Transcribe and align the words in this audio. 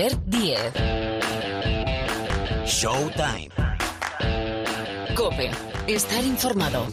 Albert 0.00 0.22
Díez. 0.28 0.72
Showtime. 2.64 3.50
Cope. 5.14 5.50
Estar 5.86 6.24
informado. 6.24 6.86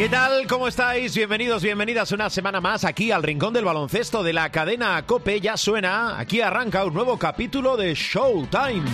¿Qué 0.00 0.08
tal? 0.08 0.46
¿Cómo 0.46 0.66
estáis? 0.66 1.14
Bienvenidos, 1.14 1.62
bienvenidas 1.62 2.10
una 2.12 2.30
semana 2.30 2.58
más 2.62 2.86
aquí 2.86 3.10
al 3.10 3.22
Rincón 3.22 3.52
del 3.52 3.66
Baloncesto 3.66 4.22
de 4.22 4.32
la 4.32 4.50
cadena 4.50 5.04
Cope. 5.04 5.42
Ya 5.42 5.58
suena, 5.58 6.18
aquí 6.18 6.40
arranca 6.40 6.86
un 6.86 6.94
nuevo 6.94 7.18
capítulo 7.18 7.76
de 7.76 7.94
Showtime. 7.94 8.84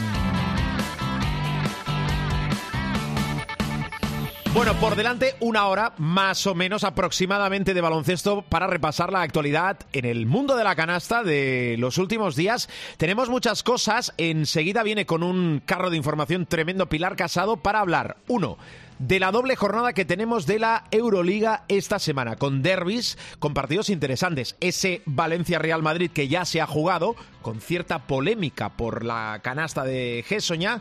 Bueno, 4.52 4.74
por 4.80 4.96
delante 4.96 5.36
una 5.38 5.68
hora 5.68 5.92
más 5.98 6.44
o 6.48 6.56
menos 6.56 6.82
aproximadamente 6.82 7.72
de 7.72 7.80
baloncesto 7.80 8.42
para 8.42 8.66
repasar 8.66 9.12
la 9.12 9.22
actualidad 9.22 9.78
en 9.92 10.06
el 10.06 10.26
mundo 10.26 10.56
de 10.56 10.64
la 10.64 10.74
canasta 10.74 11.22
de 11.22 11.76
los 11.78 11.98
últimos 11.98 12.34
días. 12.34 12.68
Tenemos 12.96 13.28
muchas 13.28 13.62
cosas. 13.62 14.12
Enseguida 14.16 14.82
viene 14.82 15.06
con 15.06 15.22
un 15.22 15.62
carro 15.64 15.90
de 15.90 15.98
información 15.98 16.46
tremendo 16.46 16.88
Pilar 16.88 17.14
Casado 17.14 17.58
para 17.58 17.78
hablar. 17.78 18.16
Uno 18.26 18.58
de 18.98 19.20
la 19.20 19.30
doble 19.30 19.56
jornada 19.56 19.92
que 19.92 20.04
tenemos 20.04 20.46
de 20.46 20.58
la 20.58 20.84
Euroliga 20.90 21.64
esta 21.68 21.98
semana, 21.98 22.36
con 22.36 22.62
derbis, 22.62 23.18
con 23.38 23.54
partidos 23.54 23.90
interesantes. 23.90 24.56
Ese 24.60 25.02
Valencia-Real 25.06 25.82
Madrid 25.82 26.10
que 26.10 26.28
ya 26.28 26.44
se 26.44 26.60
ha 26.60 26.66
jugado, 26.66 27.16
con 27.42 27.60
cierta 27.60 28.06
polémica 28.06 28.70
por 28.70 29.04
la 29.04 29.40
canasta 29.42 29.84
de 29.84 30.24
Gessoña. 30.26 30.80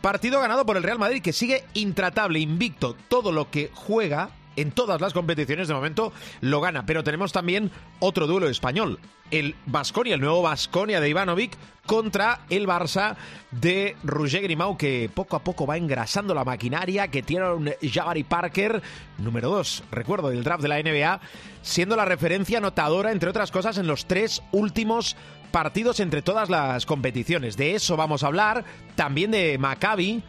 Partido 0.00 0.40
ganado 0.40 0.64
por 0.64 0.76
el 0.76 0.82
Real 0.82 0.98
Madrid 0.98 1.22
que 1.22 1.32
sigue 1.32 1.64
intratable, 1.74 2.38
invicto. 2.40 2.96
Todo 3.08 3.32
lo 3.32 3.50
que 3.50 3.70
juega 3.74 4.30
en 4.56 4.72
todas 4.72 5.00
las 5.00 5.12
competiciones 5.12 5.68
de 5.68 5.74
momento 5.74 6.12
lo 6.40 6.60
gana. 6.60 6.86
Pero 6.86 7.04
tenemos 7.04 7.32
también 7.32 7.70
otro 7.98 8.26
duelo 8.26 8.48
español. 8.48 8.98
El 9.30 9.54
Basconia, 9.66 10.14
el 10.14 10.20
nuevo 10.20 10.42
Basconia 10.42 11.00
de 11.00 11.08
Ivanovic 11.08 11.56
contra 11.86 12.40
el 12.50 12.66
Barça 12.66 13.16
de 13.52 13.96
Roger 14.02 14.42
Grimau, 14.42 14.76
que 14.76 15.10
poco 15.12 15.36
a 15.36 15.44
poco 15.44 15.66
va 15.66 15.76
engrasando 15.76 16.34
la 16.34 16.44
maquinaria, 16.44 17.08
que 17.08 17.22
tiene 17.22 17.52
un 17.52 17.72
Jabari 17.80 18.24
Parker, 18.24 18.82
número 19.18 19.50
2, 19.50 19.84
recuerdo, 19.92 20.30
del 20.30 20.42
draft 20.42 20.62
de 20.62 20.68
la 20.68 20.82
NBA, 20.82 21.20
siendo 21.62 21.96
la 21.96 22.04
referencia 22.04 22.58
anotadora, 22.58 23.12
entre 23.12 23.30
otras 23.30 23.50
cosas, 23.50 23.78
en 23.78 23.86
los 23.86 24.06
tres 24.06 24.42
últimos 24.50 25.16
partidos 25.52 26.00
entre 26.00 26.22
todas 26.22 26.50
las 26.50 26.86
competiciones. 26.86 27.56
De 27.56 27.74
eso 27.74 27.96
vamos 27.96 28.22
a 28.22 28.28
hablar, 28.28 28.64
también 28.96 29.30
de 29.30 29.58
Maccabi, 29.58 30.22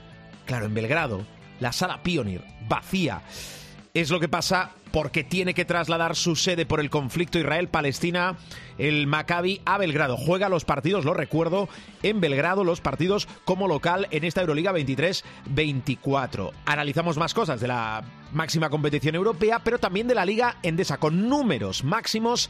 claro, 0.46 0.66
en 0.66 0.74
Belgrado, 0.74 1.26
la 1.60 1.72
sala 1.72 2.04
Pioneer, 2.04 2.44
vacía 2.68 3.22
es 3.94 4.10
lo 4.10 4.20
que 4.20 4.30
pasa 4.30 4.72
porque 4.92 5.24
tiene 5.24 5.54
que 5.54 5.66
trasladar 5.66 6.16
su 6.16 6.36
sede 6.36 6.66
por 6.66 6.80
el 6.80 6.90
conflicto 6.90 7.40
Israel-Palestina 7.40 8.38
el 8.78 9.08
Maccabi 9.08 9.62
a 9.66 9.78
Belgrado. 9.78 10.18
Juega 10.18 10.50
los 10.50 10.66
partidos, 10.66 11.06
lo 11.06 11.14
recuerdo, 11.14 11.70
en 12.04 12.20
Belgrado, 12.20 12.64
los 12.64 12.82
partidos 12.82 13.28
como 13.46 13.68
local 13.68 14.08
en 14.12 14.24
esta 14.24 14.42
Euroliga 14.42 14.74
23-24. 14.74 16.52
Analizamos 16.66 17.18
más 17.18 17.34
cosas 17.34 17.62
de 17.62 17.68
la 17.68 18.04
máxima 18.34 18.70
competición 18.70 19.16
europea, 19.16 19.60
pero 19.60 19.78
también 19.78 20.08
de 20.08 20.16
la 20.16 20.26
Liga 20.26 20.58
Endesa, 20.64 20.98
con 20.98 21.30
números 21.30 21.84
máximos 21.84 22.50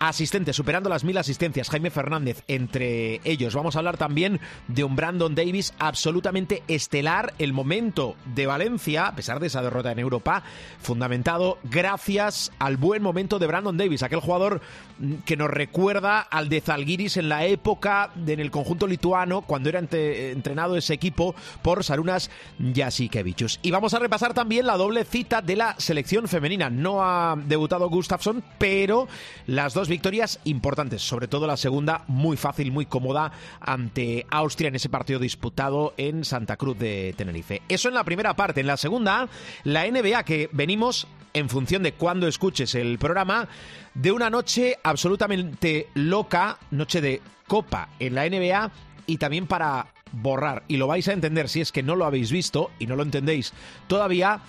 asistentes, 0.00 0.56
superando 0.56 0.88
las 0.88 1.04
mil 1.04 1.18
asistencias. 1.18 1.68
Jaime 1.68 1.90
Fernández, 1.90 2.42
entre 2.48 3.20
ellos. 3.24 3.54
Vamos 3.54 3.76
a 3.76 3.80
hablar 3.80 3.98
también 3.98 4.40
de 4.66 4.82
un 4.82 4.96
Brandon 4.96 5.34
Davis 5.34 5.74
absolutamente 5.78 6.62
estelar. 6.68 7.34
El 7.38 7.52
momento 7.52 8.16
de 8.34 8.46
Valencia, 8.46 9.06
a 9.06 9.14
pesar 9.14 9.40
de 9.40 9.48
esa 9.48 9.62
derrota 9.62 9.92
en 9.92 9.98
Europa, 9.98 10.42
fundamentado 10.80 11.58
gracias 11.64 12.50
al 12.58 12.78
buen 12.78 13.02
momento 13.02 13.38
de 13.38 13.46
Brandon 13.46 13.76
Davis, 13.76 14.02
aquel 14.02 14.20
jugador 14.20 14.62
mm, 14.98 15.16
que 15.26 15.36
nos 15.36 15.50
recuerda 15.50 16.20
al 16.20 16.48
de 16.48 16.62
Zalgiris 16.62 17.18
en 17.18 17.28
la 17.28 17.44
época 17.44 18.10
de, 18.14 18.32
en 18.32 18.40
el 18.40 18.50
conjunto 18.50 18.86
lituano, 18.86 19.42
cuando 19.42 19.68
era 19.68 19.80
entrenado 19.80 20.76
ese 20.78 20.94
equipo 20.94 21.34
por 21.60 21.84
Sarunas 21.84 22.30
Jasikevichus. 22.74 23.60
Y 23.62 23.70
vamos 23.70 23.92
a 23.92 23.98
repasar 23.98 24.32
también 24.32 24.66
la 24.66 24.78
doble 24.78 25.04
cita 25.04 25.42
de 25.42 25.56
la 25.56 25.74
selección 25.78 26.26
femenina. 26.26 26.70
No 26.70 27.04
ha 27.04 27.36
debutado 27.36 27.90
Gustafsson, 27.90 28.42
pero 28.56 29.06
las 29.46 29.74
dos 29.74 29.89
victorias 29.90 30.40
importantes, 30.44 31.02
sobre 31.02 31.28
todo 31.28 31.46
la 31.46 31.58
segunda 31.58 32.04
muy 32.06 32.36
fácil, 32.36 32.72
muy 32.72 32.86
cómoda 32.86 33.32
ante 33.60 34.26
Austria 34.30 34.68
en 34.68 34.76
ese 34.76 34.88
partido 34.88 35.18
disputado 35.20 35.92
en 35.98 36.24
Santa 36.24 36.56
Cruz 36.56 36.78
de 36.78 37.14
Tenerife. 37.16 37.60
Eso 37.68 37.88
en 37.88 37.94
la 37.94 38.04
primera 38.04 38.34
parte. 38.34 38.60
En 38.60 38.66
la 38.66 38.78
segunda, 38.78 39.28
la 39.64 39.90
NBA 39.90 40.22
que 40.24 40.48
venimos 40.52 41.06
en 41.34 41.48
función 41.48 41.82
de 41.82 41.92
cuando 41.92 42.26
escuches 42.26 42.74
el 42.74 42.98
programa, 42.98 43.48
de 43.94 44.12
una 44.12 44.30
noche 44.30 44.76
absolutamente 44.82 45.88
loca, 45.94 46.58
noche 46.70 47.00
de 47.00 47.20
copa 47.46 47.90
en 47.98 48.14
la 48.14 48.28
NBA 48.28 48.70
y 49.06 49.16
también 49.18 49.46
para 49.46 49.88
borrar, 50.12 50.64
y 50.66 50.76
lo 50.76 50.86
vais 50.86 51.06
a 51.08 51.12
entender 51.12 51.48
si 51.48 51.60
es 51.60 51.72
que 51.72 51.82
no 51.82 51.94
lo 51.94 52.04
habéis 52.04 52.32
visto 52.32 52.70
y 52.78 52.86
no 52.86 52.96
lo 52.96 53.02
entendéis 53.02 53.52
todavía, 53.86 54.40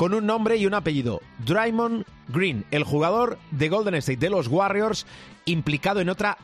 con 0.00 0.14
un 0.14 0.24
nombre 0.24 0.56
y 0.56 0.64
un 0.64 0.72
apellido. 0.72 1.20
Draymond 1.44 2.06
Green, 2.28 2.64
el 2.70 2.84
jugador 2.84 3.38
de 3.50 3.68
Golden 3.68 3.96
State 3.96 4.16
de 4.16 4.30
los 4.30 4.48
Warriors, 4.48 5.06
implicado 5.44 6.00
en 6.00 6.08
otra 6.08 6.38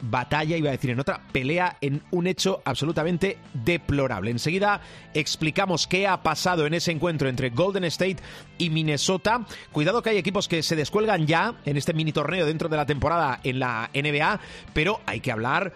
batalla, 0.00 0.56
iba 0.56 0.70
a 0.70 0.72
decir, 0.72 0.88
en 0.88 1.00
otra 1.00 1.20
pelea, 1.30 1.76
en 1.82 2.02
un 2.10 2.26
hecho 2.26 2.62
absolutamente 2.64 3.36
deplorable. 3.52 4.30
Enseguida 4.30 4.80
explicamos 5.12 5.86
qué 5.86 6.06
ha 6.06 6.22
pasado 6.22 6.64
en 6.64 6.72
ese 6.72 6.90
encuentro 6.90 7.28
entre 7.28 7.50
Golden 7.50 7.84
State 7.84 8.16
y 8.56 8.70
Minnesota. 8.70 9.44
Cuidado 9.72 10.00
que 10.00 10.08
hay 10.08 10.16
equipos 10.16 10.48
que 10.48 10.62
se 10.62 10.74
descuelgan 10.74 11.26
ya 11.26 11.56
en 11.66 11.76
este 11.76 11.92
mini 11.92 12.12
torneo 12.12 12.46
dentro 12.46 12.70
de 12.70 12.78
la 12.78 12.86
temporada 12.86 13.40
en 13.44 13.58
la 13.58 13.90
NBA, 13.92 14.40
pero 14.72 15.02
hay 15.04 15.20
que 15.20 15.32
hablar 15.32 15.74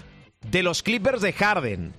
de 0.50 0.62
los 0.62 0.82
Clippers 0.82 1.20
de 1.20 1.34
Harden, 1.34 1.92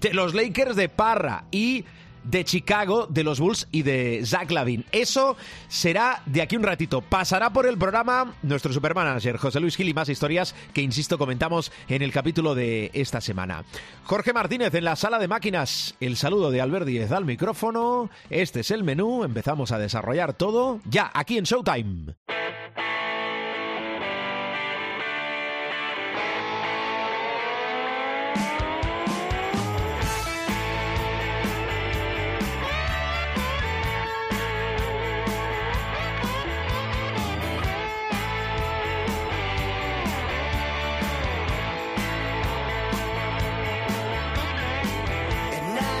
de 0.00 0.14
los 0.14 0.34
Lakers 0.34 0.74
de 0.74 0.88
Parra 0.88 1.44
y 1.52 1.84
de 2.24 2.44
Chicago, 2.44 3.06
de 3.08 3.24
los 3.24 3.40
Bulls 3.40 3.68
y 3.70 3.82
de 3.82 4.22
Zach 4.24 4.50
Lavin. 4.50 4.84
Eso 4.92 5.36
será 5.68 6.22
de 6.26 6.42
aquí 6.42 6.56
un 6.56 6.62
ratito. 6.62 7.00
Pasará 7.00 7.50
por 7.50 7.66
el 7.66 7.78
programa 7.78 8.34
nuestro 8.42 8.72
supermanager 8.72 9.36
José 9.36 9.60
Luis 9.60 9.76
Gil 9.76 9.88
y 9.88 9.94
más 9.94 10.08
historias 10.08 10.54
que, 10.72 10.82
insisto, 10.82 11.18
comentamos 11.18 11.70
en 11.88 12.02
el 12.02 12.12
capítulo 12.12 12.54
de 12.54 12.90
esta 12.94 13.20
semana. 13.20 13.64
Jorge 14.04 14.32
Martínez 14.32 14.74
en 14.74 14.84
la 14.84 14.96
sala 14.96 15.18
de 15.18 15.28
máquinas. 15.28 15.94
El 16.00 16.16
saludo 16.16 16.50
de 16.50 16.60
Albert 16.60 16.86
Díez 16.86 17.12
al 17.12 17.24
micrófono. 17.24 18.10
Este 18.30 18.60
es 18.60 18.70
el 18.70 18.84
menú. 18.84 19.24
Empezamos 19.24 19.72
a 19.72 19.78
desarrollar 19.78 20.34
todo 20.34 20.80
ya 20.84 21.10
aquí 21.14 21.38
en 21.38 21.44
Showtime. 21.44 22.14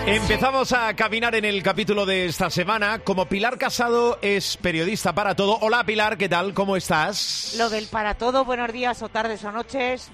Empezamos 0.06 0.70
a 0.74 0.94
caminar 0.94 1.34
en 1.34 1.46
el 1.46 1.62
capítulo 1.62 2.04
de 2.04 2.26
esta 2.26 2.50
semana. 2.50 2.98
Como 2.98 3.24
Pilar 3.24 3.56
Casado 3.56 4.18
es 4.20 4.58
periodista 4.58 5.14
para 5.14 5.34
todo. 5.34 5.58
Hola 5.62 5.82
Pilar, 5.84 6.18
¿qué 6.18 6.28
tal? 6.28 6.52
¿Cómo 6.52 6.76
estás? 6.76 7.54
Lo 7.56 7.70
del 7.70 7.86
para 7.86 8.14
todo, 8.14 8.44
buenos 8.44 8.70
días 8.70 9.02
o 9.02 9.08
tardes 9.08 9.42
o 9.44 9.50
noches 9.50 10.10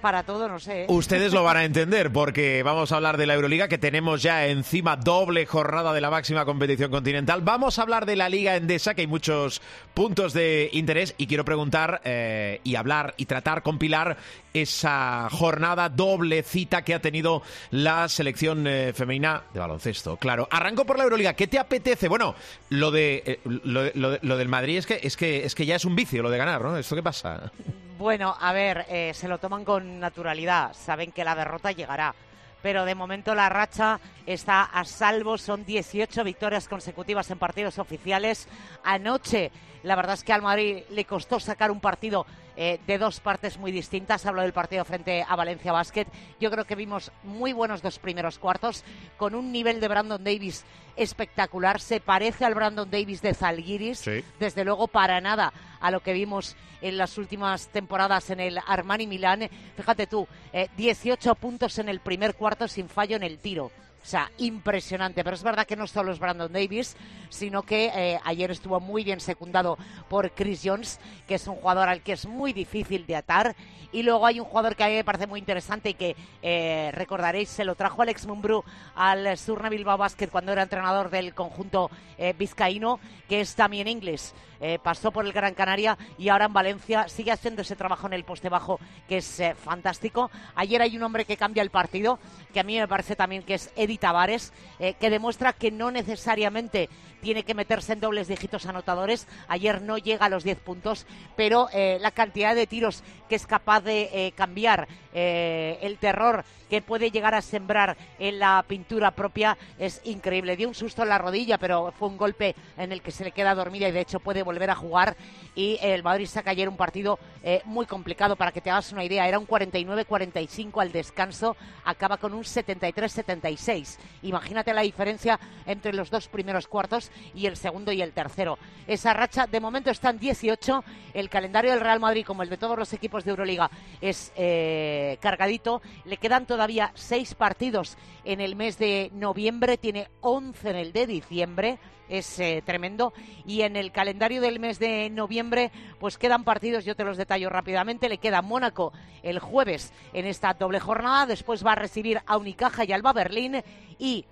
para 0.00 0.22
todo, 0.22 0.48
no 0.48 0.58
sé. 0.58 0.82
¿eh? 0.82 0.86
Ustedes 0.88 1.32
lo 1.32 1.44
van 1.44 1.58
a 1.58 1.64
entender 1.64 2.12
porque 2.12 2.62
vamos 2.62 2.92
a 2.92 2.96
hablar 2.96 3.16
de 3.16 3.26
la 3.26 3.34
Euroliga 3.34 3.68
que 3.68 3.78
tenemos 3.78 4.22
ya 4.22 4.46
encima 4.46 4.96
doble 4.96 5.46
jornada 5.46 5.92
de 5.92 6.00
la 6.00 6.10
máxima 6.10 6.44
competición 6.44 6.90
continental. 6.90 7.42
Vamos 7.42 7.78
a 7.78 7.82
hablar 7.82 8.06
de 8.06 8.16
la 8.16 8.28
Liga 8.28 8.56
Endesa 8.56 8.94
que 8.94 9.02
hay 9.02 9.06
muchos 9.06 9.60
puntos 9.94 10.32
de 10.32 10.70
interés 10.72 11.14
y 11.18 11.26
quiero 11.26 11.44
preguntar 11.44 12.00
eh, 12.04 12.60
y 12.64 12.74
hablar 12.74 13.14
y 13.16 13.26
tratar 13.26 13.62
con 13.62 13.78
Pilar 13.78 14.16
esa 14.52 15.28
jornada 15.30 15.88
doble 15.88 16.42
cita 16.42 16.82
que 16.82 16.94
ha 16.94 17.00
tenido 17.00 17.42
la 17.70 18.08
selección 18.08 18.66
eh, 18.66 18.92
femenina 18.94 19.42
de 19.52 19.60
baloncesto. 19.60 20.16
Claro, 20.16 20.48
arranco 20.50 20.84
por 20.84 20.98
la 20.98 21.04
Euroliga. 21.04 21.34
¿Qué 21.34 21.46
te 21.46 21.58
apetece? 21.58 22.08
Bueno, 22.08 22.34
lo 22.70 22.90
de 22.90 23.40
lo, 23.44 24.36
del 24.36 24.48
Madrid 24.48 24.78
es 24.78 24.86
que 24.86 25.00
es 25.02 25.16
que 25.16 25.44
es 25.44 25.54
que 25.54 25.66
ya 25.66 25.76
es 25.76 25.84
un 25.84 25.94
vicio 25.94 26.22
lo 26.22 26.30
de 26.30 26.38
ganar, 26.38 26.62
¿no? 26.62 26.76
¿Esto 26.76 26.96
qué 26.96 27.02
pasa? 27.02 27.52
Bueno, 27.98 28.34
a 28.40 28.52
ver, 28.54 28.86
se 29.12 29.28
lo 29.28 29.36
toman 29.36 29.62
con 29.62 29.89
naturalidad, 29.98 30.74
saben 30.74 31.12
que 31.12 31.24
la 31.24 31.34
derrota 31.34 31.72
llegará, 31.72 32.14
pero 32.62 32.84
de 32.84 32.94
momento 32.94 33.34
la 33.34 33.48
racha 33.48 34.00
está 34.26 34.62
a 34.62 34.84
salvo, 34.84 35.38
son 35.38 35.64
18 35.64 36.22
victorias 36.24 36.68
consecutivas 36.68 37.30
en 37.30 37.38
partidos 37.38 37.78
oficiales. 37.78 38.48
Anoche, 38.84 39.50
la 39.82 39.96
verdad 39.96 40.14
es 40.14 40.24
que 40.24 40.32
al 40.32 40.42
Madrid 40.42 40.82
le 40.90 41.04
costó 41.04 41.40
sacar 41.40 41.70
un 41.70 41.80
partido 41.80 42.26
eh, 42.62 42.78
de 42.86 42.98
dos 42.98 43.20
partes 43.20 43.56
muy 43.56 43.72
distintas. 43.72 44.26
Hablo 44.26 44.42
del 44.42 44.52
partido 44.52 44.84
frente 44.84 45.24
a 45.26 45.34
Valencia 45.34 45.72
Basket. 45.72 46.06
Yo 46.38 46.50
creo 46.50 46.66
que 46.66 46.74
vimos 46.74 47.10
muy 47.22 47.54
buenos 47.54 47.80
dos 47.80 47.98
primeros 47.98 48.38
cuartos, 48.38 48.84
con 49.16 49.34
un 49.34 49.50
nivel 49.50 49.80
de 49.80 49.88
Brandon 49.88 50.22
Davis 50.22 50.66
espectacular. 50.94 51.80
Se 51.80 52.00
parece 52.00 52.44
al 52.44 52.54
Brandon 52.54 52.90
Davis 52.90 53.22
de 53.22 53.32
Zalgiris, 53.32 54.04
desde 54.38 54.64
luego 54.66 54.88
para 54.88 55.22
nada 55.22 55.54
a 55.80 55.90
lo 55.90 56.00
que 56.00 56.12
vimos 56.12 56.54
en 56.82 56.98
las 56.98 57.16
últimas 57.16 57.68
temporadas 57.68 58.28
en 58.28 58.40
el 58.40 58.58
Armani 58.66 59.06
Milán. 59.06 59.48
Fíjate 59.74 60.06
tú, 60.06 60.28
18 60.76 61.34
puntos 61.36 61.78
en 61.78 61.88
el 61.88 62.00
primer 62.00 62.34
cuarto 62.34 62.68
sin 62.68 62.90
fallo 62.90 63.16
en 63.16 63.22
el 63.22 63.38
tiro. 63.38 63.70
O 64.02 64.06
sea, 64.06 64.30
impresionante. 64.38 65.22
Pero 65.22 65.36
es 65.36 65.42
verdad 65.42 65.66
que 65.66 65.76
no 65.76 65.86
solo 65.86 66.10
es 66.12 66.18
Brandon 66.18 66.52
Davis, 66.52 66.96
sino 67.28 67.62
que 67.62 67.90
eh, 67.94 68.20
ayer 68.24 68.50
estuvo 68.50 68.80
muy 68.80 69.04
bien 69.04 69.20
secundado 69.20 69.76
por 70.08 70.30
Chris 70.32 70.62
Jones, 70.64 70.98
que 71.28 71.34
es 71.34 71.46
un 71.46 71.56
jugador 71.56 71.88
al 71.88 72.02
que 72.02 72.12
es 72.12 72.26
muy 72.26 72.52
difícil 72.52 73.06
de 73.06 73.16
atar. 73.16 73.54
Y 73.92 74.02
luego 74.04 74.24
hay 74.24 74.38
un 74.38 74.46
jugador 74.46 74.76
que 74.76 74.84
a 74.84 74.88
mí 74.88 74.94
me 74.94 75.04
parece 75.04 75.26
muy 75.26 75.40
interesante 75.40 75.90
y 75.90 75.94
que 75.94 76.16
eh, 76.42 76.90
recordaréis, 76.94 77.48
se 77.48 77.64
lo 77.64 77.74
trajo 77.74 78.02
Alex 78.02 78.26
Mumbrú 78.26 78.64
al 78.94 79.36
Surna 79.36 79.68
Bilbao 79.68 79.98
Basket 79.98 80.28
cuando 80.28 80.52
era 80.52 80.62
entrenador 80.62 81.10
del 81.10 81.34
conjunto 81.34 81.90
eh, 82.16 82.32
vizcaíno, 82.38 83.00
que 83.28 83.40
es 83.40 83.54
también 83.54 83.88
inglés. 83.88 84.34
pasó 84.82 85.10
por 85.10 85.24
el 85.24 85.32
Gran 85.32 85.54
Canaria 85.54 85.96
y 86.18 86.28
ahora 86.28 86.44
en 86.44 86.52
Valencia 86.52 87.08
sigue 87.08 87.32
haciendo 87.32 87.62
ese 87.62 87.76
trabajo 87.76 88.06
en 88.06 88.12
el 88.12 88.24
poste 88.24 88.48
bajo 88.48 88.78
que 89.08 89.16
es 89.16 89.42
fantástico. 89.56 90.30
Ayer 90.54 90.82
hay 90.82 90.96
un 90.96 91.02
hombre 91.02 91.24
que 91.24 91.36
cambia 91.36 91.62
el 91.62 91.70
partido, 91.70 92.18
que 92.52 92.60
a 92.60 92.64
mí 92.64 92.78
me 92.78 92.86
parece 92.86 93.16
también 93.16 93.42
que 93.42 93.54
es 93.54 93.72
Eddie 93.74 93.89
Tavares, 93.98 94.52
que 94.78 95.10
demuestra 95.10 95.52
que 95.52 95.70
no 95.70 95.90
necesariamente 95.90 96.88
tiene 97.20 97.44
que 97.44 97.54
meterse 97.54 97.92
en 97.92 98.00
dobles 98.00 98.28
dígitos 98.28 98.66
anotadores. 98.66 99.26
Ayer 99.48 99.82
no 99.82 99.98
llega 99.98 100.26
a 100.26 100.28
los 100.28 100.44
10 100.44 100.58
puntos, 100.60 101.06
pero 101.36 101.68
eh, 101.72 101.98
la 102.00 102.10
cantidad 102.10 102.54
de 102.54 102.66
tiros 102.66 103.02
que 103.28 103.36
es 103.36 103.46
capaz 103.46 103.80
de 103.82 104.10
eh, 104.12 104.32
cambiar 104.32 104.88
eh, 105.12 105.78
el 105.82 105.98
terror 105.98 106.44
que 106.68 106.82
puede 106.82 107.10
llegar 107.10 107.34
a 107.34 107.42
sembrar 107.42 107.96
en 108.18 108.38
la 108.38 108.64
pintura 108.66 109.10
propia 109.10 109.56
es 109.78 110.00
increíble. 110.04 110.56
Dio 110.56 110.68
un 110.68 110.74
susto 110.74 111.02
en 111.02 111.08
la 111.08 111.18
rodilla, 111.18 111.58
pero 111.58 111.92
fue 111.98 112.08
un 112.08 112.16
golpe 112.16 112.54
en 112.76 112.92
el 112.92 113.02
que 113.02 113.10
se 113.10 113.24
le 113.24 113.32
queda 113.32 113.54
dormida 113.54 113.88
y 113.88 113.92
de 113.92 114.00
hecho 114.00 114.20
puede 114.20 114.42
volver 114.42 114.70
a 114.70 114.76
jugar. 114.76 115.16
Y 115.54 115.78
el 115.82 116.02
Madrid 116.02 116.26
saca 116.26 116.52
ayer 116.52 116.68
un 116.68 116.76
partido 116.76 117.18
muy 117.64 117.86
complicado. 117.86 118.36
Para 118.36 118.52
que 118.52 118.60
te 118.60 118.70
hagas 118.70 118.92
una 118.92 119.04
idea, 119.04 119.26
era 119.26 119.40
un 119.40 119.48
49-45 119.48 120.80
al 120.80 120.92
descanso, 120.92 121.56
acaba 121.84 122.18
con 122.18 122.34
un 122.34 122.44
73-76. 122.44 123.79
Imagínate 124.22 124.74
la 124.74 124.82
diferencia 124.82 125.38
entre 125.66 125.92
los 125.92 126.10
dos 126.10 126.28
primeros 126.28 126.68
cuartos 126.68 127.10
y 127.34 127.46
el 127.46 127.56
segundo 127.56 127.92
y 127.92 128.02
el 128.02 128.12
tercero. 128.12 128.58
Esa 128.86 129.12
racha 129.12 129.46
de 129.46 129.60
momento 129.60 129.90
está 129.90 130.10
en 130.10 130.18
18. 130.18 130.84
El 131.14 131.28
calendario 131.28 131.70
del 131.70 131.80
Real 131.80 132.00
Madrid, 132.00 132.24
como 132.26 132.42
el 132.42 132.48
de 132.48 132.56
todos 132.56 132.78
los 132.78 132.92
equipos 132.92 133.24
de 133.24 133.30
Euroliga, 133.30 133.70
es 134.00 134.32
eh, 134.36 135.18
cargadito. 135.20 135.82
Le 136.04 136.16
quedan 136.16 136.46
todavía 136.46 136.92
seis 136.94 137.34
partidos 137.34 137.96
en 138.24 138.40
el 138.40 138.56
mes 138.56 138.78
de 138.78 139.10
noviembre, 139.14 139.78
tiene 139.78 140.08
11 140.20 140.70
en 140.70 140.76
el 140.76 140.92
de 140.92 141.06
diciembre 141.06 141.78
es 142.10 142.38
eh, 142.38 142.62
tremendo. 142.66 143.14
Y 143.46 143.62
en 143.62 143.76
el 143.76 143.92
calendario 143.92 144.42
del 144.42 144.60
mes 144.60 144.78
de 144.78 145.08
noviembre, 145.08 145.70
pues 145.98 146.18
quedan 146.18 146.44
partidos, 146.44 146.84
yo 146.84 146.96
te 146.96 147.04
los 147.04 147.16
detallo 147.16 147.48
rápidamente. 147.48 148.08
Le 148.08 148.18
queda 148.18 148.42
Mónaco 148.42 148.92
el 149.22 149.38
jueves 149.38 149.92
en 150.12 150.26
esta 150.26 150.52
doble 150.52 150.80
jornada, 150.80 151.26
después 151.26 151.64
va 151.64 151.72
a 151.72 151.76
recibir 151.76 152.20
a 152.26 152.36
Unicaja 152.36 152.84
y 152.84 152.92
Alba 152.92 153.12
Berlín 153.12 153.62
y 153.98 154.26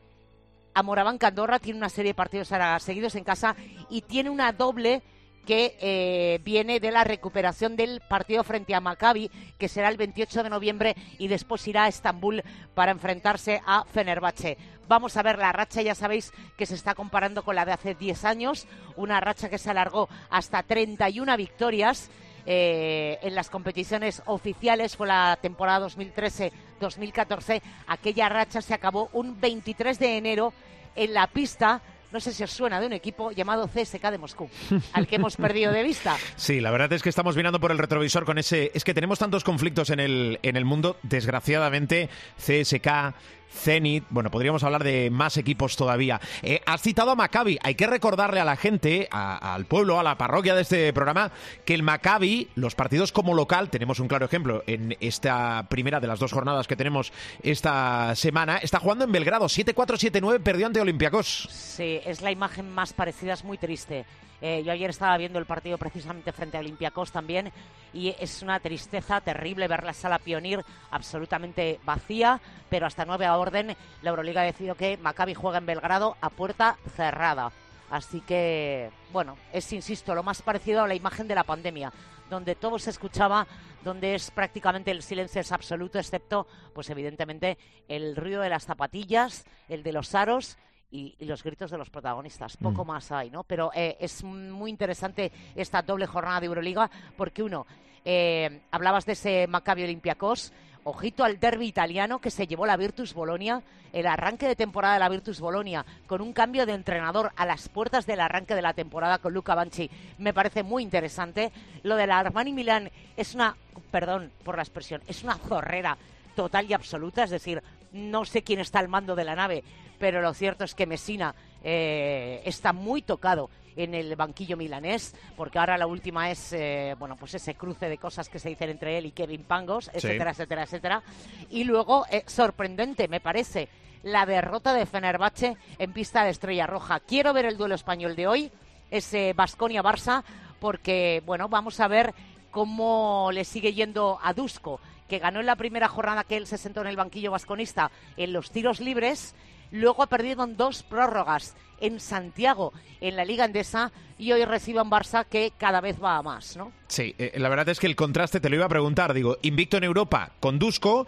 a 0.74 0.82
Moraván 0.82 1.18
Candorra, 1.18 1.58
tiene 1.58 1.78
una 1.78 1.88
serie 1.88 2.10
de 2.10 2.14
partidos 2.14 2.52
seguidos 2.80 3.14
en 3.14 3.24
casa 3.24 3.56
y 3.90 4.02
tiene 4.02 4.30
una 4.30 4.52
doble 4.52 5.02
que 5.48 5.78
eh, 5.80 6.40
viene 6.44 6.78
de 6.78 6.90
la 6.90 7.04
recuperación 7.04 7.74
del 7.74 8.02
partido 8.06 8.44
frente 8.44 8.74
a 8.74 8.82
Maccabi, 8.82 9.30
que 9.56 9.66
será 9.66 9.88
el 9.88 9.96
28 9.96 10.42
de 10.42 10.50
noviembre 10.50 10.94
y 11.16 11.28
después 11.28 11.66
irá 11.66 11.84
a 11.84 11.88
Estambul 11.88 12.42
para 12.74 12.92
enfrentarse 12.92 13.62
a 13.64 13.86
Fenerbahce. 13.86 14.58
Vamos 14.88 15.16
a 15.16 15.22
ver 15.22 15.38
la 15.38 15.50
racha, 15.50 15.80
ya 15.80 15.94
sabéis 15.94 16.34
que 16.58 16.66
se 16.66 16.74
está 16.74 16.94
comparando 16.94 17.44
con 17.44 17.56
la 17.56 17.64
de 17.64 17.72
hace 17.72 17.94
10 17.94 18.26
años, 18.26 18.66
una 18.94 19.20
racha 19.20 19.48
que 19.48 19.56
se 19.56 19.70
alargó 19.70 20.10
hasta 20.28 20.62
31 20.62 21.34
victorias. 21.38 22.10
Eh, 22.44 23.18
en 23.22 23.34
las 23.34 23.48
competiciones 23.48 24.22
oficiales 24.26 24.98
fue 24.98 25.06
la 25.06 25.38
temporada 25.40 25.88
2013-2014. 25.88 27.62
Aquella 27.86 28.28
racha 28.28 28.60
se 28.60 28.74
acabó 28.74 29.08
un 29.14 29.40
23 29.40 29.98
de 29.98 30.18
enero 30.18 30.52
en 30.94 31.14
la 31.14 31.26
pista 31.26 31.80
no 32.12 32.20
sé 32.20 32.32
si 32.32 32.42
os 32.42 32.50
suena 32.50 32.80
de 32.80 32.86
un 32.86 32.92
equipo 32.92 33.30
llamado 33.32 33.68
CSK 33.68 34.10
de 34.10 34.18
Moscú, 34.18 34.48
al 34.92 35.06
que 35.06 35.16
hemos 35.16 35.36
perdido 35.36 35.72
de 35.72 35.82
vista. 35.82 36.16
Sí, 36.36 36.60
la 36.60 36.70
verdad 36.70 36.92
es 36.92 37.02
que 37.02 37.08
estamos 37.08 37.36
mirando 37.36 37.60
por 37.60 37.72
el 37.72 37.78
retrovisor 37.78 38.24
con 38.24 38.38
ese... 38.38 38.70
Es 38.74 38.84
que 38.84 38.94
tenemos 38.94 39.18
tantos 39.18 39.44
conflictos 39.44 39.90
en 39.90 40.00
el, 40.00 40.38
en 40.42 40.56
el 40.56 40.64
mundo, 40.64 40.96
desgraciadamente, 41.02 42.08
CSK, 42.38 43.14
Zenit, 43.52 44.04
bueno, 44.10 44.30
podríamos 44.30 44.62
hablar 44.62 44.84
de 44.84 45.10
más 45.10 45.36
equipos 45.36 45.76
todavía. 45.76 46.20
Eh, 46.42 46.60
has 46.66 46.82
citado 46.82 47.10
a 47.10 47.14
Maccabi, 47.14 47.58
hay 47.62 47.74
que 47.74 47.86
recordarle 47.86 48.40
a 48.40 48.44
la 48.44 48.56
gente, 48.56 49.08
al 49.10 49.64
pueblo, 49.66 49.98
a 49.98 50.02
la 50.02 50.18
parroquia 50.18 50.54
de 50.54 50.62
este 50.62 50.92
programa, 50.92 51.30
que 51.64 51.74
el 51.74 51.82
Maccabi, 51.82 52.48
los 52.54 52.74
partidos 52.74 53.12
como 53.12 53.34
local, 53.34 53.70
tenemos 53.70 54.00
un 54.00 54.08
claro 54.08 54.26
ejemplo 54.26 54.62
en 54.66 54.96
esta 55.00 55.66
primera 55.68 56.00
de 56.00 56.06
las 56.06 56.18
dos 56.18 56.32
jornadas 56.32 56.66
que 56.66 56.76
tenemos 56.76 57.12
esta 57.42 58.14
semana, 58.14 58.58
está 58.58 58.78
jugando 58.80 59.04
en 59.04 59.12
Belgrado, 59.12 59.46
7-4, 59.46 59.74
7-9, 59.74 60.40
perdió 60.40 60.66
ante 60.66 60.80
Olympiacos. 60.80 61.48
Sí, 61.50 62.00
es 62.04 62.20
la 62.20 62.30
imagen 62.30 62.70
más 62.70 62.92
parecida, 62.92 63.34
es 63.34 63.44
muy 63.44 63.58
triste. 63.58 64.04
Eh, 64.40 64.62
yo 64.64 64.72
ayer 64.72 64.90
estaba 64.90 65.16
viendo 65.16 65.38
el 65.38 65.46
partido 65.46 65.78
precisamente 65.78 66.32
frente 66.32 66.56
a 66.56 66.60
Olympiacos 66.60 67.10
también 67.10 67.50
y 67.92 68.14
es 68.20 68.42
una 68.42 68.60
tristeza 68.60 69.20
terrible 69.20 69.66
ver 69.66 69.82
la 69.82 69.92
sala 69.92 70.18
Pionir 70.18 70.64
absolutamente 70.90 71.80
vacía, 71.84 72.40
pero 72.70 72.86
hasta 72.86 73.04
nueve 73.04 73.28
orden 73.28 73.76
la 74.02 74.10
Euroliga 74.10 74.42
ha 74.42 74.44
decidido 74.44 74.76
que 74.76 74.96
Maccabi 74.96 75.34
juega 75.34 75.58
en 75.58 75.66
Belgrado 75.66 76.16
a 76.20 76.30
puerta 76.30 76.76
cerrada. 76.96 77.50
Así 77.90 78.20
que, 78.20 78.90
bueno, 79.12 79.36
es, 79.52 79.72
insisto, 79.72 80.14
lo 80.14 80.22
más 80.22 80.42
parecido 80.42 80.82
a 80.82 80.88
la 80.88 80.94
imagen 80.94 81.26
de 81.26 81.34
la 81.34 81.44
pandemia, 81.44 81.90
donde 82.28 82.54
todo 82.54 82.78
se 82.78 82.90
escuchaba, 82.90 83.46
donde 83.82 84.14
es 84.14 84.30
prácticamente 84.30 84.90
el 84.90 85.02
silencio 85.02 85.40
es 85.40 85.52
absoluto, 85.52 85.98
excepto, 85.98 86.46
pues 86.74 86.90
evidentemente, 86.90 87.56
el 87.88 88.14
ruido 88.14 88.42
de 88.42 88.50
las 88.50 88.66
zapatillas, 88.66 89.44
el 89.68 89.82
de 89.82 89.92
los 89.92 90.14
aros 90.14 90.58
y, 90.90 91.14
los 91.24 91.42
gritos 91.42 91.70
de 91.70 91.78
los 91.78 91.90
protagonistas. 91.90 92.56
Poco 92.56 92.84
mm. 92.84 92.88
más 92.88 93.12
hay, 93.12 93.30
¿no? 93.30 93.44
Pero 93.44 93.70
eh, 93.74 93.96
es 94.00 94.22
muy 94.24 94.70
interesante 94.70 95.30
esta 95.54 95.82
doble 95.82 96.06
jornada 96.06 96.40
de 96.40 96.46
Euroliga 96.46 96.90
porque 97.16 97.42
uno, 97.42 97.66
eh, 98.04 98.62
hablabas 98.70 99.06
de 99.06 99.12
ese 99.12 99.46
Maccabi 99.46 99.84
Olympiacos, 99.84 100.52
ojito 100.84 101.24
al 101.24 101.38
derby 101.38 101.66
italiano 101.66 102.20
que 102.20 102.30
se 102.30 102.46
llevó 102.46 102.64
la 102.64 102.76
Virtus 102.76 103.12
Bolonia, 103.12 103.62
el 103.92 104.06
arranque 104.06 104.46
de 104.46 104.56
temporada 104.56 104.94
de 104.94 105.00
la 105.00 105.08
Virtus 105.08 105.40
Bolonia, 105.40 105.84
con 106.06 106.20
un 106.20 106.32
cambio 106.32 106.66
de 106.66 106.72
entrenador 106.72 107.32
a 107.36 107.46
las 107.46 107.68
puertas 107.68 108.06
del 108.06 108.20
arranque 108.20 108.54
de 108.54 108.62
la 108.62 108.74
temporada 108.74 109.18
con 109.18 109.34
Luca 109.34 109.54
Banchi, 109.54 109.90
me 110.18 110.32
parece 110.32 110.62
muy 110.62 110.82
interesante. 110.82 111.52
Lo 111.82 111.96
de 111.96 112.06
la 112.06 112.18
Armani 112.18 112.52
Milán 112.52 112.90
es 113.16 113.34
una, 113.34 113.56
perdón 113.90 114.30
por 114.44 114.56
la 114.56 114.62
expresión, 114.62 115.02
es 115.06 115.22
una 115.24 115.36
zorrera 115.36 115.96
total 116.34 116.70
y 116.70 116.72
absoluta, 116.72 117.24
es 117.24 117.30
decir, 117.30 117.62
no 117.92 118.24
sé 118.24 118.42
quién 118.42 118.60
está 118.60 118.78
al 118.78 118.88
mando 118.88 119.16
de 119.16 119.24
la 119.24 119.34
nave, 119.34 119.64
pero 119.98 120.20
lo 120.22 120.34
cierto 120.34 120.64
es 120.64 120.74
que 120.74 120.86
Messina 120.86 121.34
eh, 121.62 122.42
está 122.44 122.72
muy 122.72 123.02
tocado 123.02 123.50
en 123.76 123.94
el 123.94 124.16
banquillo 124.16 124.56
milanés, 124.56 125.14
porque 125.36 125.58
ahora 125.58 125.78
la 125.78 125.86
última 125.86 126.30
es, 126.30 126.52
eh, 126.52 126.96
bueno, 126.98 127.16
pues 127.16 127.34
ese 127.34 127.54
cruce 127.54 127.88
de 127.88 127.98
cosas 127.98 128.28
que 128.28 128.40
se 128.40 128.48
dicen 128.48 128.70
entre 128.70 128.98
él 128.98 129.06
y 129.06 129.12
Kevin 129.12 129.44
Pangos, 129.44 129.88
etcétera, 129.94 130.32
etcétera, 130.32 130.62
etcétera. 130.64 131.02
Y 131.50 131.64
luego, 131.64 132.04
eh, 132.10 132.24
sorprendente, 132.26 133.06
me 133.06 133.20
parece, 133.20 133.68
la 134.02 134.26
derrota 134.26 134.74
de 134.74 134.86
Fenerbahce 134.86 135.56
en 135.78 135.92
pista 135.92 136.24
de 136.24 136.30
Estrella 136.30 136.66
Roja. 136.66 137.00
Quiero 137.00 137.32
ver 137.32 137.44
el 137.44 137.56
duelo 137.56 137.76
español 137.76 138.16
de 138.16 138.26
hoy, 138.26 138.52
ese 138.90 139.32
Basconia-Barça, 139.34 140.24
porque, 140.58 141.22
bueno, 141.24 141.48
vamos 141.48 141.78
a 141.78 141.86
ver 141.86 142.14
cómo 142.50 143.30
le 143.32 143.44
sigue 143.44 143.74
yendo 143.74 144.18
a 144.22 144.32
Dusko, 144.32 144.80
que 145.08 145.20
ganó 145.20 145.38
en 145.38 145.46
la 145.46 145.56
primera 145.56 145.86
jornada 145.86 146.24
que 146.24 146.36
él 146.36 146.46
se 146.46 146.58
sentó 146.58 146.80
en 146.80 146.88
el 146.88 146.96
banquillo 146.96 147.30
vasconista 147.30 147.92
en 148.16 148.32
los 148.32 148.50
tiros 148.50 148.80
libres 148.80 149.34
Luego 149.70 150.02
ha 150.02 150.06
perdido 150.06 150.44
en 150.44 150.56
dos 150.56 150.82
prórrogas 150.82 151.54
en 151.80 152.00
Santiago, 152.00 152.72
en 153.00 153.16
la 153.16 153.24
Liga 153.24 153.44
Endesa, 153.44 153.92
y 154.18 154.32
hoy 154.32 154.44
recibe 154.44 154.80
un 154.80 154.90
Barça 154.90 155.24
que 155.24 155.52
cada 155.56 155.80
vez 155.80 156.02
va 156.02 156.16
a 156.16 156.22
más, 156.22 156.56
¿no? 156.56 156.72
Sí, 156.88 157.14
eh, 157.18 157.32
la 157.36 157.48
verdad 157.48 157.68
es 157.68 157.78
que 157.78 157.86
el 157.86 157.96
contraste 157.96 158.40
te 158.40 158.48
lo 158.48 158.56
iba 158.56 158.64
a 158.64 158.68
preguntar. 158.68 159.14
Digo, 159.14 159.38
invicto 159.42 159.76
en 159.76 159.84
Europa, 159.84 160.32
conduzco. 160.40 161.06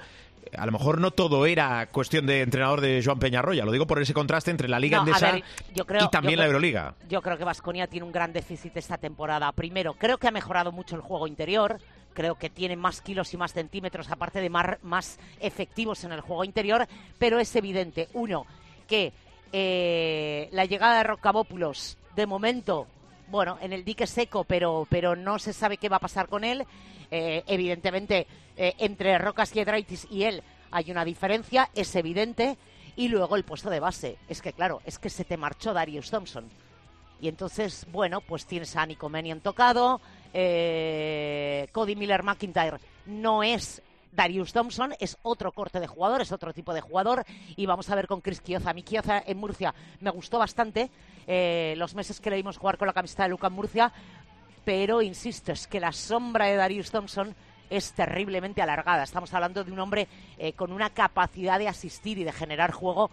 A 0.57 0.67
lo 0.67 0.73
mejor 0.73 1.01
no 1.01 1.11
todo 1.11 1.47
era 1.47 1.87
cuestión 1.91 2.27
de 2.27 2.41
entrenador 2.41 2.81
de 2.81 3.03
Joan 3.05 3.19
Peñarroya, 3.19 3.65
lo 3.65 3.73
digo 3.73 3.87
por 3.87 4.01
ese 4.01 4.15
contraste 4.15 4.51
entre 4.51 4.69
la 4.69 4.81
Liga 4.81 4.99
Endesa 4.99 5.39
y 5.39 6.09
también 6.11 6.39
la 6.39 6.47
Euroliga. 6.47 6.95
Yo 7.09 7.23
creo 7.23 7.37
que 7.37 7.45
Vasconia 7.45 7.87
tiene 7.87 8.07
un 8.07 8.13
gran 8.13 8.33
déficit 8.33 8.77
esta 8.77 8.99
temporada. 8.99 9.53
Primero, 9.53 9.95
creo 9.95 10.19
que 10.19 10.27
ha 10.27 10.33
mejorado 10.33 10.73
mucho 10.73 10.97
el 10.97 11.03
juego 11.03 11.27
interior, 11.29 11.79
creo 12.15 12.37
que 12.37 12.51
tiene 12.51 12.77
más 12.77 13.01
kilos 13.01 13.33
y 13.35 13.37
más 13.37 13.53
centímetros, 13.53 14.11
aparte 14.11 14.41
de 14.41 14.51
más, 14.51 14.83
más 14.83 15.19
efectivos 15.41 16.05
en 16.05 16.13
el 16.13 16.21
juego 16.21 16.45
interior, 16.45 16.87
pero 17.19 17.39
es 17.39 17.55
evidente, 17.57 18.09
uno, 18.15 18.47
que 18.87 19.13
eh, 19.53 20.49
la 20.53 20.65
llegada 20.65 20.99
de 20.99 21.05
Rocabópulos, 21.05 21.97
de 22.15 22.27
momento, 22.27 22.87
bueno, 23.29 23.59
en 23.61 23.73
el 23.73 23.85
dique 23.85 24.07
seco, 24.07 24.45
pero, 24.45 24.87
pero 24.91 25.17
no 25.17 25.39
se 25.39 25.53
sabe 25.53 25.77
qué 25.77 25.89
va 25.89 25.97
a 25.97 26.01
pasar 26.01 26.29
con 26.29 26.45
él. 26.45 26.65
Eh, 27.11 27.43
evidentemente, 27.47 28.27
eh, 28.57 28.75
entre 28.79 29.19
Rocas 29.19 29.53
Giedraitis 29.53 30.07
y 30.11 30.25
él 30.25 30.43
hay 30.71 30.91
una 30.91 31.05
diferencia, 31.05 31.71
es 31.75 31.95
evidente. 31.97 32.57
Y 32.97 33.09
luego 33.09 33.37
el 33.37 33.45
puesto 33.45 33.71
de 33.71 33.81
base. 33.81 34.19
Es 34.29 34.43
que, 34.43 34.53
claro, 34.53 34.83
es 34.85 34.99
que 34.99 35.11
se 35.11 35.25
te 35.25 35.37
marchó 35.37 35.73
Darius 35.73 36.11
Thompson. 36.11 36.49
Y 37.21 37.29
entonces, 37.29 37.87
bueno, 37.93 38.21
pues 38.21 38.47
tienes 38.47 38.77
a 38.77 38.85
Nico 38.85 39.09
Mannion 39.09 39.41
tocado, 39.41 40.01
eh, 40.33 41.69
Cody 41.73 41.97
Miller 41.97 42.23
McIntyre 42.23 42.79
no 43.07 43.43
es 43.43 43.83
Darius 44.13 44.53
Thompson 44.53 44.95
es 44.99 45.17
otro 45.23 45.53
corte 45.53 45.79
de 45.81 45.87
jugador, 45.87 46.21
es 46.21 46.33
otro 46.33 46.53
tipo 46.53 46.75
de 46.75 46.81
jugador. 46.81 47.25
Y 47.57 47.67
vamos 47.67 47.89
a 47.91 47.95
ver 47.95 48.07
con 48.07 48.21
Chris 48.21 48.41
Kioza. 48.41 48.73
Mi 48.73 48.83
Kioza 48.83 49.23
en 49.25 49.39
Murcia 49.39 49.75
me 50.01 50.11
gustó 50.11 50.39
bastante 50.39 50.91
eh, 51.27 51.75
los 51.77 51.95
meses 51.95 52.21
que 52.21 52.31
le 52.31 52.37
dimos 52.37 52.59
jugar 52.59 52.77
con 52.77 52.87
la 52.87 52.93
camiseta 52.93 53.25
de 53.25 53.31
Luca 53.31 53.51
Murcia. 53.51 53.93
Pero 54.65 55.01
insisto, 55.01 55.53
es 55.53 55.67
que 55.67 55.81
la 55.81 55.93
sombra 55.93 56.47
de 56.47 56.57
Darius 56.57 56.91
Thompson 56.91 57.35
es 57.71 57.93
terriblemente 57.93 58.61
alargada. 58.61 59.05
Estamos 59.05 59.33
hablando 59.33 59.63
de 59.63 59.71
un 59.71 59.79
hombre 59.79 60.09
eh, 60.39 60.55
con 60.55 60.73
una 60.73 60.91
capacidad 60.91 61.59
de 61.59 61.69
asistir 61.69 62.19
y 62.19 62.25
de 62.25 62.33
generar 62.33 62.73
juego 62.73 63.11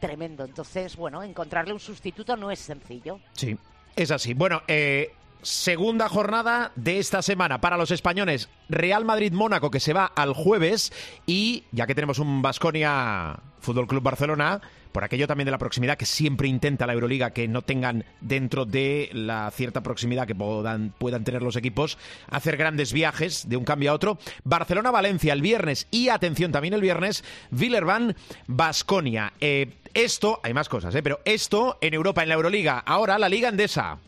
tremendo. 0.00 0.44
Entonces, 0.44 0.96
bueno, 0.96 1.22
encontrarle 1.22 1.72
un 1.72 1.80
sustituto 1.80 2.36
no 2.36 2.50
es 2.50 2.58
sencillo. 2.58 3.18
Sí, 3.32 3.56
es 3.96 4.10
así. 4.10 4.34
Bueno, 4.34 4.62
eh, 4.68 5.12
segunda 5.42 6.08
jornada 6.08 6.72
de 6.76 6.98
esta 6.98 7.22
semana 7.22 7.60
para 7.60 7.76
los 7.76 7.90
españoles. 7.90 8.48
Real 8.68 9.04
Madrid-Mónaco 9.04 9.70
que 9.70 9.80
se 9.80 9.92
va 9.92 10.06
al 10.06 10.32
jueves 10.32 10.92
y 11.26 11.64
ya 11.72 11.86
que 11.86 11.94
tenemos 11.94 12.18
un 12.18 12.42
Basconia 12.42 13.38
Fútbol 13.60 13.86
Club 13.86 14.02
Barcelona, 14.02 14.60
por 14.92 15.04
aquello 15.04 15.26
también 15.26 15.44
de 15.46 15.50
la 15.50 15.58
proximidad 15.58 15.98
que 15.98 16.06
siempre 16.06 16.48
intenta 16.48 16.86
la 16.86 16.92
Euroliga 16.92 17.32
que 17.32 17.48
no 17.48 17.62
tengan 17.62 18.04
dentro 18.20 18.64
de 18.64 19.10
la 19.12 19.50
cierta 19.50 19.82
proximidad 19.82 20.26
que 20.26 20.34
puedan, 20.34 20.94
puedan 20.96 21.24
tener 21.24 21.42
los 21.42 21.56
equipos, 21.56 21.98
hacer 22.30 22.56
grandes 22.56 22.92
viajes 22.92 23.48
de 23.48 23.56
un 23.56 23.64
cambio 23.64 23.90
a 23.90 23.94
otro. 23.94 24.18
Barcelona-Valencia 24.44 25.32
el 25.32 25.42
viernes 25.42 25.88
y 25.90 26.08
atención 26.08 26.52
también 26.52 26.74
el 26.74 26.80
viernes, 26.80 27.24
Villerban-Basconia. 27.50 29.32
Eh, 29.40 29.74
esto, 29.92 30.40
hay 30.42 30.54
más 30.54 30.68
cosas, 30.68 30.94
eh, 30.94 31.02
pero 31.02 31.20
esto 31.24 31.78
en 31.80 31.92
Europa, 31.92 32.22
en 32.22 32.28
la 32.28 32.36
Euroliga. 32.36 32.78
Ahora 32.78 33.18
la 33.18 33.28
Liga 33.28 33.48
Endesa. 33.48 33.98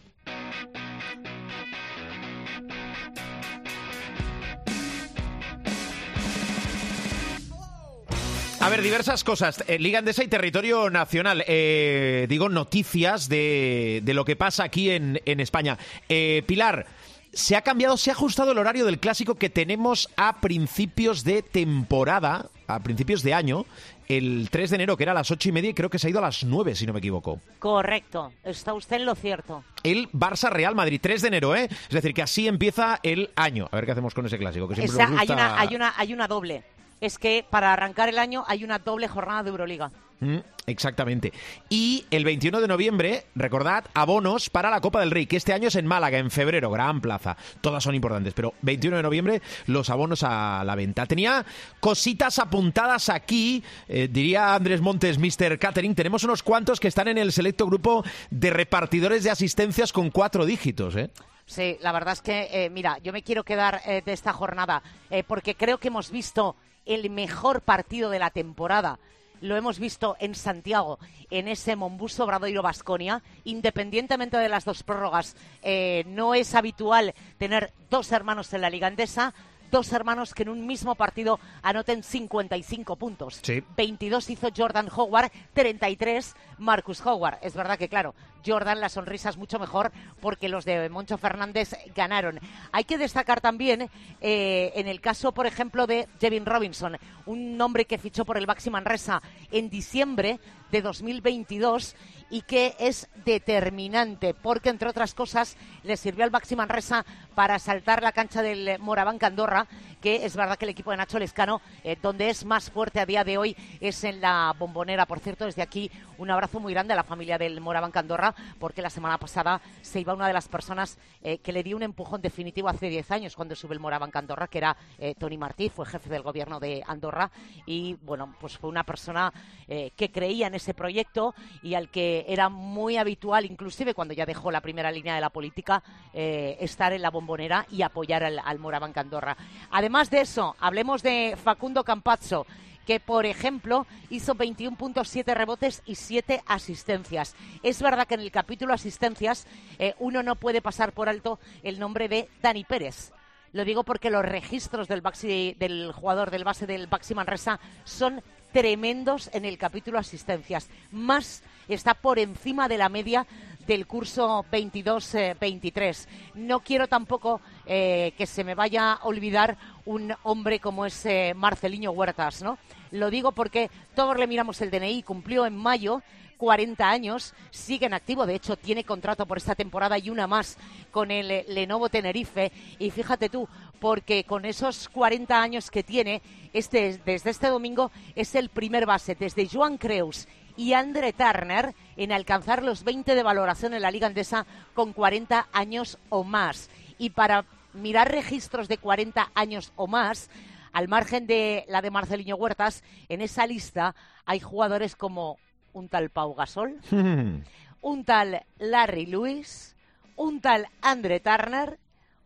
A 8.68 8.70
ver, 8.70 8.82
diversas 8.82 9.24
cosas. 9.24 9.64
Eh, 9.66 9.78
Liga 9.78 10.00
Andesa 10.00 10.22
y 10.22 10.28
territorio 10.28 10.90
nacional. 10.90 11.42
Eh, 11.46 12.26
digo, 12.28 12.50
noticias 12.50 13.26
de, 13.26 14.02
de, 14.04 14.12
lo 14.12 14.26
que 14.26 14.36
pasa 14.36 14.64
aquí 14.64 14.90
en, 14.90 15.22
en 15.24 15.40
España. 15.40 15.78
Eh, 16.10 16.42
Pilar, 16.46 16.84
se 17.32 17.56
ha 17.56 17.62
cambiado, 17.62 17.96
se 17.96 18.10
ha 18.10 18.12
ajustado 18.12 18.52
el 18.52 18.58
horario 18.58 18.84
del 18.84 18.98
clásico 18.98 19.36
que 19.36 19.48
tenemos 19.48 20.10
a 20.18 20.42
principios 20.42 21.24
de 21.24 21.40
temporada, 21.40 22.50
a 22.66 22.80
principios 22.80 23.22
de 23.22 23.32
año. 23.32 23.64
El 24.06 24.48
3 24.50 24.68
de 24.68 24.76
enero, 24.76 24.98
que 24.98 25.04
era 25.04 25.12
a 25.12 25.14
las 25.14 25.30
ocho 25.30 25.48
y 25.48 25.52
media, 25.52 25.70
y 25.70 25.74
creo 25.74 25.88
que 25.88 25.98
se 25.98 26.08
ha 26.08 26.10
ido 26.10 26.18
a 26.18 26.22
las 26.22 26.44
9, 26.44 26.74
si 26.74 26.84
no 26.84 26.92
me 26.92 26.98
equivoco. 26.98 27.40
Correcto, 27.58 28.34
está 28.44 28.74
usted 28.74 28.96
en 28.96 29.06
lo 29.06 29.14
cierto. 29.14 29.64
El 29.82 30.10
Barça 30.12 30.50
Real 30.50 30.74
Madrid, 30.74 31.00
3 31.02 31.22
de 31.22 31.28
enero, 31.28 31.56
¿eh? 31.56 31.70
Es 31.70 31.88
decir, 31.88 32.12
que 32.12 32.20
así 32.20 32.46
empieza 32.46 33.00
el 33.02 33.30
año. 33.34 33.66
A 33.72 33.76
ver 33.76 33.86
qué 33.86 33.92
hacemos 33.92 34.12
con 34.12 34.26
ese 34.26 34.36
clásico. 34.36 34.68
Que 34.68 34.74
siempre 34.74 34.94
Esa, 34.94 35.08
nos 35.08 35.20
gusta... 35.20 35.22
hay, 35.22 35.38
una, 35.38 35.58
hay, 35.58 35.74
una, 35.74 35.94
hay 35.96 36.12
una 36.12 36.28
doble 36.28 36.64
es 37.00 37.18
que 37.18 37.44
para 37.48 37.72
arrancar 37.72 38.08
el 38.08 38.18
año 38.18 38.44
hay 38.46 38.64
una 38.64 38.78
doble 38.78 39.08
jornada 39.08 39.42
de 39.42 39.50
Euroliga. 39.50 39.90
Mm, 40.20 40.38
exactamente. 40.66 41.32
Y 41.68 42.04
el 42.10 42.24
21 42.24 42.60
de 42.60 42.66
noviembre, 42.66 43.26
recordad, 43.36 43.84
abonos 43.94 44.50
para 44.50 44.70
la 44.70 44.80
Copa 44.80 45.00
del 45.00 45.12
Rey, 45.12 45.26
que 45.26 45.36
este 45.36 45.52
año 45.52 45.68
es 45.68 45.76
en 45.76 45.86
Málaga, 45.86 46.18
en 46.18 46.30
febrero, 46.30 46.70
gran 46.70 47.00
plaza. 47.00 47.36
Todas 47.60 47.84
son 47.84 47.94
importantes, 47.94 48.34
pero 48.34 48.54
21 48.62 48.96
de 48.96 49.02
noviembre 49.02 49.42
los 49.66 49.90
abonos 49.90 50.24
a 50.24 50.64
la 50.64 50.74
venta. 50.74 51.06
Tenía 51.06 51.44
cositas 51.78 52.38
apuntadas 52.38 53.08
aquí, 53.08 53.62
eh, 53.88 54.08
diría 54.10 54.54
Andrés 54.54 54.80
Montes, 54.80 55.18
Mr. 55.18 55.58
Catering. 55.58 55.94
Tenemos 55.94 56.24
unos 56.24 56.42
cuantos 56.42 56.80
que 56.80 56.88
están 56.88 57.08
en 57.08 57.18
el 57.18 57.32
selecto 57.32 57.66
grupo 57.66 58.04
de 58.30 58.50
repartidores 58.50 59.22
de 59.22 59.30
asistencias 59.30 59.92
con 59.92 60.10
cuatro 60.10 60.44
dígitos, 60.46 60.96
¿eh? 60.96 61.10
Sí, 61.46 61.78
la 61.80 61.92
verdad 61.92 62.12
es 62.12 62.20
que, 62.20 62.48
eh, 62.52 62.68
mira, 62.68 62.98
yo 62.98 63.10
me 63.10 63.22
quiero 63.22 63.42
quedar 63.42 63.80
eh, 63.86 64.02
de 64.04 64.12
esta 64.12 64.34
jornada 64.34 64.82
porque 65.26 65.54
creo 65.54 65.78
que 65.78 65.88
hemos 65.88 66.10
visto 66.10 66.54
el 66.88 67.10
mejor 67.10 67.60
partido 67.60 68.10
de 68.10 68.18
la 68.18 68.30
temporada. 68.30 68.98
Lo 69.40 69.56
hemos 69.56 69.78
visto 69.78 70.16
en 70.18 70.34
Santiago, 70.34 70.98
en 71.30 71.46
ese 71.46 71.76
Mombuso 71.76 72.26
Bradoiro 72.26 72.62
Basconia. 72.62 73.22
Independientemente 73.44 74.36
de 74.36 74.48
las 74.48 74.64
dos 74.64 74.82
prórrogas, 74.82 75.36
eh, 75.62 76.02
no 76.08 76.34
es 76.34 76.56
habitual 76.56 77.14
tener 77.38 77.72
dos 77.88 78.10
hermanos 78.10 78.52
en 78.52 78.62
la 78.62 78.70
Liga 78.70 78.88
Andesa 78.88 79.34
dos 79.70 79.92
hermanos 79.92 80.34
que 80.34 80.42
en 80.42 80.48
un 80.48 80.66
mismo 80.66 80.94
partido 80.94 81.38
anoten 81.62 82.02
55 82.02 82.96
puntos. 82.96 83.40
Sí. 83.42 83.62
22 83.76 84.30
hizo 84.30 84.48
Jordan 84.56 84.88
Howard, 84.94 85.30
33 85.52 86.34
Marcus 86.58 87.04
Howard. 87.04 87.38
Es 87.42 87.54
verdad 87.54 87.78
que, 87.78 87.88
claro, 87.88 88.14
Jordan 88.46 88.80
la 88.80 88.88
sonrisa 88.88 89.28
es 89.30 89.36
mucho 89.36 89.58
mejor 89.58 89.92
porque 90.20 90.48
los 90.48 90.64
de 90.64 90.88
Moncho 90.88 91.18
Fernández 91.18 91.76
ganaron. 91.94 92.40
Hay 92.72 92.84
que 92.84 92.98
destacar 92.98 93.40
también 93.40 93.90
eh, 94.20 94.72
en 94.74 94.88
el 94.88 95.00
caso, 95.00 95.32
por 95.32 95.46
ejemplo, 95.46 95.86
de 95.86 96.08
Devin 96.20 96.46
Robinson, 96.46 96.96
un 97.26 97.56
nombre 97.56 97.84
que 97.84 97.98
fichó 97.98 98.24
por 98.24 98.38
el 98.38 98.46
Baxi 98.46 98.70
Manresa 98.70 99.22
en 99.50 99.68
diciembre 99.68 100.40
de 100.70 100.82
2022 100.82 101.96
y 102.30 102.42
que 102.42 102.76
es 102.78 103.08
determinante 103.24 104.34
porque, 104.34 104.68
entre 104.68 104.88
otras 104.88 105.14
cosas, 105.14 105.56
le 105.82 105.96
sirvió 105.96 106.24
al 106.24 106.30
Baxi 106.30 106.56
Manresa 106.56 107.04
para 107.34 107.58
saltar 107.58 108.02
la 108.02 108.12
cancha 108.12 108.42
del 108.42 108.78
Moraván 108.78 109.18
Andorra, 109.20 109.66
que 110.00 110.24
es 110.24 110.36
verdad 110.36 110.56
que 110.56 110.64
el 110.64 110.70
equipo 110.70 110.90
de 110.90 110.96
Nacho 110.96 111.18
Lescano, 111.18 111.60
eh, 111.84 111.96
donde 112.00 112.30
es 112.30 112.44
más 112.44 112.70
fuerte 112.70 113.00
a 113.00 113.06
día 113.06 113.24
de 113.24 113.38
hoy, 113.38 113.56
es 113.80 114.04
en 114.04 114.20
la 114.20 114.54
bombonera. 114.58 115.06
Por 115.06 115.20
cierto, 115.20 115.44
desde 115.44 115.62
aquí 115.62 115.90
un 116.18 116.30
abrazo 116.30 116.60
muy 116.60 116.72
grande 116.72 116.92
a 116.92 116.96
la 116.96 117.04
familia 117.04 117.38
del 117.38 117.60
Moraván 117.60 117.92
Andorra, 117.94 118.34
porque 118.58 118.82
la 118.82 118.90
semana 118.90 119.18
pasada 119.18 119.60
se 119.82 120.00
iba 120.00 120.14
una 120.14 120.26
de 120.26 120.32
las 120.32 120.48
personas 120.48 120.98
eh, 121.22 121.38
que 121.38 121.52
le 121.52 121.62
dio 121.62 121.76
un 121.76 121.82
empujón 121.82 122.20
definitivo 122.20 122.68
hace 122.68 122.88
10 122.88 123.10
años 123.12 123.36
cuando 123.36 123.54
sube 123.54 123.74
el 123.74 123.80
Moraván 123.80 124.10
Andorra, 124.12 124.48
que 124.48 124.58
era 124.58 124.76
eh, 124.98 125.14
Tony 125.16 125.38
Martí, 125.38 125.68
fue 125.68 125.86
jefe 125.86 126.08
del 126.10 126.22
gobierno 126.22 126.60
de 126.60 126.82
Andorra, 126.86 127.30
y 127.66 127.94
bueno, 128.02 128.34
pues 128.40 128.58
fue 128.58 128.68
una 128.70 128.84
persona 128.84 129.32
eh, 129.68 129.92
que 129.96 130.10
creía 130.10 130.48
en 130.48 130.54
ese 130.54 130.74
proyecto 130.74 131.34
y 131.62 131.74
al 131.74 131.88
que 131.88 132.24
era 132.28 132.48
muy 132.48 132.96
habitual, 132.96 133.44
inclusive 133.44 133.94
cuando 133.94 134.14
ya 134.14 134.26
dejó 134.26 134.50
la 134.50 134.60
primera 134.60 134.90
línea 134.90 135.14
de 135.14 135.20
la 135.20 135.30
política, 135.30 135.82
estar 136.12 136.92
en 136.92 137.02
la 137.02 137.10
bombonera 137.10 137.66
y 137.70 137.82
apoyar 137.82 138.24
al, 138.24 138.40
al 138.44 138.58
Moraván 138.58 138.92
Andorra. 138.96 139.36
Además 139.70 139.87
de 139.88 140.20
eso, 140.20 140.54
hablemos 140.60 141.02
de 141.02 141.34
Facundo 141.42 141.82
Campazzo 141.82 142.46
que, 142.86 143.00
por 143.00 143.24
ejemplo, 143.24 143.86
hizo 144.10 144.34
21.7 144.34 145.34
rebotes 145.34 145.82
y 145.86 145.94
7 145.94 146.42
asistencias. 146.46 147.34
Es 147.62 147.80
verdad 147.80 148.06
que 148.06 148.14
en 148.14 148.20
el 148.20 148.30
capítulo 148.30 148.74
asistencias 148.74 149.46
eh, 149.78 149.94
uno 149.98 150.22
no 150.22 150.36
puede 150.36 150.60
pasar 150.60 150.92
por 150.92 151.08
alto 151.08 151.38
el 151.62 151.80
nombre 151.80 152.08
de 152.08 152.28
Dani 152.42 152.64
Pérez. 152.64 153.12
Lo 153.52 153.64
digo 153.64 153.82
porque 153.82 154.10
los 154.10 154.24
registros 154.24 154.88
del, 154.88 155.00
baxi, 155.00 155.54
del 155.58 155.90
jugador 155.92 156.30
del 156.30 156.44
base 156.44 156.66
del 156.66 156.86
Baxi 156.86 157.14
Manresa 157.14 157.58
son 157.84 158.22
tremendos 158.52 159.30
en 159.32 159.46
el 159.46 159.56
capítulo 159.56 159.98
asistencias. 159.98 160.68
Más 160.92 161.42
está 161.66 161.94
por 161.94 162.18
encima 162.18 162.68
de 162.68 162.76
la 162.78 162.90
media 162.90 163.26
del 163.68 163.86
curso 163.86 164.44
22-23. 164.50 166.08
no 166.34 166.60
quiero 166.60 166.88
tampoco 166.88 167.42
eh, 167.66 168.14
que 168.16 168.26
se 168.26 168.42
me 168.42 168.54
vaya 168.54 168.94
a 168.94 169.04
olvidar 169.04 169.58
un 169.84 170.14
hombre 170.22 170.58
como 170.58 170.86
es 170.86 171.04
eh, 171.04 171.34
Marceliño 171.36 171.90
Huertas, 171.90 172.42
¿no? 172.42 172.58
Lo 172.90 173.10
digo 173.10 173.32
porque 173.32 173.70
todos 173.94 174.16
le 174.16 174.26
miramos 174.26 174.62
el 174.62 174.70
DNI, 174.70 175.02
cumplió 175.02 175.44
en 175.44 175.54
mayo 175.54 176.02
40 176.38 176.88
años, 176.88 177.34
sigue 177.50 177.86
en 177.86 177.92
activo, 177.92 178.24
de 178.24 178.36
hecho 178.36 178.56
tiene 178.56 178.84
contrato 178.84 179.26
por 179.26 179.36
esta 179.36 179.54
temporada 179.54 179.98
y 179.98 180.08
una 180.08 180.26
más 180.26 180.56
con 180.90 181.10
el 181.10 181.30
eh, 181.30 181.44
Lenovo 181.48 181.90
Tenerife 181.90 182.50
y 182.78 182.90
fíjate 182.90 183.28
tú, 183.28 183.46
porque 183.80 184.24
con 184.24 184.46
esos 184.46 184.88
40 184.88 185.42
años 185.42 185.70
que 185.70 185.82
tiene, 185.82 186.22
este, 186.54 186.98
desde 187.04 187.30
este 187.30 187.48
domingo 187.48 187.90
es 188.14 188.34
el 188.34 188.48
primer 188.48 188.86
base, 188.86 189.14
desde 189.14 189.46
Joan 189.46 189.76
Creus 189.76 190.26
y 190.58 190.72
Andre 190.72 191.12
Turner 191.12 191.72
en 191.96 192.10
alcanzar 192.10 192.64
los 192.64 192.82
20 192.82 193.14
de 193.14 193.22
valoración 193.22 193.74
en 193.74 193.80
la 193.80 193.92
Liga 193.92 194.08
Andesa 194.08 194.44
con 194.74 194.92
40 194.92 195.46
años 195.52 195.98
o 196.08 196.24
más. 196.24 196.68
Y 196.98 197.10
para 197.10 197.44
mirar 197.74 198.10
registros 198.10 198.66
de 198.66 198.76
40 198.76 199.30
años 199.36 199.72
o 199.76 199.86
más, 199.86 200.28
al 200.72 200.88
margen 200.88 201.28
de 201.28 201.64
la 201.68 201.80
de 201.80 201.92
Marceliño 201.92 202.34
Huertas, 202.34 202.82
en 203.08 203.20
esa 203.20 203.46
lista 203.46 203.94
hay 204.26 204.40
jugadores 204.40 204.96
como 204.96 205.38
un 205.72 205.88
tal 205.88 206.10
Pau 206.10 206.34
Gasol, 206.34 206.80
un 207.80 208.04
tal 208.04 208.42
Larry 208.58 209.06
Lewis, 209.06 209.76
un 210.16 210.40
tal 210.40 210.66
Andre 210.82 211.20
Turner, 211.20 211.78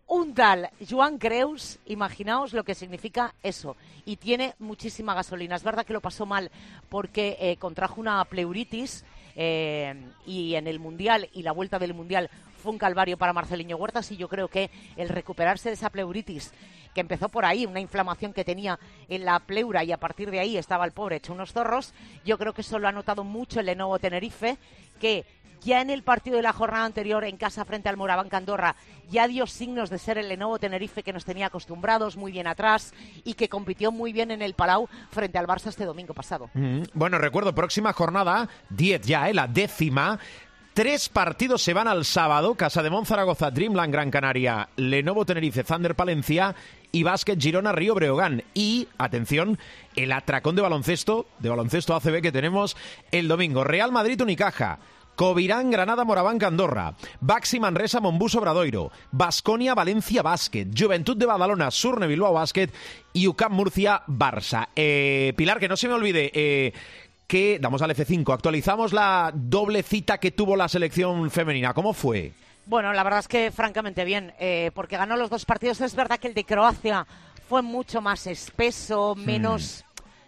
un 0.07 0.35
tal 0.35 0.71
Joan 0.89 1.19
Creus, 1.19 1.79
imaginaos 1.87 2.53
lo 2.53 2.65
que 2.65 2.75
significa 2.75 3.35
eso. 3.43 3.77
Y 4.05 4.17
tiene 4.17 4.55
muchísima 4.59 5.15
gasolina. 5.15 5.57
Es 5.57 5.63
verdad 5.63 5.87
que 5.87 5.93
lo 5.93 6.01
pasó 6.01 6.27
mal 6.27 6.51
porque 6.89 7.37
eh, 7.41 7.57
contrajo 7.57 8.01
una 8.01 8.25
pleuritis 8.25 9.05
eh, 9.37 9.95
y 10.27 10.55
en 10.55 10.67
el 10.67 10.81
Mundial 10.81 11.29
y 11.33 11.43
la 11.43 11.53
vuelta 11.53 11.79
del 11.79 11.95
Mundial 11.95 12.31
fue 12.63 12.73
un 12.73 12.79
calvario 12.79 13.17
para 13.17 13.33
Marceliño 13.33 13.77
Huertas 13.77 14.11
y 14.13 14.17
yo 14.17 14.29
creo 14.29 14.49
que 14.49 14.71
el 14.97 15.09
recuperarse 15.09 15.69
de 15.69 15.75
esa 15.75 15.91
pleuritis 15.91 16.53
que 16.95 17.01
empezó 17.01 17.29
por 17.29 17.45
ahí, 17.45 17.67
una 17.67 17.81
inflamación 17.81 18.33
que 18.33 18.45
tenía 18.45 18.79
en 19.09 19.25
la 19.25 19.41
pleura 19.41 19.83
y 19.83 19.93
a 19.93 19.97
partir 19.97 20.31
de 20.31 20.41
ahí 20.41 20.57
estaba 20.57 20.85
el 20.85 20.93
pobre 20.93 21.17
hecho 21.17 21.33
unos 21.33 21.53
zorros, 21.53 21.95
yo 22.25 22.39
creo 22.39 22.53
que 22.53 22.61
eso 22.61 22.79
lo 22.79 22.87
ha 22.87 22.93
notado 22.93 23.25
mucho 23.25 23.61
el 23.61 23.67
Lenovo 23.67 23.99
Tenerife, 23.99 24.59
que 25.01 25.25
ya 25.65 25.81
en 25.81 25.91
el 25.91 26.03
partido 26.03 26.37
de 26.37 26.43
la 26.43 26.53
jornada 26.53 26.85
anterior 26.85 27.25
en 27.25 27.37
casa 27.37 27.65
frente 27.65 27.89
al 27.89 27.97
Moraván 27.97 28.29
Candorra 28.29 28.77
ya 29.11 29.29
dio 29.29 29.47
signos 29.47 29.91
de 29.91 29.99
ser 29.99 30.19
el 30.19 30.29
Lenovo 30.29 30.59
Tenerife 30.59 31.03
que 31.03 31.13
nos 31.13 31.25
tenía 31.25 31.47
acostumbrados 31.47 32.17
muy 32.17 32.33
bien 32.33 32.47
atrás 32.47 32.95
y 33.25 33.35
que 33.35 33.49
compitió 33.49 33.93
muy 33.93 34.13
bien 34.13 34.31
en 34.31 34.43
el 34.43 34.55
Palau 34.55 34.89
frente 35.11 35.39
al 35.39 35.47
Barça 35.47 35.69
este 35.69 35.85
domingo 35.85 36.15
pasado. 36.15 36.51
Mm, 36.55 36.83
bueno, 36.95 37.19
recuerdo, 37.19 37.55
próxima 37.55 37.93
jornada, 37.93 38.49
10 38.71 39.03
ya, 39.03 39.29
¿eh? 39.29 39.35
la 39.35 39.47
décima. 39.47 40.19
Tres 40.75 41.11
partidos 41.11 41.63
se 41.63 41.75
van 41.75 41.87
al 41.87 42.07
sábado, 42.07 42.55
Casa 42.55 42.83
de 42.83 42.89
Monzaragoza, 42.89 43.51
Dreamland 43.51 43.93
Gran 43.93 44.11
Canaria, 44.11 44.71
Lenovo 44.77 45.27
Tenerife, 45.27 45.65
Thunder 45.65 45.95
Palencia 45.95 46.55
y 46.91 47.03
Básquet 47.03 47.39
Girona 47.39 47.73
Río 47.73 47.95
Breogán. 47.95 48.43
Y, 48.55 48.89
atención, 48.97 49.59
el 49.97 50.13
atracón 50.13 50.57
de 50.57 50.63
baloncesto, 50.63 51.27
de 51.41 51.51
baloncesto 51.51 51.95
ACB 51.95 52.23
que 52.23 52.33
tenemos 52.33 52.75
el 53.11 53.29
domingo. 53.29 53.65
Real 53.65 53.93
Madrid 53.93 54.19
Unicaja. 54.23 54.79
Covirán, 55.17 55.71
Granada, 55.71 56.05
Moraván, 56.05 56.43
Andorra, 56.43 56.95
Baxi, 57.21 57.61
Manresa, 57.61 58.01
Mombuso, 58.01 58.41
Bradoiro, 58.41 58.91
Basconia, 59.11 59.75
Valencia, 59.75 60.23
Básquet, 60.23 60.69
Juventud 60.77 61.17
de 61.17 61.27
Badalona, 61.27 61.71
Surne, 61.71 62.07
Bilbao, 62.07 62.33
Básquet 62.33 62.73
y 63.13 63.27
UCAM 63.27 63.53
Murcia, 63.53 64.03
Barça. 64.07 64.69
Eh, 64.75 65.33
Pilar, 65.37 65.59
que 65.59 65.69
no 65.69 65.77
se 65.77 65.89
me 65.89 65.95
olvide, 65.95 66.31
eh, 66.35 66.73
que, 67.27 67.59
damos 67.61 67.83
al 67.83 67.95
F5, 67.95 68.33
actualizamos 68.33 68.93
la 68.93 69.31
doble 69.35 69.83
cita 69.83 70.19
que 70.19 70.31
tuvo 70.31 70.57
la 70.57 70.69
selección 70.69 71.31
femenina. 71.31 71.75
¿Cómo 71.75 71.93
fue? 71.93 72.33
Bueno, 72.67 72.93
la 72.93 73.03
verdad 73.03 73.21
es 73.21 73.29
que 73.29 73.51
francamente 73.51 74.05
bien, 74.05 74.33
eh, 74.39 74.71
porque 74.75 74.97
ganó 74.97 75.17
los 75.17 75.31
dos 75.31 75.45
partidos. 75.45 75.81
Es 75.81 75.95
verdad 75.95 76.19
que 76.19 76.29
el 76.29 76.35
de 76.35 76.45
Croacia 76.45 77.07
fue 77.49 77.63
mucho 77.63 78.01
más 78.01 78.27
espeso, 78.27 79.15
menos, 79.15 79.85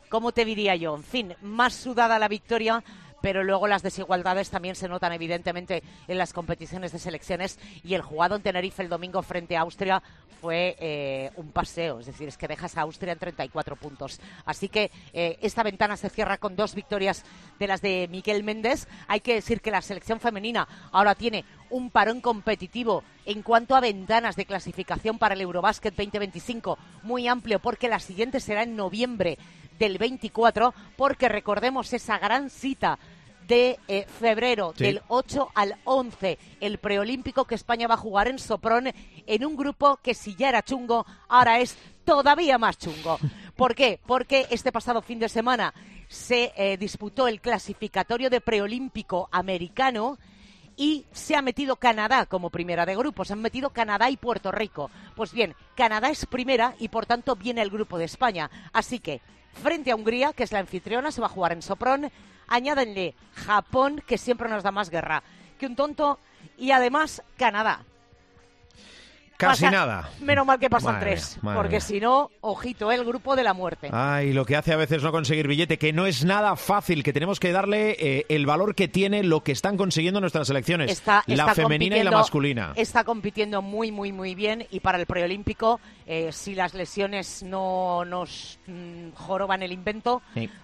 ¿cómo 0.09 0.33
te 0.33 0.45
diría 0.45 0.77
yo? 0.77 0.97
En 0.97 1.05
fin, 1.05 1.35
más 1.43 1.75
sudada 1.75 2.19
la 2.19 2.29
victoria 2.29 2.83
pero 3.25 3.43
luego 3.43 3.67
las 3.67 3.83
desigualdades 3.83 4.51
también 4.51 4.75
se 4.75 4.87
notan 4.87 5.15
evidentemente 5.15 5.83
en 6.09 6.19
las 6.19 6.35
competiciones 6.35 6.93
de 6.93 6.99
selecciones 6.99 7.59
y 7.83 7.95
el 7.95 8.03
jugado 8.03 8.37
en 8.37 8.43
Tenerife 8.43 8.83
el 8.83 8.91
domingo 8.91 9.23
frente 9.23 9.57
a 9.57 9.63
Austria 9.63 10.03
fue 10.43 10.77
eh, 10.79 11.31
un 11.37 11.51
paseo, 11.51 12.01
es 12.01 12.05
decir, 12.05 12.29
es 12.29 12.37
que 12.37 12.47
dejas 12.47 12.77
a 12.77 12.83
Austria 12.83 13.15
en 13.15 13.19
34 13.19 13.77
puntos. 13.77 14.21
Así 14.45 14.69
que 14.69 14.91
eh, 15.15 15.39
esta 15.41 15.63
ventana 15.63 15.97
se 15.97 16.11
cierra 16.11 16.37
con 16.37 16.55
dos 16.55 16.75
victorias 16.75 17.25
de 17.59 17.67
las 17.67 17.81
de 17.81 18.09
Miguel 18.11 18.45
Méndez. 18.45 18.89
Hay 19.09 19.21
que 19.21 19.37
decir 19.37 19.63
que 19.63 19.71
la 19.71 19.81
selección 19.81 20.21
femenina 20.21 20.69
ahora 20.93 21.15
tiene 21.15 21.47
un 21.71 21.89
parón 21.89 22.21
competitivo 22.21 23.05
en 23.25 23.41
cuanto 23.41 23.75
a 23.75 23.81
ventanas 23.81 24.37
de 24.37 24.45
clasificación 24.45 25.19
para 25.19 25.33
el 25.33 25.41
Eurobásquet 25.41 25.97
2025 25.97 26.77
muy 27.05 27.27
amplio 27.27 27.59
porque 27.59 27.89
la 27.89 28.01
siguiente 28.01 28.39
será 28.39 28.65
en 28.65 28.77
noviembre 28.77 29.39
del 29.79 29.99
24 29.99 30.75
porque 30.97 31.29
recordemos 31.29 31.93
esa 31.93 32.19
gran 32.19 32.51
cita 32.51 32.99
de 33.47 33.79
eh, 33.89 34.07
febrero, 34.07 34.73
del 34.77 35.03
8 35.09 35.51
al 35.55 35.77
11, 35.85 36.39
el 36.61 36.79
preolímpico 36.79 37.45
que 37.45 37.55
España 37.55 37.87
va 37.87 37.95
a 37.95 37.99
jugar 37.99 38.29
en 38.29 38.39
Sopron, 38.39 38.91
en 39.27 39.45
un 39.45 39.57
grupo 39.57 39.99
que 40.03 40.15
si 40.15 40.35
ya 40.35 40.49
era 40.49 40.63
chungo, 40.63 41.07
ahora 41.29 41.61
es 41.61 41.77
todavía 42.05 42.59
más 42.59 42.79
chungo. 42.79 43.19
¿Por 43.57 43.75
qué? 43.75 44.01
Porque 44.07 44.47
este 44.51 44.73
pasado 44.73 45.03
fin 45.03 45.19
de 45.19 45.29
semana 45.29 45.75
se 46.09 46.53
eh, 46.57 46.77
disputó 46.77 47.29
el 47.29 47.41
clasificatorio 47.41 48.31
de 48.31 48.41
preolímpico 48.41 49.29
americano 49.33 50.19
y 50.77 51.07
se 51.13 51.37
ha 51.37 51.43
metido 51.43 51.77
Canadá 51.77 52.27
como 52.27 52.51
primera 52.51 52.87
de 52.87 52.97
grupo. 52.97 53.25
Se 53.25 53.33
han 53.33 53.43
metido 53.43 53.71
Canadá 53.71 54.11
y 54.11 54.17
Puerto 54.17 54.51
Rico. 54.51 54.91
Pues 55.15 55.33
bien, 55.33 55.55
Canadá 55.77 56.11
es 56.11 56.27
primera 56.27 56.75
y 56.79 56.89
por 56.89 57.07
tanto 57.07 57.37
viene 57.37 57.63
el 57.63 57.71
grupo 57.71 57.99
de 57.99 58.05
España. 58.05 58.51
Así 58.73 58.99
que, 58.99 59.21
frente 59.63 59.91
a 59.91 59.97
Hungría, 59.97 60.33
que 60.33 60.43
es 60.43 60.53
la 60.53 60.59
anfitriona, 60.59 61.13
se 61.13 61.21
va 61.21 61.29
a 61.29 61.31
jugar 61.31 61.53
en 61.53 61.63
Sopron, 61.63 62.11
añádenle 62.49 63.15
Japón, 63.35 64.03
que 64.07 64.19
siempre 64.19 64.49
nos 64.49 64.63
da 64.63 64.71
más 64.71 64.91
guerra 64.91 65.23
que 65.59 65.67
un 65.67 65.77
tonto, 65.77 66.19
y 66.57 66.73
además 66.73 67.23
Canadá. 67.37 67.85
Casi 69.37 69.65
nada. 69.65 70.11
Menos 70.21 70.47
mal 70.47 70.59
que 70.59 70.71
pasan 70.71 71.01
tres, 71.01 71.39
porque 71.43 71.81
si 71.81 72.01
no, 72.01 72.31
ojito, 72.41 72.93
el 72.93 73.05
grupo 73.05 73.35
de 73.35 73.43
la 73.43 73.53
muerte. 73.53 73.91
Ay, 73.93 74.33
lo 74.33 74.45
que 74.45 74.57
hace 74.57 74.73
a 74.73 74.77
veces 74.77 75.03
no 75.03 75.11
conseguir 75.11 75.49
billete, 75.49 75.77
que 75.77 75.93
no 75.93 76.07
es 76.07 76.25
nada 76.25 76.55
fácil, 76.57 77.03
que 77.03 77.13
tenemos 77.13 77.41
que 77.41 77.53
darle 77.53 77.97
eh, 77.99 78.27
el 78.29 78.47
valor 78.47 78.75
que 78.75 78.87
tiene 78.87 79.23
lo 79.23 79.43
que 79.43 79.53
están 79.53 79.77
consiguiendo 79.77 80.21
nuestras 80.21 80.47
selecciones, 80.47 81.03
la 81.27 81.55
femenina 81.55 81.97
y 81.97 82.05
la 82.05 82.13
masculina. 82.13 82.73
Está 82.77 83.05
compitiendo 83.05 83.61
muy, 83.61 83.91
muy, 83.91 84.13
muy 84.13 84.35
bien 84.35 84.67
y 84.71 84.81
para 84.81 84.99
el 84.99 85.07
preolímpico, 85.07 85.81
eh, 86.07 86.31
si 86.33 86.55
las 86.55 86.75
lesiones 86.75 87.43
no 87.43 88.05
nos 88.05 88.61
mm, 88.67 89.11
joroban 89.15 89.63
el 89.63 89.73
invento, 89.73 90.23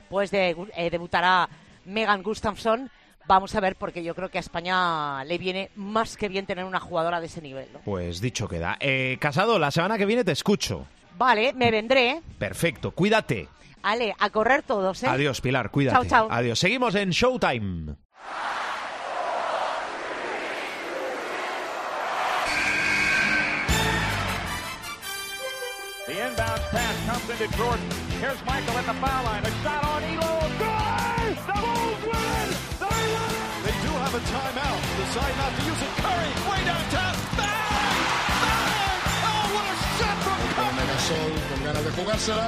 pues 0.09 0.31
de, 0.31 0.57
eh, 0.77 0.91
debutará 0.91 1.49
Megan 1.85 2.23
Gustafsson 2.23 2.91
vamos 3.31 3.55
a 3.55 3.61
ver, 3.61 3.77
porque 3.77 4.03
yo 4.03 4.15
creo 4.15 4.29
que 4.29 4.39
a 4.39 4.41
España 4.41 5.23
le 5.25 5.39
viene 5.39 5.71
más 5.77 6.17
que 6.17 6.29
bien 6.29 6.47
tener 6.47 6.65
una 6.65 6.81
jugadora 6.81 7.21
de 7.21 7.27
ese 7.27 7.41
nivel. 7.41 7.69
Pues 7.85 8.21
dicho 8.21 8.49
queda. 8.49 8.77
Eh, 8.81 9.19
Casado, 9.21 9.59
la 9.59 9.71
semana 9.71 9.97
que 9.97 10.07
viene 10.07 10.25
te 10.25 10.33
escucho. 10.33 10.87
Vale, 11.17 11.53
me 11.53 11.71
vendré. 11.71 12.23
Perfecto, 12.39 12.91
cuídate. 12.91 13.49
Ale, 13.83 14.15
a 14.19 14.31
correr 14.31 14.63
todos, 14.63 15.03
¿eh? 15.05 15.07
Adiós, 15.07 15.41
Pilar, 15.41 15.71
cuídate. 15.71 15.97
Chao, 15.97 16.05
chao. 16.05 16.29
Adiós. 16.31 16.59
Seguimos 16.59 16.95
en 16.97 17.11
Showtime. 17.11 17.95
The 26.07 26.27
inbound 26.27 26.61
pass 26.73 27.07
comes 27.07 27.41
into 27.41 27.57
Jordan. 27.57 27.91
Here's 28.21 28.45
Michael 28.45 28.75
the 28.75 28.95
foul 28.95 29.25
line. 29.25 29.45
A 29.45 29.51
shot 29.63 29.85
on 29.85 30.03
Elo. 30.03 30.49
Good! 30.59 30.80
The 31.47 31.53
Bulls 31.61 32.03
win! 32.05 32.31
have 34.11 34.15
a 34.15 34.27
timeout. 34.27 34.81
Decide 34.99 35.37
not 35.39 35.53
to 35.55 35.63
use 35.71 35.83
it. 35.87 35.93
Curry, 36.03 36.31
way 36.51 36.61
downtown. 36.67 37.15
Bang! 37.39 37.95
Bang! 38.43 38.99
Oh, 39.31 39.45
what 39.55 39.67
a 39.71 39.75
shot 39.99 40.17
from 40.27 40.41
Curry! 40.57 40.83
Sol 41.09 41.33
con 41.49 41.61
ganas 41.65 41.85
de 41.85 41.91
jugársela. 41.97 42.47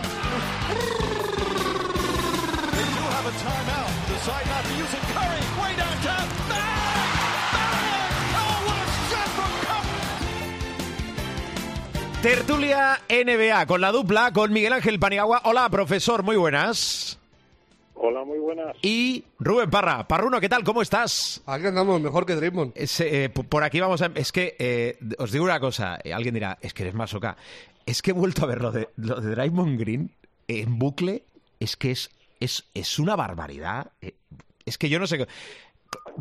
They 2.75 2.87
do 2.97 3.05
have 3.15 3.27
a 3.31 3.35
timeout. 3.47 3.91
Decide 4.11 4.47
not 4.53 4.63
to 4.67 4.73
use 4.83 4.95
it. 4.99 5.05
Curry, 5.15 5.43
way 5.61 5.73
downtown. 5.83 6.27
Bang! 6.51 7.13
Bang! 7.55 8.25
Oh, 8.43 8.57
what 8.67 8.79
a 8.83 8.89
shot 9.11 9.29
from 9.39 9.53
Curry! 9.69 10.03
Tertulia 12.23 12.99
NBA 13.09 13.67
con 13.67 13.81
la 13.81 13.93
dupla 13.93 14.33
con 14.33 14.53
Miguel 14.53 14.73
Ángel 14.73 14.99
Paniagua. 14.99 15.43
Hola, 15.45 15.69
profesor, 15.69 16.25
muy 16.25 16.37
buenas. 16.37 17.22
Hola, 18.05 18.25
muy 18.25 18.41
buenas. 18.41 18.77
Y 18.83 19.25
Rubén 19.39 19.71
Parra. 19.71 20.09
Parruno, 20.09 20.41
¿qué 20.41 20.49
tal? 20.49 20.65
¿Cómo 20.65 20.83
estás? 20.83 21.41
Aquí 21.47 21.69
andamos 21.69 22.01
mejor 22.01 22.27
que 22.27 22.35
Draymond. 22.35 22.73
Eh, 22.75 23.29
por 23.29 23.63
aquí 23.63 23.79
vamos 23.79 24.03
a... 24.03 24.11
Es 24.17 24.33
que, 24.33 24.57
eh, 24.59 24.99
os 25.19 25.31
digo 25.31 25.45
una 25.45 25.61
cosa, 25.61 26.01
eh, 26.03 26.13
alguien 26.13 26.35
dirá, 26.35 26.59
es 26.61 26.75
que 26.75 26.83
eres 26.83 26.95
más 26.95 27.15
oca. 27.15 27.37
Es 27.87 28.03
que 28.03 28.11
he 28.11 28.13
vuelto 28.13 28.43
a 28.43 28.49
ver 28.49 28.61
lo 28.61 28.73
de, 28.73 28.89
lo 28.97 29.21
de 29.21 29.31
Draymond 29.31 29.79
Green 29.79 30.11
en 30.49 30.81
bucle, 30.81 31.23
es 31.61 31.77
que 31.77 31.93
es, 31.93 32.11
es, 32.41 32.65
es 32.75 32.99
una 32.99 33.15
barbaridad. 33.15 33.93
es 34.67 34.79
que 34.79 34.89
yo 34.89 34.99
no 34.99 35.07
sé... 35.07 35.25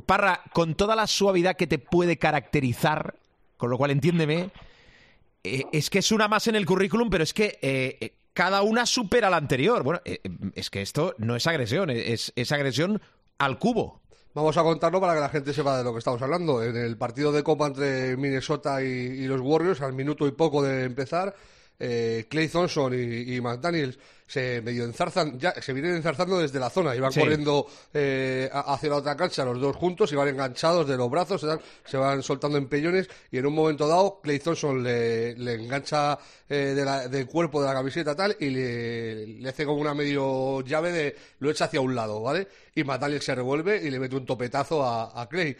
Parra, 0.06 0.44
con 0.54 0.76
toda 0.76 0.96
la 0.96 1.08
suavidad 1.08 1.56
que 1.56 1.66
te 1.66 1.80
puede 1.80 2.18
caracterizar, 2.18 3.16
con 3.58 3.72
lo 3.72 3.80
cual 3.80 3.90
entiéndeme, 3.90 4.52
es 5.42 5.90
que 5.90 5.98
es 5.98 6.12
una 6.12 6.28
más 6.28 6.46
en 6.46 6.56
el 6.56 6.68
currículum, 6.68 7.10
pero 7.10 7.24
es 7.24 7.34
que 7.34 8.14
cada 8.34 8.62
una 8.62 8.86
supera 8.86 9.30
la 9.30 9.38
anterior. 9.38 9.84
Bueno, 9.84 10.02
eh, 10.06 10.20
es 10.56 10.70
que 10.70 10.82
esto 10.82 11.16
no 11.18 11.36
es 11.36 11.48
agresión, 11.48 11.90
es, 11.90 12.32
es 12.36 12.52
agresión 12.52 13.02
al 13.38 13.60
cubo. 13.60 14.02
Vamos 14.34 14.56
a 14.56 14.64
contarlo 14.64 15.02
para 15.02 15.14
que 15.14 15.20
la 15.20 15.30
gente 15.30 15.54
sepa 15.54 15.78
de 15.78 15.84
lo 15.84 15.92
que 15.92 16.00
estamos 16.00 16.22
hablando. 16.22 16.64
En 16.64 16.78
el 16.78 16.98
partido 16.98 17.34
de 17.34 17.44
Copa 17.44 17.68
entre 17.68 18.16
Minnesota 18.16 18.82
y, 18.82 19.26
los 19.26 19.42
Warriors, 19.42 19.82
al 19.82 19.92
minuto 19.92 20.26
y 20.26 20.32
poco 20.32 20.64
de 20.64 20.86
empezar, 20.86 21.36
eh, 21.82 22.28
Clay 22.30 22.48
Thompson 22.48 22.94
y, 22.94 23.36
y 23.36 23.42
McDaniels 23.42 23.98
se 24.32 24.62
medio 24.62 24.86
enzarzan, 24.86 25.38
ya 25.38 25.54
se 25.62 25.74
vienen 25.74 25.98
enzarzando 25.98 26.40
desde 26.40 26.58
la 26.58 26.70
zona, 26.70 26.96
iban 26.96 27.12
corriendo 27.12 27.68
eh, 27.94 28.50
hacia 28.54 28.90
la 28.90 28.96
otra 28.96 29.18
cancha 29.18 29.44
los 29.44 29.60
dos 29.60 29.76
juntos, 29.76 30.10
iban 30.14 30.30
enganchados 30.30 30.88
de 30.88 30.96
los 30.96 31.12
brazos, 31.12 31.46
se, 31.84 31.98
van 31.98 32.24
soltando 32.24 32.58
empellones 32.58 33.10
y 33.30 33.40
en 33.40 33.46
un 33.46 33.54
momento 33.54 33.90
dado 33.90 34.22
Clay 34.24 34.40
Thompson 34.40 34.82
le, 34.82 35.32
engancha 35.32 36.18
eh, 36.48 37.08
del 37.10 37.28
cuerpo 37.28 37.62
de 37.62 37.68
la 37.68 37.74
camiseta 37.74 38.16
tal 38.16 38.38
y 38.40 38.52
le, 38.52 39.50
hace 39.50 39.66
como 39.66 39.82
una 39.82 39.94
medio 39.94 40.62
llave 40.62 40.94
de 40.94 41.16
lo 41.40 41.52
echa 41.52 41.66
hacia 41.66 41.82
un 41.82 41.94
lado, 41.94 42.22
¿vale? 42.22 42.48
Y 42.74 42.86
McDaniels 42.86 43.26
se 43.26 43.36
revuelve 43.36 43.82
y 43.84 43.92
le 43.92 44.00
mete 44.00 44.16
un 44.16 44.26
topetazo 44.26 44.86
a, 44.86 45.28
Clay. 45.30 45.58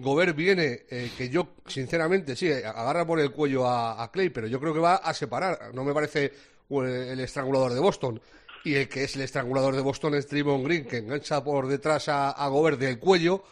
Gobert 0.00 0.36
viene, 0.36 0.82
eh, 0.90 1.10
que 1.16 1.28
yo, 1.28 1.54
sinceramente, 1.66 2.36
sí, 2.36 2.50
agarra 2.50 3.06
por 3.06 3.20
el 3.20 3.30
cuello 3.30 3.66
a, 3.66 4.02
a, 4.02 4.10
Clay, 4.10 4.30
pero 4.30 4.46
yo 4.46 4.60
creo 4.60 4.74
que 4.74 4.80
va 4.80 4.96
a 4.96 5.14
separar. 5.14 5.74
No 5.74 5.84
me 5.84 5.94
parece 5.94 6.32
el 6.70 7.20
estrangulador 7.20 7.74
de 7.74 7.80
Boston. 7.80 8.20
Y 8.62 8.74
el 8.74 8.88
que 8.88 9.04
es 9.04 9.16
el 9.16 9.22
estrangulador 9.22 9.74
de 9.74 9.80
Boston 9.80 10.14
es 10.14 10.28
Draymond 10.28 10.64
Green, 10.64 10.84
que 10.84 10.98
engancha 10.98 11.42
por 11.42 11.66
detrás 11.66 12.08
a, 12.08 12.30
a 12.30 12.48
Gobert 12.48 12.78
del 12.78 12.98
cuello 12.98 13.42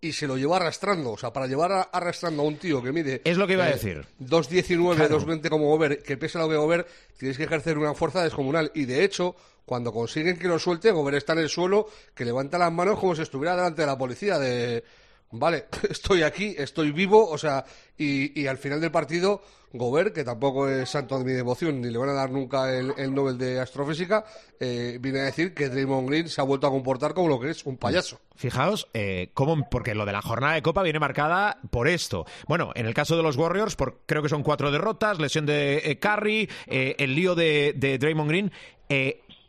y 0.00 0.12
se 0.12 0.26
lo 0.26 0.36
llevó 0.36 0.56
arrastrando. 0.56 1.12
O 1.12 1.18
sea, 1.18 1.32
para 1.32 1.46
llevar 1.46 1.88
arrastrando 1.92 2.42
a 2.42 2.46
un 2.46 2.56
tío 2.56 2.82
que 2.82 2.92
mide. 2.92 3.22
Es 3.24 3.36
lo 3.36 3.46
que 3.46 3.54
iba 3.54 3.64
a 3.64 3.70
eh, 3.70 3.74
decir. 3.74 4.04
2.19, 4.20 5.08
2.20 5.08 5.48
como 5.48 5.66
Gober, 5.66 6.02
que 6.02 6.16
pesa 6.16 6.38
lo 6.38 6.48
que 6.48 6.56
Gober, 6.56 6.86
tienes 7.18 7.36
que 7.36 7.44
ejercer 7.44 7.78
una 7.78 7.94
fuerza 7.94 8.22
descomunal. 8.22 8.70
Y 8.74 8.84
de 8.84 9.04
hecho, 9.04 9.36
cuando 9.64 9.92
consiguen 9.92 10.38
que 10.38 10.48
lo 10.48 10.58
suelte, 10.58 10.90
Gober 10.90 11.14
está 11.14 11.32
en 11.32 11.40
el 11.40 11.48
suelo, 11.48 11.88
que 12.14 12.24
levanta 12.24 12.58
las 12.58 12.72
manos 12.72 12.98
como 12.98 13.14
si 13.14 13.22
estuviera 13.22 13.56
delante 13.56 13.82
de 13.82 13.86
la 13.86 13.98
policía. 13.98 14.38
De 14.38 14.84
vale, 15.30 15.66
estoy 15.90 16.22
aquí, 16.22 16.54
estoy 16.56 16.92
vivo, 16.92 17.28
o 17.28 17.38
sea, 17.38 17.64
y, 17.96 18.46
al 18.46 18.58
final 18.58 18.80
del 18.80 18.90
partido, 18.90 19.42
Gobert, 19.72 20.14
que 20.14 20.24
tampoco 20.24 20.68
es 20.68 20.88
santo 20.88 21.18
de 21.18 21.24
mi 21.24 21.32
devoción, 21.32 21.80
ni 21.80 21.90
le 21.90 21.98
van 21.98 22.10
a 22.10 22.12
dar 22.12 22.30
nunca 22.30 22.72
el, 22.72 23.14
Nobel 23.14 23.38
de 23.38 23.60
Astrofísica, 23.60 24.24
eh, 24.60 24.98
viene 25.00 25.20
a 25.20 25.24
decir 25.24 25.54
que 25.54 25.68
Draymond 25.68 26.08
Green 26.08 26.28
se 26.28 26.40
ha 26.40 26.44
vuelto 26.44 26.66
a 26.66 26.70
comportar 26.70 27.14
como 27.14 27.28
lo 27.28 27.40
que 27.40 27.50
es, 27.50 27.64
un 27.66 27.76
payaso. 27.76 28.20
Fijaos, 28.34 28.88
eh, 28.94 29.30
cómo, 29.34 29.68
porque 29.70 29.94
lo 29.94 30.04
de 30.04 30.12
la 30.12 30.22
jornada 30.22 30.54
de 30.54 30.62
Copa 30.62 30.82
viene 30.82 30.98
marcada 30.98 31.58
por 31.70 31.88
esto. 31.88 32.26
Bueno, 32.46 32.72
en 32.74 32.86
el 32.86 32.94
caso 32.94 33.16
de 33.16 33.22
los 33.22 33.36
Warriors, 33.36 33.76
por, 33.76 34.00
creo 34.06 34.22
que 34.22 34.28
son 34.28 34.42
cuatro 34.42 34.70
derrotas, 34.70 35.18
lesión 35.18 35.46
de 35.46 35.78
eh, 35.78 35.98
Curry, 35.98 36.48
eh, 36.66 36.96
el 36.98 37.14
lío 37.14 37.34
de, 37.34 37.74
de 37.76 37.98
Draymond 37.98 38.30
Green. 38.30 38.52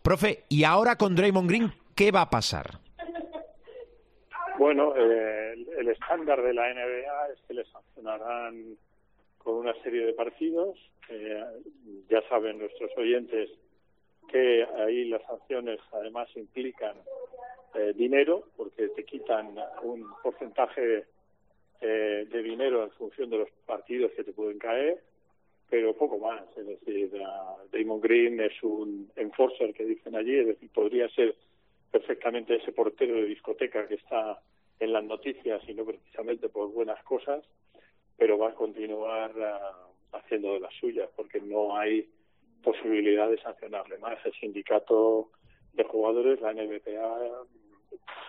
profe, 0.02 0.46
¿y 0.50 0.64
ahora 0.64 0.98
con 0.98 1.16
Draymond 1.16 1.50
Green 1.50 1.74
qué 1.96 2.12
va 2.12 2.22
a 2.22 2.30
pasar? 2.30 2.80
Bueno, 4.58 4.96
eh, 4.98 5.54
el, 5.78 5.88
estándar 5.90 6.42
de 6.42 6.52
la 6.52 6.74
NBA 6.74 7.28
es 7.34 7.40
que 7.48 7.54
le 7.54 7.64
sancionarán 7.66 8.76
con 9.38 9.56
una 9.56 9.74
serie 9.84 10.04
de 10.04 10.14
partidos. 10.14 10.78
Eh, 11.10 11.44
ya 12.10 12.22
saben 12.28 12.58
nuestros 12.58 12.90
oyentes 12.98 13.52
que 14.28 14.66
ahí 14.78 15.06
las 15.06 15.22
sanciones 15.24 15.80
además 15.92 16.28
implican 16.36 16.96
eh, 17.76 17.94
dinero, 17.96 18.46
porque 18.58 18.90
te 18.90 19.06
quitan 19.06 19.56
un 19.84 20.06
porcentaje 20.24 21.06
eh, 21.80 22.28
de 22.28 22.44
dinero 22.44 22.84
en 22.84 22.92
función 22.92 23.30
de 23.30 23.38
los 23.38 23.50
partidos 23.66 24.12
que 24.14 24.24
te 24.24 24.34
pueden 24.34 24.58
caer, 24.58 25.04
pero 25.70 25.94
poco 25.94 26.18
más. 26.18 26.42
Es 26.58 26.66
decir, 26.66 27.12
Damon 27.72 28.02
Green 28.02 28.40
es 28.42 28.64
un 28.64 29.12
enforcer 29.16 29.72
que 29.76 29.86
dicen 29.86 30.16
allí, 30.16 30.36
es 30.36 30.48
decir, 30.48 30.70
podría 30.74 31.08
ser 31.10 31.36
perfectamente 31.92 32.56
ese 32.56 32.72
portero 32.72 33.16
de 33.16 33.26
discoteca 33.26 33.88
que 33.88 33.96
está 33.96 34.42
en 34.80 34.94
las 34.94 35.04
noticias 35.04 35.62
y 35.68 35.74
no 35.74 35.86
precisamente 35.86 36.50
por 36.50 36.72
buenas 36.72 37.02
cosas, 37.04 37.44
pero 38.18 38.38
va 38.38 38.50
a 38.50 38.56
continuar 38.56 39.32
ah, 39.42 39.88
haciendo 40.14 40.54
de 40.54 40.60
las 40.60 40.74
suyas 40.76 41.10
porque 41.16 41.40
no 41.40 41.78
hay 41.78 42.10
posibilidad 42.64 43.30
de 43.30 43.42
sancionarle 43.42 43.98
más. 43.98 44.18
El 44.26 44.34
sindicato 44.34 45.32
de 45.74 45.84
jugadores, 45.84 46.42
la 46.42 46.54
NBPA, 46.54 47.46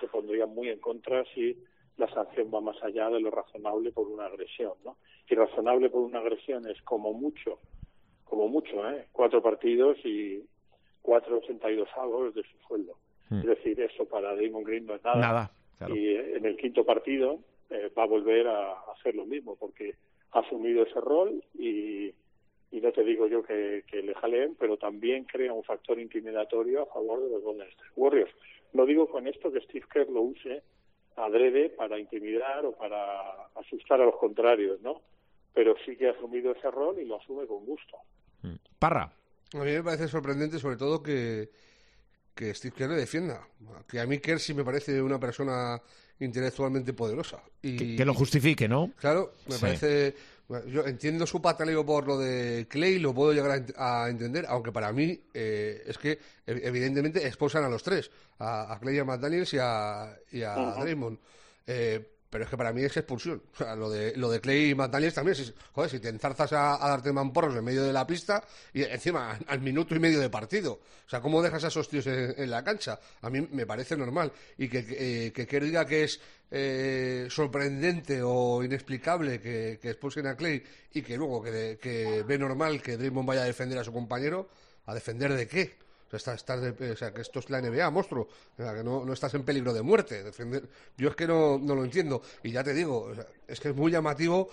se 0.00 0.06
pondría 0.08 0.46
muy 0.46 0.68
en 0.68 0.78
contra 0.78 1.24
si 1.34 1.56
la 1.96 2.08
sanción 2.12 2.50
va 2.54 2.60
más 2.60 2.80
allá 2.82 3.10
de 3.10 3.20
lo 3.20 3.30
razonable 3.30 3.90
por 3.90 4.06
una 4.06 4.26
agresión, 4.26 4.74
¿no? 4.84 4.96
Y 5.28 5.34
razonable 5.34 5.90
por 5.90 6.02
una 6.02 6.20
agresión 6.20 6.68
es 6.68 6.80
como 6.82 7.12
mucho, 7.12 7.58
como 8.24 8.48
mucho, 8.48 8.88
¿eh? 8.88 9.08
Cuatro 9.12 9.42
partidos 9.42 9.98
y 10.04 10.44
cuatro 11.02 11.38
ochenta 11.38 11.70
y 11.70 11.76
dos 11.76 11.88
avos 11.96 12.34
de 12.34 12.42
su 12.42 12.56
sueldo. 12.68 12.96
Hmm. 13.28 13.38
Es 13.40 13.46
decir, 13.46 13.80
eso 13.80 14.06
para 14.06 14.34
Damon 14.34 14.64
Green 14.64 14.86
no 14.86 14.94
es 14.94 15.04
nada. 15.04 15.20
Nada. 15.20 15.50
Y 15.94 16.14
en 16.14 16.44
el 16.44 16.56
quinto 16.56 16.84
partido 16.84 17.38
eh, 17.70 17.90
va 17.96 18.02
a 18.02 18.06
volver 18.06 18.48
a, 18.48 18.72
hacer 18.92 19.14
lo 19.14 19.24
mismo 19.26 19.54
porque 19.56 19.94
ha 20.32 20.40
asumido 20.40 20.82
ese 20.82 21.00
rol 21.00 21.42
y, 21.54 22.12
y 22.72 22.80
no 22.80 22.90
te 22.92 23.04
digo 23.04 23.28
yo 23.28 23.44
que, 23.44 23.84
que 23.86 24.02
le 24.02 24.14
jaleen, 24.14 24.56
pero 24.58 24.76
también 24.76 25.24
crea 25.24 25.52
un 25.52 25.62
factor 25.62 26.00
intimidatorio 26.00 26.82
a 26.82 26.86
favor 26.86 27.22
de 27.22 27.30
los 27.30 27.42
Golden 27.42 27.68
State 27.68 27.90
Warriors. 27.96 28.32
No 28.72 28.86
digo 28.86 29.08
con 29.08 29.26
esto 29.28 29.52
que 29.52 29.60
Steve 29.60 29.86
Kerr 29.90 30.10
lo 30.10 30.22
use 30.22 30.62
adrede 31.18 31.70
para 31.70 31.98
intimidar 31.98 32.64
o 32.64 32.72
para 32.72 33.46
asustar 33.56 34.00
a 34.00 34.04
los 34.04 34.16
contrarios, 34.16 34.80
¿no? 34.80 35.00
Pero 35.54 35.74
sí 35.84 35.96
que 35.96 36.08
ha 36.08 36.12
asumido 36.12 36.52
ese 36.52 36.70
rol 36.70 36.98
y 37.00 37.04
lo 37.04 37.16
asume 37.16 37.46
con 37.46 37.64
gusto. 37.64 37.98
Mm. 38.42 38.54
Parra. 38.78 39.12
A 39.54 39.64
mí 39.64 39.72
me 39.72 39.82
parece 39.82 40.08
sorprendente, 40.08 40.58
sobre 40.58 40.76
todo, 40.76 41.02
que, 41.02 41.48
que 42.38 42.54
Steve 42.54 42.74
Kerr 42.76 42.90
le 42.90 42.96
defienda. 42.96 43.44
Que 43.88 43.98
a 43.98 44.06
mí 44.06 44.18
Kerr 44.18 44.38
sí 44.38 44.54
me 44.54 44.62
parece 44.62 45.02
una 45.02 45.18
persona 45.18 45.82
intelectualmente 46.20 46.92
poderosa. 46.92 47.42
Y, 47.60 47.96
que, 47.96 48.04
lo 48.04 48.14
justifique, 48.14 48.68
¿no? 48.68 48.92
Claro, 49.00 49.32
me 49.48 49.58
parece... 49.58 50.14
Yo 50.66 50.86
entiendo 50.86 51.26
su 51.26 51.42
pataleo 51.42 51.84
por 51.84 52.06
lo 52.06 52.16
de 52.18 52.66
Clay, 52.70 53.00
lo 53.00 53.12
puedo 53.12 53.34
llegar 53.34 53.66
a, 53.76 54.08
entender, 54.08 54.46
aunque 54.48 54.72
para 54.72 54.92
mí 54.92 55.20
eh, 55.34 55.82
es 55.86 55.98
que 55.98 56.18
evidentemente 56.46 57.26
expulsan 57.26 57.64
a 57.64 57.68
los 57.68 57.82
tres, 57.82 58.10
a, 58.38 58.78
Clay, 58.80 58.98
a 58.98 59.04
McDaniels 59.04 59.52
y 59.52 59.58
a, 59.60 60.16
y 60.32 60.42
a 60.42 60.54
Draymond. 60.54 61.18
Eh, 61.66 62.02
pero 62.30 62.44
es 62.44 62.50
que 62.50 62.56
para 62.56 62.72
mí 62.72 62.82
es 62.82 62.96
expulsión. 62.96 63.42
O 63.54 63.56
sea, 63.56 63.74
lo 63.74 63.88
de, 63.88 64.14
lo 64.16 64.30
de 64.30 64.40
Clay 64.40 64.70
y 64.70 64.74
McDaniels 64.74 65.14
también. 65.14 65.34
Si, 65.34 65.52
joder, 65.72 65.90
si 65.90 65.98
te 65.98 66.08
enzarzas 66.08 66.52
a, 66.52 66.78
darte 66.78 67.12
mamporros 67.12 67.56
en 67.56 67.64
medio 67.64 67.84
de 67.84 67.92
la 67.92 68.06
pista 68.06 68.44
y 68.72 68.82
encima 68.82 69.38
al 69.46 69.60
minuto 69.60 69.94
y 69.94 69.98
medio 69.98 70.20
de 70.20 70.28
partido. 70.28 70.80
O 71.06 71.08
sea, 71.08 71.20
¿cómo 71.20 71.40
dejas 71.40 71.64
a 71.64 71.68
esos 71.68 71.88
tíos 71.88 72.06
en, 72.06 72.50
la 72.50 72.62
cancha? 72.62 73.00
A 73.22 73.30
mí 73.30 73.46
me 73.50 73.64
parece 73.64 73.96
normal. 73.96 74.30
Y 74.58 74.68
que, 74.68 74.84
eh, 74.90 75.32
que, 75.32 75.60
diga 75.60 75.86
que 75.86 76.04
es 76.04 76.20
eh, 76.50 77.28
sorprendente 77.30 78.20
o 78.22 78.62
inexplicable 78.62 79.40
que, 79.40 79.78
que, 79.80 79.90
expulsen 79.90 80.26
a 80.26 80.36
Clay 80.36 80.62
y 80.92 81.02
que 81.02 81.16
luego 81.16 81.42
que, 81.42 81.78
que 81.80 82.22
ve 82.24 82.38
normal 82.38 82.82
que 82.82 82.96
Draymond 82.98 83.26
vaya 83.26 83.42
a 83.42 83.46
defender 83.46 83.78
a 83.78 83.84
su 83.84 83.92
compañero, 83.92 84.50
¿a 84.84 84.94
defender 84.94 85.32
de 85.32 85.48
qué? 85.48 85.87
O 86.10 86.18
sea, 86.18 86.34
o 86.34 86.96
sea, 86.96 87.12
que 87.12 87.20
esto 87.20 87.38
es 87.38 87.50
la 87.50 87.60
NBA, 87.60 87.90
monstruo. 87.90 88.28
O 88.56 88.62
sea, 88.62 88.74
que 88.74 88.82
no, 88.82 89.04
no 89.04 89.12
estás 89.12 89.34
en 89.34 89.44
peligro 89.44 89.72
de 89.72 89.82
muerte. 89.82 90.22
Defender. 90.22 90.68
Yo 90.96 91.10
es 91.10 91.16
que 91.16 91.26
no, 91.26 91.58
no 91.58 91.74
lo 91.74 91.84
entiendo. 91.84 92.22
Y 92.42 92.52
ya 92.52 92.64
te 92.64 92.72
digo, 92.72 93.12
es 93.46 93.60
que 93.60 93.68
es 93.68 93.76
muy 93.76 93.92
llamativo 93.92 94.48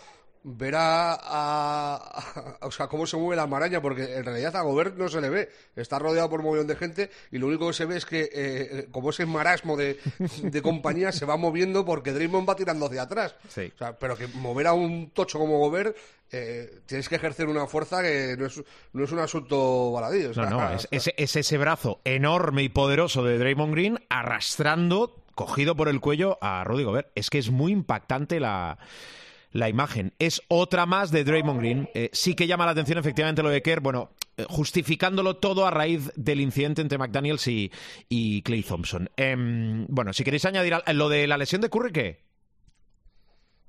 ver 0.47 0.75
a, 0.77 2.57
o 2.61 2.71
sea, 2.71 2.87
cómo 2.87 3.07
se 3.07 3.17
mueve 3.17 3.35
la 3.35 3.47
maraña, 3.47 3.81
porque 3.81 4.15
en 4.15 4.23
realidad 4.23 4.55
a 4.55 4.61
Gobert 4.61 4.95
no 4.95 5.09
se 5.09 5.19
le 5.19 5.29
ve. 5.29 5.49
Está 5.75 5.97
rodeado 5.97 6.29
por 6.29 6.41
un 6.41 6.45
montón 6.45 6.67
de 6.67 6.75
gente 6.75 7.09
y 7.31 7.39
lo 7.39 7.47
único 7.47 7.67
que 7.67 7.73
se 7.73 7.85
ve 7.85 7.97
es 7.97 8.05
que, 8.05 8.29
eh, 8.31 8.87
como 8.91 9.09
ese 9.09 9.25
marasmo 9.25 9.75
de, 9.75 9.99
de 10.43 10.61
compañía 10.61 11.11
se 11.11 11.25
va 11.25 11.35
moviendo 11.35 11.83
porque 11.83 12.13
Draymond 12.13 12.47
va 12.47 12.55
tirando 12.55 12.85
hacia 12.85 13.01
atrás. 13.01 13.35
O 13.47 13.49
sea, 13.49 13.97
pero 13.97 14.15
que 14.15 14.27
mover 14.27 14.67
a 14.67 14.73
un 14.73 15.09
tocho 15.09 15.39
como 15.39 15.57
Gobert 15.57 15.97
eh, 16.31 16.81
tienes 16.85 17.09
que 17.09 17.15
ejercer 17.15 17.47
una 17.47 17.65
fuerza 17.65 18.03
que 18.03 18.35
no 18.37 18.45
es, 18.45 18.61
no 18.93 19.03
es 19.03 19.11
un 19.11 19.19
asunto 19.19 19.91
baladí. 19.91 20.29
no, 20.35 20.49
no, 20.49 20.71
es, 20.73 20.87
es, 20.91 21.35
ese 21.35 21.57
brazo 21.57 22.01
enorme 22.03 22.61
y 22.61 22.69
poderoso 22.69 23.23
de 23.23 23.39
Draymond 23.39 23.73
Green 23.73 23.99
arrastrando, 24.09 25.23
cogido 25.33 25.75
por 25.75 25.89
el 25.89 25.99
cuello 26.01 26.37
a 26.39 26.63
Rudy 26.63 26.83
Gobert. 26.83 27.09
Es 27.15 27.31
que 27.31 27.39
es 27.39 27.49
muy 27.49 27.71
impactante 27.71 28.39
la 28.39 28.77
la 29.55 29.69
imagen. 29.69 30.13
Es 30.19 30.41
otra 30.49 30.85
más 30.85 31.11
de 31.11 31.23
Draymond 31.23 31.59
Green. 31.59 31.89
Eh, 31.93 32.09
sí 32.11 32.35
que 32.35 32.45
llama 32.45 32.65
la 32.65 32.71
atención 32.71 32.97
efectivamente 32.97 33.41
lo 33.41 33.49
de 33.49 33.61
Kerr, 33.61 33.79
bueno, 33.79 34.11
eh, 34.35 34.45
justificándolo 34.49 35.37
todo 35.37 35.65
a 35.65 35.71
raíz 35.71 36.11
del 36.17 36.41
incidente 36.41 36.81
entre 36.81 36.97
McDaniels 36.97 37.47
y, 37.47 38.41
Clay 38.43 38.63
Thompson. 38.63 39.09
Em, 39.15 39.87
bueno, 39.87 40.11
si 40.11 40.25
queréis 40.25 40.43
añadir 40.43 40.75
lo 40.93 41.07
de 41.07 41.25
la 41.25 41.37
lesión 41.37 41.61
de 41.61 41.69
Curry, 41.69 41.93
¿qué? 41.93 42.19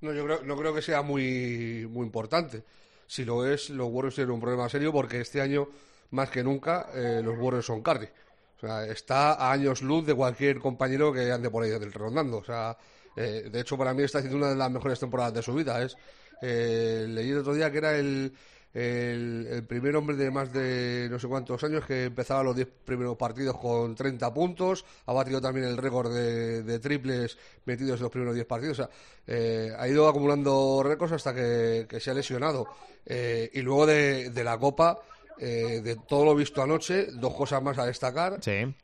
No, 0.00 0.12
yo 0.12 0.24
creo, 0.24 0.42
no 0.42 0.56
creo 0.56 0.74
que 0.74 0.82
sea 0.82 1.02
muy, 1.02 1.86
muy 1.88 2.04
importante. 2.04 2.64
Si 3.06 3.24
lo 3.24 3.46
es, 3.46 3.70
los 3.70 3.88
Warriors 3.88 4.16
tienen 4.16 4.34
un 4.34 4.40
problema 4.40 4.68
serio 4.68 4.92
porque 4.92 5.20
este 5.20 5.40
año, 5.40 5.68
más 6.10 6.30
que 6.30 6.42
nunca, 6.42 6.88
eh, 6.94 7.20
los 7.22 7.38
Warriors 7.38 7.66
son 7.66 7.82
Curry. 7.82 8.08
O 8.56 8.60
sea, 8.60 8.86
está 8.86 9.34
a 9.34 9.52
años 9.52 9.82
luz 9.82 10.04
de 10.04 10.14
cualquier 10.14 10.58
compañero 10.58 11.12
que 11.12 11.30
ande 11.30 11.48
por 11.48 11.62
ahí 11.62 11.70
rondando. 11.92 12.38
O 12.38 12.44
sea, 12.44 12.76
eh, 13.16 13.48
de 13.50 13.60
hecho, 13.60 13.78
para 13.78 13.94
mí 13.94 14.02
está 14.02 14.18
haciendo 14.18 14.36
una 14.36 14.50
de 14.50 14.56
las 14.56 14.70
mejores 14.70 15.00
temporadas 15.00 15.34
de 15.34 15.42
su 15.42 15.54
vida. 15.54 15.82
Es, 15.82 15.96
eh, 16.42 17.06
leí 17.08 17.30
el 17.30 17.38
otro 17.38 17.54
día 17.54 17.72
que 17.72 17.78
era 17.78 17.96
el, 17.96 18.32
el, 18.74 19.64
primer 19.66 19.96
hombre 19.96 20.16
de 20.16 20.30
más 20.30 20.52
de 20.52 21.08
no 21.10 21.18
sé 21.18 21.26
cuántos 21.26 21.64
años 21.64 21.86
que 21.86 22.04
empezaba 22.04 22.42
los 22.42 22.54
10 22.54 22.68
primeros 22.84 23.16
partidos 23.16 23.56
con 23.56 23.94
30 23.94 24.34
puntos. 24.34 24.84
Ha 25.06 25.14
batido 25.14 25.40
también 25.40 25.66
el 25.66 25.78
récord 25.78 26.12
de, 26.12 26.78
triples 26.78 27.38
metidos 27.64 27.98
en 27.98 28.02
los 28.02 28.12
primeros 28.12 28.34
10 28.34 28.46
partidos. 28.46 28.80
O 28.80 28.82
sea, 28.82 28.90
eh, 29.26 29.72
ha 29.76 29.88
ido 29.88 30.06
acumulando 30.08 30.82
récords 30.84 31.12
hasta 31.12 31.34
que, 31.34 31.86
se 31.98 32.10
ha 32.10 32.14
lesionado. 32.14 32.68
y 33.06 33.62
luego 33.62 33.86
de, 33.86 34.28
de 34.28 34.44
la 34.44 34.58
Copa, 34.58 34.98
de 35.38 35.96
todo 36.06 36.26
lo 36.26 36.34
visto 36.34 36.62
anoche, 36.62 37.06
dos 37.12 37.34
cosas 37.34 37.62
más 37.62 37.78
a 37.78 37.86
destacar. 37.86 38.40
Sí. 38.42 38.74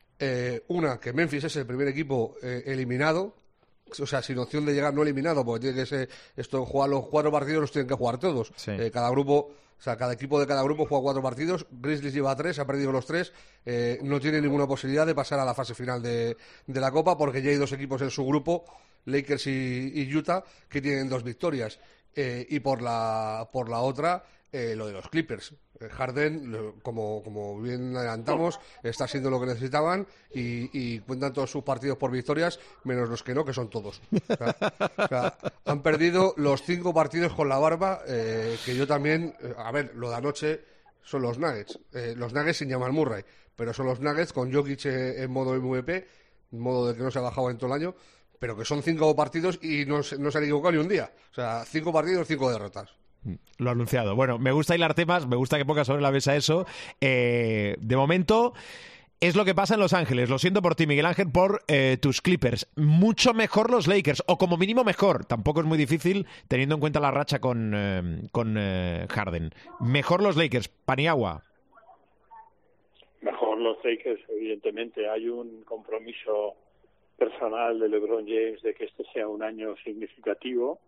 una, 0.69 0.99
que 0.99 1.13
Memphis 1.13 1.43
es 1.43 1.55
el 1.55 1.67
primer 1.67 1.87
equipo 1.87 2.35
eliminado 2.41 3.42
o 3.99 4.07
sea, 4.07 4.21
sin 4.21 4.37
opción 4.37 4.65
de 4.65 4.73
llegar 4.73 4.93
no 4.93 5.03
eliminado, 5.03 5.43
porque 5.45 5.67
tiene 5.67 5.81
que 5.81 5.85
ser, 5.85 6.09
esto, 6.35 6.65
jugar 6.65 6.89
los 6.89 7.07
cuatro 7.07 7.31
partidos 7.31 7.61
los 7.61 7.71
tienen 7.71 7.87
que 7.87 7.95
jugar 7.95 8.17
todos. 8.17 8.51
Eh, 8.67 8.91
cada 8.91 9.09
grupo, 9.09 9.51
o 9.77 9.81
sea, 9.81 9.97
cada 9.97 10.13
equipo 10.13 10.39
de 10.39 10.47
cada 10.47 10.63
grupo 10.63 10.85
juega 10.85 11.03
cuatro 11.03 11.21
partidos, 11.21 11.65
Grizzlies 11.71 12.13
lleva 12.13 12.35
tres, 12.35 12.59
ha 12.59 12.65
perdido 12.65 12.91
los 12.91 13.05
tres, 13.05 13.33
eh, 13.65 13.99
no 14.03 14.19
tiene 14.19 14.41
ninguna 14.41 14.67
posibilidad 14.67 15.05
de 15.05 15.15
pasar 15.15 15.39
a 15.39 15.45
la 15.45 15.53
fase 15.53 15.73
final 15.73 16.01
de, 16.01 16.37
la 16.67 16.91
Copa, 16.91 17.17
porque 17.17 17.41
ya 17.41 17.49
hay 17.49 17.57
dos 17.57 17.71
equipos 17.71 18.01
en 18.01 18.09
su 18.09 18.25
grupo, 18.25 18.65
Lakers 19.05 19.47
y, 19.47 20.15
Utah, 20.15 20.43
que 20.69 20.81
tienen 20.81 21.09
dos 21.09 21.23
victorias. 21.23 21.79
Eh, 22.15 22.45
y 22.47 22.59
por 22.59 22.81
la, 22.81 23.49
por 23.51 23.69
la 23.69 23.79
otra, 23.79 24.23
eh, 24.53 24.75
lo 24.75 24.85
de 24.85 24.93
los 24.93 25.09
Clippers. 25.09 25.55
Eh, 25.79 25.89
Harden, 25.89 26.75
como, 26.83 27.23
como 27.23 27.59
bien 27.59 27.97
adelantamos, 27.97 28.59
está 28.83 29.07
siendo 29.07 29.31
lo 29.31 29.39
que 29.39 29.47
necesitaban 29.47 30.05
y, 30.31 30.99
cuentan 30.99 31.33
todos 31.33 31.49
sus 31.49 31.63
partidos 31.63 31.97
por 31.97 32.11
victorias, 32.11 32.59
menos 32.83 33.09
los 33.09 33.23
que 33.23 33.33
no, 33.33 33.43
que 33.43 33.51
son 33.51 33.71
todos. 33.71 33.99
han 35.65 35.81
perdido 35.81 36.35
los 36.37 36.61
cinco 36.61 36.93
partidos 36.93 37.33
con 37.33 37.49
la 37.49 37.57
barba, 37.57 38.03
eh, 38.07 38.55
que 38.63 38.75
yo 38.75 38.85
también, 38.85 39.35
a 39.57 39.71
ver, 39.71 39.95
lo 39.95 40.11
de 40.11 40.15
anoche 40.17 40.61
son 41.01 41.23
los 41.23 41.39
Nuggets. 41.39 41.79
los 42.15 42.31
Nuggets 42.31 42.59
sin 42.59 42.69
llamar 42.69 42.91
Murray, 42.91 43.25
pero 43.55 43.73
son 43.73 43.87
los 43.87 43.99
Nuggets 44.01 44.33
con 44.33 44.53
Jokic 44.53 44.85
en 44.85 45.31
modo 45.31 45.55
MVP, 45.55 46.07
modo 46.51 46.89
de 46.89 46.95
que 46.95 47.01
no 47.01 47.09
se 47.09 47.17
ha 47.17 47.23
bajado 47.23 47.49
en 47.49 47.57
todo 47.57 47.73
el 47.73 47.81
año, 47.81 47.95
pero 48.37 48.55
que 48.55 48.65
son 48.65 48.83
cinco 48.83 49.15
partidos 49.15 49.57
y 49.63 49.85
no, 49.85 50.01
no 50.19 50.29
se 50.29 50.37
han 50.37 50.43
equivocado 50.43 50.73
ni 50.73 50.77
un 50.77 50.87
día. 50.87 51.11
O 51.31 51.33
sea, 51.33 51.65
cinco 51.65 51.91
partidos, 51.91 52.27
cinco 52.27 52.51
derrotas. 52.51 53.02
Lo 53.57 53.71
anunciado. 53.71 54.15
Bueno, 54.15 54.37
me 54.37 54.51
gusta 54.51 54.75
hilar 54.75 54.93
temas, 54.93 55.27
me 55.27 55.35
gusta 55.35 55.57
que 55.57 55.65
pongas 55.65 55.87
sobre 55.87 56.01
la 56.01 56.11
mesa 56.11 56.35
eso. 56.35 56.65
Eh, 56.99 57.75
de 57.79 57.95
momento, 57.95 58.53
es 59.19 59.35
lo 59.35 59.45
que 59.45 59.55
pasa 59.55 59.75
en 59.75 59.79
Los 59.79 59.93
Ángeles. 59.93 60.29
Lo 60.29 60.39
siento 60.39 60.61
por 60.61 60.75
ti, 60.75 60.87
Miguel 60.87 61.05
Ángel, 61.05 61.31
por 61.31 61.61
eh, 61.67 61.97
tus 62.01 62.21
Clippers. 62.21 62.69
Mucho 62.75 63.33
mejor 63.33 63.71
los 63.71 63.87
Lakers, 63.87 64.23
o 64.27 64.37
como 64.37 64.57
mínimo 64.57 64.83
mejor. 64.83 65.25
Tampoco 65.25 65.61
es 65.61 65.65
muy 65.65 65.77
difícil 65.77 66.25
teniendo 66.47 66.75
en 66.75 66.81
cuenta 66.81 66.99
la 66.99 67.11
racha 67.11 67.39
con, 67.39 67.71
eh, 67.75 68.27
con 68.31 68.55
Harden. 68.55 69.51
Mejor 69.79 70.21
los 70.21 70.35
Lakers, 70.35 70.67
Paniagua. 70.67 71.43
Mejor 73.21 73.59
los 73.59 73.77
Lakers, 73.83 74.21
evidentemente. 74.29 75.07
Hay 75.09 75.29
un 75.29 75.63
compromiso 75.63 76.55
personal 77.17 77.79
de 77.79 77.87
LeBron 77.87 78.25
James 78.27 78.61
de 78.61 78.73
que 78.73 78.85
este 78.85 79.05
sea 79.13 79.27
un 79.29 79.43
año 79.43 79.75
significativo 79.85 80.79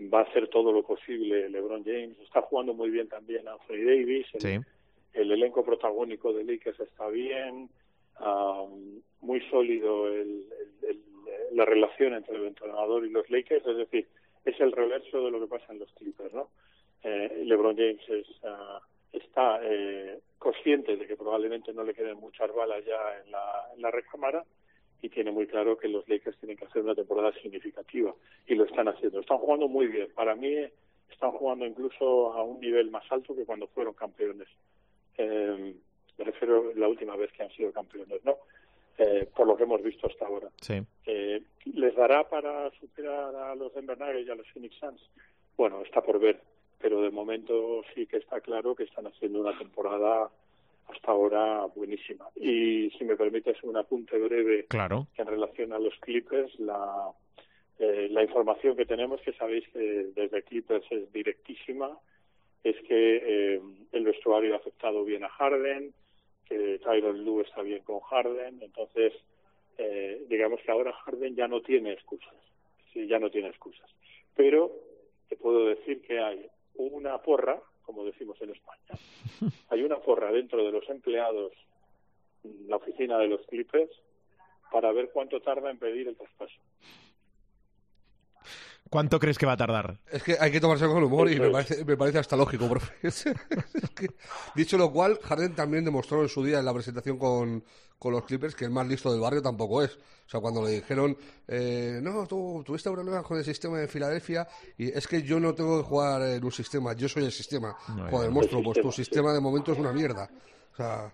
va 0.00 0.20
a 0.20 0.22
hacer 0.22 0.48
todo 0.48 0.72
lo 0.72 0.82
posible 0.82 1.48
LeBron 1.48 1.84
James. 1.84 2.18
Está 2.20 2.42
jugando 2.42 2.74
muy 2.74 2.90
bien 2.90 3.08
también 3.08 3.46
Anthony 3.48 3.84
Davis. 3.84 4.26
El, 5.12 5.30
elenco 5.30 5.64
protagónico 5.64 6.32
de 6.32 6.44
Lakers 6.44 6.80
está 6.80 7.08
bien. 7.08 7.68
muy 9.20 9.40
sólido 9.50 10.08
el, 10.08 10.46
la 11.52 11.64
relación 11.64 12.14
entre 12.14 12.36
el 12.36 12.46
entrenador 12.46 13.04
y 13.04 13.10
los 13.10 13.28
Lakers. 13.30 13.66
Es 13.66 13.76
decir, 13.76 14.08
es 14.44 14.58
el 14.60 14.72
reverso 14.72 15.24
de 15.24 15.30
lo 15.30 15.40
que 15.40 15.46
pasa 15.46 15.72
en 15.72 15.78
los 15.78 15.92
Clippers, 15.92 16.34
¿no? 16.34 16.50
Eh, 17.02 17.42
LeBron 17.44 17.76
James 17.76 18.00
ah, 18.44 18.80
está 19.12 19.60
eh, 19.62 20.18
consciente 20.38 20.96
de 20.96 21.06
que 21.06 21.16
probablemente 21.16 21.72
no 21.72 21.84
le 21.84 21.94
queden 21.94 22.18
muchas 22.18 22.52
balas 22.54 22.84
ya 22.84 23.22
en 23.24 23.30
la, 23.30 23.68
en 23.74 23.82
la 23.82 23.90
recámara 23.90 24.44
y 25.04 25.10
tiene 25.10 25.30
muy 25.30 25.46
claro 25.46 25.76
que 25.76 25.86
los 25.86 26.08
Lakers 26.08 26.38
tienen 26.38 26.56
que 26.56 26.64
hacer 26.64 26.80
una 26.80 26.94
temporada 26.94 27.30
significativa 27.42 28.14
y 28.46 28.54
lo 28.54 28.64
están 28.64 28.88
haciendo. 28.88 29.20
Están 29.20 29.36
jugando 29.36 29.68
muy 29.68 29.86
bien. 29.86 30.08
Para 30.14 30.34
mí 30.34 30.56
están 31.10 31.30
jugando 31.32 31.66
incluso 31.66 32.32
a 32.32 32.42
un 32.42 32.58
nivel 32.58 32.90
más 32.90 33.04
alto 33.12 33.36
que 33.36 33.44
cuando 33.44 33.66
fueron 33.66 33.92
campeones. 33.92 34.48
Eh, 35.18 35.74
me 36.16 36.24
refiero 36.24 36.70
a 36.74 36.78
la 36.78 36.88
última 36.88 37.16
vez 37.16 37.30
que 37.32 37.42
han 37.42 37.50
sido 37.50 37.70
campeones, 37.70 38.24
¿no? 38.24 38.38
Eh, 38.96 39.28
por 39.36 39.46
lo 39.46 39.58
que 39.58 39.64
hemos 39.64 39.82
visto 39.82 40.06
hasta 40.06 40.24
ahora. 40.24 40.48
Sí. 40.62 40.80
Eh, 41.04 41.42
¿Les 41.66 41.94
dará 41.94 42.26
para 42.26 42.70
superar 42.80 43.36
a 43.36 43.54
los 43.54 43.74
Denver 43.74 43.98
Nuggets 43.98 44.26
y 44.26 44.30
a 44.30 44.36
los 44.36 44.48
Phoenix 44.52 44.74
Suns? 44.76 45.02
Bueno, 45.58 45.82
está 45.82 46.00
por 46.00 46.18
ver, 46.18 46.40
pero 46.78 47.02
de 47.02 47.10
momento 47.10 47.82
sí 47.94 48.06
que 48.06 48.16
está 48.16 48.40
claro 48.40 48.74
que 48.74 48.84
están 48.84 49.06
haciendo 49.06 49.42
una 49.42 49.58
temporada 49.58 50.30
hasta 50.88 51.10
ahora 51.10 51.66
buenísima. 51.74 52.26
Y 52.36 52.90
si 52.90 53.04
me 53.04 53.16
permites 53.16 53.62
un 53.62 53.76
apunte 53.76 54.18
breve 54.18 54.66
claro. 54.66 55.06
en 55.16 55.26
relación 55.26 55.72
a 55.72 55.78
los 55.78 55.94
Clippers, 56.00 56.58
la, 56.58 57.10
eh, 57.78 58.08
la 58.10 58.22
información 58.22 58.76
que 58.76 58.86
tenemos, 58.86 59.20
que 59.22 59.32
sabéis 59.32 59.68
que 59.68 59.78
desde 60.14 60.42
Clippers 60.42 60.84
es 60.90 61.12
directísima, 61.12 61.98
es 62.62 62.76
que 62.88 63.16
eh, 63.56 63.60
el 63.92 64.04
vestuario 64.04 64.54
ha 64.54 64.58
afectado 64.58 65.04
bien 65.04 65.24
a 65.24 65.28
Harden, 65.28 65.92
que 66.48 66.78
Tyron 66.78 67.24
Lue 67.24 67.42
está 67.42 67.62
bien 67.62 67.82
con 67.82 68.00
Harden, 68.00 68.62
entonces 68.62 69.12
eh, 69.78 70.24
digamos 70.28 70.60
que 70.60 70.70
ahora 70.70 70.92
Harden 70.92 71.34
ya 71.34 71.48
no 71.48 71.62
tiene 71.62 71.92
excusas, 71.92 72.34
sí, 72.92 73.06
ya 73.06 73.18
no 73.18 73.30
tiene 73.30 73.48
excusas. 73.48 73.90
Pero 74.34 74.72
te 75.28 75.36
puedo 75.36 75.66
decir 75.66 76.02
que 76.02 76.18
hay 76.18 76.46
una 76.76 77.18
porra 77.18 77.60
como 77.84 78.04
decimos 78.04 78.40
en 78.40 78.50
España. 78.50 79.00
Hay 79.70 79.82
una 79.82 79.98
porra 79.98 80.32
dentro 80.32 80.64
de 80.64 80.72
los 80.72 80.88
empleados, 80.88 81.52
la 82.66 82.76
oficina 82.76 83.18
de 83.18 83.28
los 83.28 83.46
Clippers, 83.46 83.90
para 84.70 84.92
ver 84.92 85.10
cuánto 85.12 85.40
tarda 85.40 85.70
en 85.70 85.78
pedir 85.78 86.08
el 86.08 86.16
traspaso. 86.16 86.54
¿Cuánto 88.90 89.18
crees 89.18 89.38
que 89.38 89.46
va 89.46 89.52
a 89.52 89.56
tardar? 89.56 89.98
Es 90.10 90.22
que 90.22 90.36
hay 90.38 90.52
que 90.52 90.60
tomarse 90.60 90.86
con 90.86 91.02
humor 91.02 91.30
y 91.30 91.40
me 91.40 91.50
parece, 91.50 91.84
me 91.84 91.96
parece 91.96 92.18
hasta 92.18 92.36
lógico, 92.36 92.68
profe. 92.68 92.92
dicho 94.54 94.78
lo 94.78 94.92
cual, 94.92 95.18
Harden 95.22 95.54
también 95.54 95.84
demostró 95.84 96.22
en 96.22 96.28
su 96.28 96.44
día 96.44 96.58
en 96.58 96.64
la 96.64 96.72
presentación 96.72 97.18
con, 97.18 97.64
con 97.98 98.12
los 98.12 98.24
Clippers 98.24 98.54
que 98.54 98.66
el 98.66 98.70
más 98.70 98.86
listo 98.86 99.10
del 99.10 99.20
barrio 99.20 99.42
tampoco 99.42 99.82
es. 99.82 99.96
O 100.26 100.30
sea, 100.30 100.40
cuando 100.40 100.62
le 100.62 100.70
dijeron, 100.70 101.16
eh, 101.48 102.00
no, 102.02 102.26
tú 102.26 102.62
tuviste 102.64 102.90
problemas 102.90 103.24
con 103.24 103.38
el 103.38 103.44
sistema 103.44 103.78
de 103.78 103.88
Filadelfia 103.88 104.46
y 104.76 104.88
es 104.88 105.06
que 105.08 105.22
yo 105.22 105.40
no 105.40 105.54
tengo 105.54 105.78
que 105.78 105.88
jugar 105.88 106.22
en 106.22 106.44
un 106.44 106.52
sistema, 106.52 106.92
yo 106.92 107.08
soy 107.08 107.24
el 107.24 107.32
sistema. 107.32 107.72
Joder, 108.10 108.30
monstruo, 108.30 108.62
pues 108.62 108.80
tu 108.80 108.92
sistema 108.92 109.32
de 109.32 109.40
momento 109.40 109.72
es 109.72 109.78
una 109.78 109.92
mierda. 109.92 110.28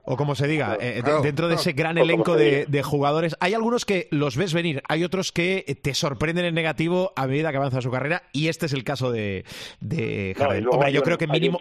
O, 0.05 0.17
como 0.17 0.35
se 0.35 0.47
diga, 0.47 0.79
eh, 0.81 1.03
dentro 1.23 1.49
de 1.49 1.57
ese 1.57 1.73
gran 1.73 1.99
elenco 1.99 2.35
de, 2.35 2.83
jugadores, 2.83 3.37
hay 3.41 3.53
algunos 3.53 3.85
que 3.85 4.09
los 4.11 4.37
ves 4.37 4.55
venir, 4.55 4.83
hay 4.89 5.05
otros 5.05 5.33
que 5.33 5.77
te 5.83 5.93
sorprenden 5.93 6.47
en 6.47 6.55
negativo 6.55 7.13
a 7.15 7.27
medida 7.27 7.51
que 7.51 7.59
avanza 7.59 7.83
su 7.83 7.91
carrera, 7.91 8.23
y 8.33 8.49
este 8.49 8.67
es 8.67 8.73
el 8.73 8.85
caso 8.85 9.13
de, 9.13 9.45
de 9.81 10.35
hombre, 10.71 10.93
yo 10.93 11.03
creo 11.03 11.19
que 11.19 11.27
mínimo, 11.27 11.59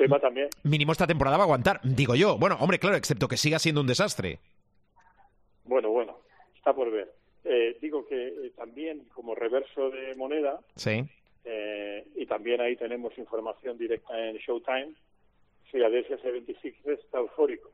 mínimo 0.63 0.91
esta 0.93 1.07
temporada 1.07 1.37
va 1.37 1.43
a 1.43 1.45
aguantar, 1.45 1.81
digo 1.83 2.15
yo. 2.15 2.37
Bueno, 2.37 2.57
hombre, 2.61 2.79
claro, 2.79 2.95
excepto 2.95 3.27
que 3.27 3.35
siga 3.35 3.59
siendo 3.59 3.81
un 3.81 3.87
desastre. 3.87 4.39
Bueno, 5.65 5.89
bueno, 5.89 6.17
está 6.55 6.73
por 6.73 6.89
ver. 6.89 7.13
Eh, 7.43 7.77
digo 7.81 8.07
que 8.07 8.27
eh, 8.27 8.51
también 8.55 9.03
como 9.13 9.35
reverso 9.35 9.89
de 9.89 10.15
moneda, 10.15 10.59
sí. 10.75 11.03
y 12.15 12.25
también 12.27 12.61
ahí 12.61 12.77
tenemos 12.77 13.17
información 13.17 13.77
directa 13.77 14.13
en 14.25 14.37
Showtime, 14.37 14.93
Philadelphia 15.69 16.17
76 16.21 16.75
está 16.85 17.19
eufórico 17.19 17.69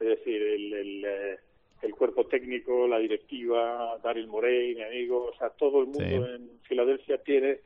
es 0.00 0.06
decir, 0.06 0.42
el, 0.42 0.72
el, 0.72 1.04
eh, 1.04 1.38
el 1.82 1.94
cuerpo 1.94 2.26
técnico, 2.26 2.86
la 2.86 2.98
directiva, 2.98 3.98
Daryl 4.02 4.26
Morey, 4.26 4.74
mi 4.74 4.82
amigo, 4.82 5.30
o 5.32 5.36
sea, 5.36 5.50
todo 5.50 5.80
el 5.80 5.86
mundo 5.86 6.26
en 6.26 6.60
Filadelfia 6.62 7.18
tiene, 7.18 7.60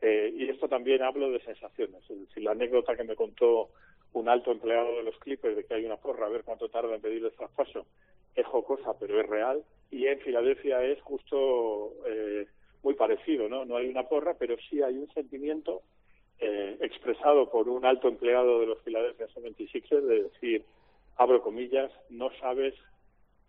eh, 0.00 0.32
y 0.36 0.48
esto 0.48 0.68
también 0.68 1.02
hablo 1.02 1.30
de 1.30 1.40
sensaciones, 1.40 2.02
es 2.08 2.20
decir, 2.20 2.42
la 2.42 2.52
anécdota 2.52 2.96
que 2.96 3.04
me 3.04 3.16
contó 3.16 3.70
un 4.12 4.28
alto 4.28 4.52
empleado 4.52 4.96
de 4.96 5.02
los 5.02 5.18
Clippers 5.18 5.56
de 5.56 5.64
que 5.64 5.74
hay 5.74 5.84
una 5.84 5.96
porra, 5.96 6.26
a 6.26 6.30
ver 6.30 6.42
cuánto 6.44 6.68
tarda 6.68 6.94
en 6.94 7.00
pedir 7.00 7.24
el 7.24 7.32
traspaso, 7.32 7.86
es 8.34 8.46
jocosa, 8.46 8.98
pero 8.98 9.20
es 9.20 9.26
real, 9.26 9.62
y 9.90 10.06
en 10.06 10.20
Filadelfia 10.20 10.82
es 10.84 11.00
justo 11.02 11.92
eh, 12.06 12.46
muy 12.82 12.94
parecido, 12.94 13.48
¿no? 13.48 13.64
No 13.64 13.76
hay 13.76 13.88
una 13.88 14.04
porra, 14.04 14.34
pero 14.34 14.56
sí 14.70 14.82
hay 14.82 14.96
un 14.96 15.12
sentimiento 15.12 15.82
eh, 16.38 16.76
expresado 16.80 17.50
por 17.50 17.68
un 17.68 17.84
alto 17.84 18.08
empleado 18.08 18.60
de 18.60 18.66
los 18.66 18.78
Philadelphia 18.82 19.26
76ers 19.34 20.02
de 20.02 20.22
decir, 20.24 20.64
abro 21.16 21.42
comillas, 21.42 21.90
no 22.10 22.30
sabes, 22.40 22.74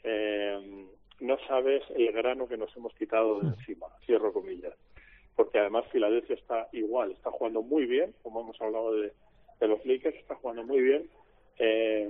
eh, 0.03 0.87
no 1.19 1.37
sabes 1.47 1.83
el 1.95 2.11
grano 2.11 2.47
que 2.47 2.57
nos 2.57 2.75
hemos 2.75 2.93
quitado 2.95 3.39
de 3.39 3.47
encima, 3.47 3.87
cierro 4.05 4.33
comillas. 4.33 4.73
Porque 5.35 5.59
además 5.59 5.85
Filadelfia 5.91 6.35
está 6.35 6.67
igual, 6.71 7.11
está 7.11 7.31
jugando 7.31 7.61
muy 7.61 7.85
bien, 7.85 8.13
como 8.23 8.41
hemos 8.41 8.59
hablado 8.61 8.93
de, 8.93 9.11
los 9.61 9.85
Lakers, 9.85 10.15
está 10.17 10.35
jugando 10.35 10.63
muy 10.63 10.81
bien, 10.81 11.09
eh, 11.59 12.09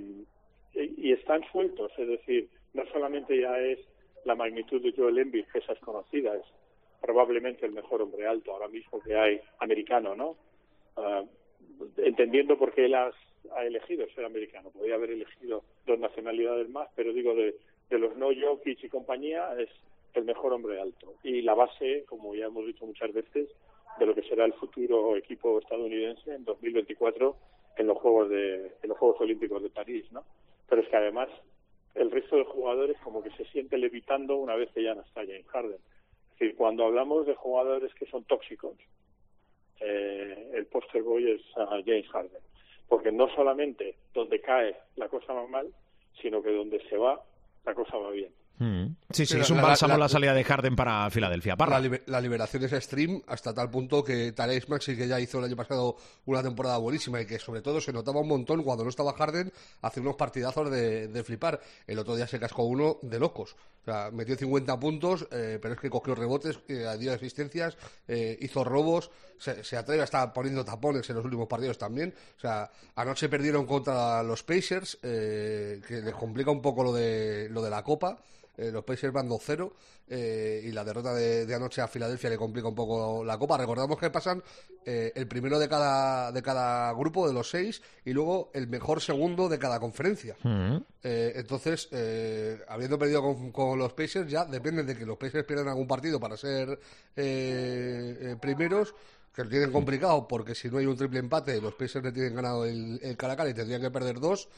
y, 0.74 1.12
están 1.12 1.42
sueltos, 1.50 1.90
es 1.98 2.06
decir, 2.06 2.48
no 2.74 2.84
solamente 2.92 3.40
ya 3.40 3.58
es 3.58 3.78
la 4.24 4.34
magnitud 4.34 4.82
de 4.82 4.92
Joel 4.92 5.18
Embiid, 5.18 5.46
que 5.46 5.58
esa 5.58 5.72
es 5.72 5.80
conocida, 5.80 6.36
es 6.36 6.44
probablemente 7.00 7.64
el 7.66 7.72
mejor 7.72 8.02
hombre 8.02 8.26
alto 8.26 8.52
ahora 8.52 8.68
mismo 8.68 9.00
que 9.00 9.16
hay, 9.16 9.40
americano, 9.60 10.14
¿no? 10.14 10.36
Ah, 10.96 11.24
entendiendo 11.96 12.58
por 12.58 12.74
qué 12.74 12.86
él 12.86 12.94
ha 13.56 13.64
elegido 13.64 14.06
ser 14.14 14.24
americano. 14.24 14.70
Podría 14.70 14.96
haber 14.96 15.10
elegido 15.10 15.64
dos 15.86 15.98
nacionalidades 15.98 16.68
más, 16.68 16.88
pero 16.94 17.12
digo, 17.12 17.34
de, 17.34 17.56
de 17.90 17.98
los 17.98 18.16
no 18.16 18.28
Jokic 18.28 18.84
y 18.84 18.88
compañía, 18.88 19.54
es 19.58 19.68
el 20.14 20.24
mejor 20.24 20.52
hombre 20.52 20.80
alto. 20.80 21.14
Y 21.22 21.42
la 21.42 21.54
base, 21.54 22.04
como 22.06 22.34
ya 22.34 22.46
hemos 22.46 22.66
dicho 22.66 22.86
muchas 22.86 23.12
veces, 23.12 23.48
de 23.98 24.06
lo 24.06 24.14
que 24.14 24.22
será 24.22 24.44
el 24.44 24.52
futuro 24.54 25.16
equipo 25.16 25.58
estadounidense 25.58 26.34
en 26.34 26.44
2024 26.44 27.36
en 27.76 27.86
los 27.86 27.98
Juegos 27.98 28.28
de 28.30 28.72
en 28.82 28.88
los 28.88 28.98
Juegos 28.98 29.20
Olímpicos 29.20 29.62
de 29.62 29.70
París, 29.70 30.04
¿no? 30.12 30.24
Pero 30.68 30.82
es 30.82 30.88
que 30.88 30.96
además 30.96 31.28
el 31.94 32.10
resto 32.10 32.36
de 32.36 32.44
jugadores 32.44 32.96
como 33.02 33.22
que 33.22 33.30
se 33.30 33.44
siente 33.46 33.76
levitando 33.76 34.36
una 34.36 34.54
vez 34.54 34.70
que 34.72 34.82
ya 34.82 34.94
no 34.94 35.02
está 35.02 35.22
James 35.22 35.46
Harden. 35.48 35.78
Es 36.32 36.38
decir, 36.38 36.56
cuando 36.56 36.84
hablamos 36.84 37.26
de 37.26 37.34
jugadores 37.34 37.92
que 37.94 38.06
son 38.06 38.24
tóxicos, 38.24 38.76
eh, 39.80 40.50
el 40.54 40.66
poster 40.66 41.02
boy 41.02 41.32
es 41.32 41.42
James 41.54 42.08
Harden 42.08 42.47
porque 42.88 43.12
no 43.12 43.28
solamente 43.34 43.96
donde 44.14 44.40
cae 44.40 44.76
la 44.96 45.08
cosa 45.08 45.32
va 45.32 45.46
mal, 45.46 45.68
sino 46.20 46.42
que 46.42 46.52
donde 46.52 46.80
se 46.88 46.96
va 46.96 47.22
la 47.64 47.74
cosa 47.74 47.96
va 47.96 48.10
bien. 48.10 48.32
Mm. 48.58 48.96
Sí, 49.10 49.24
sí, 49.24 49.38
es 49.38 49.50
un 49.50 49.62
bálsamo 49.62 49.96
la, 49.96 50.08
salida 50.08 50.34
de 50.34 50.42
Harden 50.42 50.74
para 50.74 51.08
Filadelfia. 51.10 51.56
La, 52.06 52.20
liberación 52.20 52.64
es 52.64 52.72
extreme 52.72 53.22
hasta 53.28 53.54
tal 53.54 53.70
punto 53.70 54.02
que 54.02 54.32
Tarek 54.32 54.68
Maxi, 54.68 54.96
que 54.96 55.06
ya 55.06 55.20
hizo 55.20 55.38
el 55.38 55.44
año 55.44 55.54
pasado 55.54 55.96
una 56.26 56.42
temporada 56.42 56.76
buenísima 56.78 57.20
y 57.20 57.26
que 57.26 57.38
sobre 57.38 57.62
todo 57.62 57.80
se 57.80 57.92
notaba 57.92 58.20
un 58.20 58.28
montón 58.28 58.64
cuando 58.64 58.82
no 58.82 58.90
estaba 58.90 59.12
Harden, 59.12 59.52
hace 59.82 60.00
unos 60.00 60.16
partidazos 60.16 60.70
de, 60.70 61.22
flipar. 61.24 61.60
El 61.86 62.00
otro 62.00 62.16
día 62.16 62.26
se 62.26 62.40
cascó 62.40 62.64
uno 62.64 62.98
de 63.02 63.20
locos. 63.20 63.54
O 63.82 63.84
sea, 63.84 64.10
metió 64.10 64.34
50 64.34 64.78
puntos, 64.80 65.28
eh, 65.30 65.58
pero 65.62 65.74
es 65.74 65.80
que 65.80 65.88
cogió 65.88 66.14
rebotes, 66.14 66.58
eh, 66.68 66.84
dio 66.98 67.12
asistencias, 67.12 67.78
eh, 68.08 68.36
hizo 68.40 68.64
robos, 68.64 69.10
se, 69.38 69.76
atreve 69.76 70.02
a 70.02 70.04
estar 70.04 70.32
poniendo 70.32 70.64
tapones 70.64 71.08
en 71.08 71.16
los 71.16 71.24
últimos 71.24 71.46
partidos 71.48 71.78
también. 71.78 72.14
O 72.36 72.40
sea, 72.40 72.70
anoche 72.94 73.28
perdieron 73.28 73.66
contra 73.66 74.22
los 74.22 74.42
Pacers, 74.42 74.98
que 75.00 75.80
les 75.88 76.14
complica 76.14 76.50
un 76.50 76.62
poco 76.62 76.82
lo 76.82 76.92
de, 76.92 77.48
lo 77.50 77.62
de 77.62 77.70
la 77.70 77.82
Copa. 77.82 78.18
Eh, 78.58 78.72
los 78.72 78.84
Pacers 78.84 79.12
van 79.12 79.28
2-0 79.28 79.72
eh, 80.08 80.62
y 80.64 80.72
la 80.72 80.82
derrota 80.82 81.14
de, 81.14 81.54
anoche 81.54 81.80
a 81.80 81.86
Filadelfia 81.86 82.28
le 82.28 82.36
complica 82.36 82.66
un 82.66 82.74
poco 82.74 83.24
la 83.24 83.38
copa. 83.38 83.56
Recordamos 83.56 83.96
que 83.98 84.10
pasan 84.10 84.42
eh, 84.84 85.12
el 85.14 85.28
primero 85.28 85.60
de 85.60 85.68
cada, 85.68 86.32
de 86.32 86.42
cada 86.42 86.92
grupo 86.92 87.28
de 87.28 87.32
los 87.32 87.48
seis 87.48 87.80
y 88.04 88.12
luego 88.12 88.50
el 88.52 88.66
mejor 88.66 89.00
segundo 89.00 89.48
de 89.48 89.60
cada 89.60 89.78
conferencia. 89.78 90.36
Mm. 90.42 90.78
entonces, 91.02 91.88
habiendo 92.68 92.98
perdido 92.98 93.22
con, 93.52 93.78
los 93.78 93.92
Pacers, 93.92 94.28
ya 94.28 94.44
depende 94.44 94.82
de 94.82 94.96
que 94.96 95.06
los 95.06 95.16
Pacers 95.16 95.46
pierdan 95.46 95.68
algún 95.68 95.86
partido 95.86 96.18
para 96.18 96.36
ser 96.36 96.80
primeros 98.40 98.94
que 99.32 99.44
lo 99.44 99.50
tienen 99.50 99.70
complicado 99.70 100.26
porque 100.26 100.54
si 100.56 100.68
no 100.68 100.78
hay 100.78 100.86
un 100.86 100.96
triple 100.96 101.20
empate, 101.20 101.60
los 101.60 101.74
Pacers 101.74 102.04
le 102.04 102.12
tienen 102.12 102.34
ganado 102.34 102.64
el, 102.64 102.98
el 103.02 103.16
Caracas 103.16 103.48
y 103.48 103.54
tendrían 103.54 103.80
que 103.80 103.90
perder 103.90 104.18
dos 104.18 104.48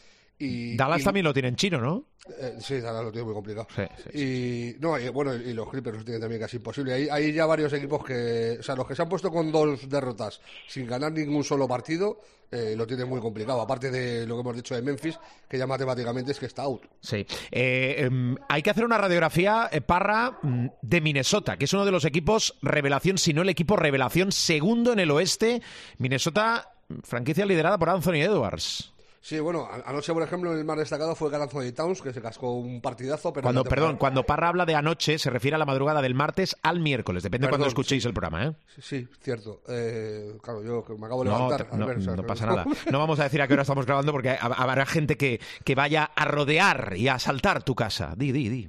Dallas 0.40 1.05
también 1.05 1.24
lo 1.24 1.33
tiene 1.33 1.48
en 1.48 1.57
chino, 1.57 1.81
¿no? 1.81 2.05
Eh, 2.38 2.57
sí, 2.61 2.81
Dallas 2.81 3.05
lo 3.05 3.12
tiene 3.12 3.26
muy 3.26 3.35
complicado. 3.35 3.66
y, 4.14 4.74
no, 4.79 4.96
bueno, 5.12 5.35
y 5.35 5.53
los 5.53 5.68
Clippers 5.68 5.98
lo 5.98 6.05
tienen 6.05 6.20
también 6.20 6.40
casi 6.40 6.57
imposible. 6.57 6.94
Hay, 6.94 7.09
hay 7.09 7.33
ya 7.33 7.46
varios 7.46 7.72
equipos 7.72 8.05
que, 8.05 8.57
o 8.61 8.62
sea, 8.62 8.74
los 8.74 8.87
que 8.87 8.94
se 8.94 9.03
han 9.03 9.09
puesto 9.09 9.31
con 9.31 9.53
dos 9.53 9.88
derrotas 9.88 10.40
sin 10.66 10.87
ganar 10.87 11.12
ningún 11.12 11.44
solo 11.44 11.68
partido, 11.68 12.20
eh, 12.50 12.74
lo 12.76 12.87
tienen 12.87 13.09
muy 13.09 13.20
complicado. 13.20 13.61
Aparte 13.61 13.90
de 13.90 14.26
lo 14.26 14.35
que 14.37 14.40
hemos 14.40 14.57
dicho 14.57 14.74
de 14.74 14.83
Memphis, 14.83 15.18
que 15.48 15.59
ya 15.59 15.66
matemáticamente 15.66 16.33
es 16.33 16.38
que 16.38 16.46
está 16.46 16.62
out. 16.62 16.83
Sí. 17.00 17.26
Eh, 17.50 17.96
em, 17.98 18.37
hay 18.48 18.62
que 18.62 18.70
hacer 18.70 18.85
una 18.85 18.98
radiografía, 18.98 19.70
Parra, 19.87 20.38
mm, 20.42 20.66
de 20.83 21.00
Minnesota, 21.00 21.57
que 21.57 21.66
es 21.66 21.72
uno 21.72 21.85
de 21.85 21.92
los 21.92 22.05
equipos 22.05 22.57
revelación, 22.62 23.18
si 23.18 23.33
no 23.33 23.42
el 23.42 23.48
equipo 23.48 23.76
revelación 23.76 24.33
segundo 24.33 24.92
en 24.92 24.98
el 24.98 25.11
oeste. 25.11 25.62
Minnesota, 25.98 26.72
franquicia 27.05 27.46
liderada 27.46 27.79
por 27.79 27.90
Anthony 27.90 28.22
Edwards. 28.22 28.92
Sí, 29.22 29.38
bueno, 29.38 29.68
anoche, 29.85 30.14
por 30.14 30.22
ejemplo, 30.22 30.52
el 30.54 30.64
más 30.64 30.78
destacado 30.78 31.14
fue 31.14 31.30
de 31.30 31.72
Towns, 31.72 32.00
que 32.00 32.12
se 32.12 32.22
cascó 32.22 32.54
un 32.54 32.80
partidazo. 32.80 33.33
Pero 33.35 33.42
cuando, 33.42 33.64
perdón, 33.64 33.96
cuando 33.98 34.24
Parra 34.24 34.48
habla 34.48 34.64
de 34.64 34.74
anoche, 34.74 35.18
se 35.18 35.28
refiere 35.28 35.56
a 35.56 35.59
la 35.59 35.66
madrugada 35.66 36.00
del 36.00 36.14
martes 36.14 36.56
al 36.62 36.80
miércoles, 36.80 37.22
depende 37.22 37.46
de 37.46 37.50
cuando 37.50 37.66
escuchéis 37.66 38.04
el 38.06 38.14
programa, 38.14 38.46
¿eh? 38.46 38.52
Sí, 38.80 39.06
cierto. 39.20 39.61
Eh, 39.68 40.38
claro, 40.42 40.64
yo 40.64 40.85
me 40.96 41.06
acabo 41.06 41.22
de 41.22 41.30
levantar. 41.30 41.68
No, 41.74 42.16
no, 42.16 42.26
pasa 42.26 42.46
nada. 42.46 42.64
No 42.90 42.98
vamos 42.98 43.20
a 43.20 43.24
decir 43.24 43.42
a 43.42 43.46
qué 43.46 43.52
hora 43.52 43.62
estamos 43.62 43.85
grabando 43.85 44.11
porque 44.11 44.37
habrá 44.40 44.87
gente 44.87 45.18
que, 45.18 45.38
que 45.64 45.74
vaya 45.74 46.04
a 46.04 46.24
rodear 46.24 46.94
y 46.96 47.09
a 47.09 47.14
asaltar 47.14 47.62
tu 47.62 47.74
casa. 47.74 48.14
Di, 48.16 48.33
di, 48.33 48.48
di. 48.48 48.68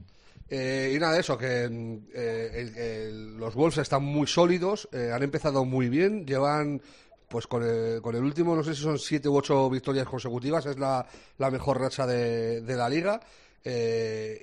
Eh, 0.50 0.92
y 0.94 1.00
nada, 1.00 1.18
eso, 1.18 1.38
que 1.38 1.70
eh, 2.14 3.10
los 3.38 3.56
Wolves 3.56 3.78
están 3.78 4.04
muy 4.04 4.28
sólidos, 4.28 4.90
han 4.92 5.24
empezado 5.24 5.64
muy 5.64 5.88
bien, 5.88 6.26
llevan 6.26 6.82
pues 7.32 7.48
con 7.48 7.63
el, 7.63 8.02
con 8.02 8.13
el 8.13 8.24
último, 8.24 8.56
no 8.56 8.63
sé 8.63 8.76
si 8.76 8.84
son 8.84 9.00
siete 9.00 9.30
u 9.30 9.38
ocho 9.38 9.70
victorias 9.70 10.06
consecutivas, 10.06 10.65
es 10.65 10.78
la, 10.78 11.06
la 11.38 11.50
mejor 11.50 11.80
racha 11.80 12.06
de, 12.06 12.62
de 12.62 12.76
la 12.76 12.89
liga. 12.89 13.22
Eh, 13.63 14.41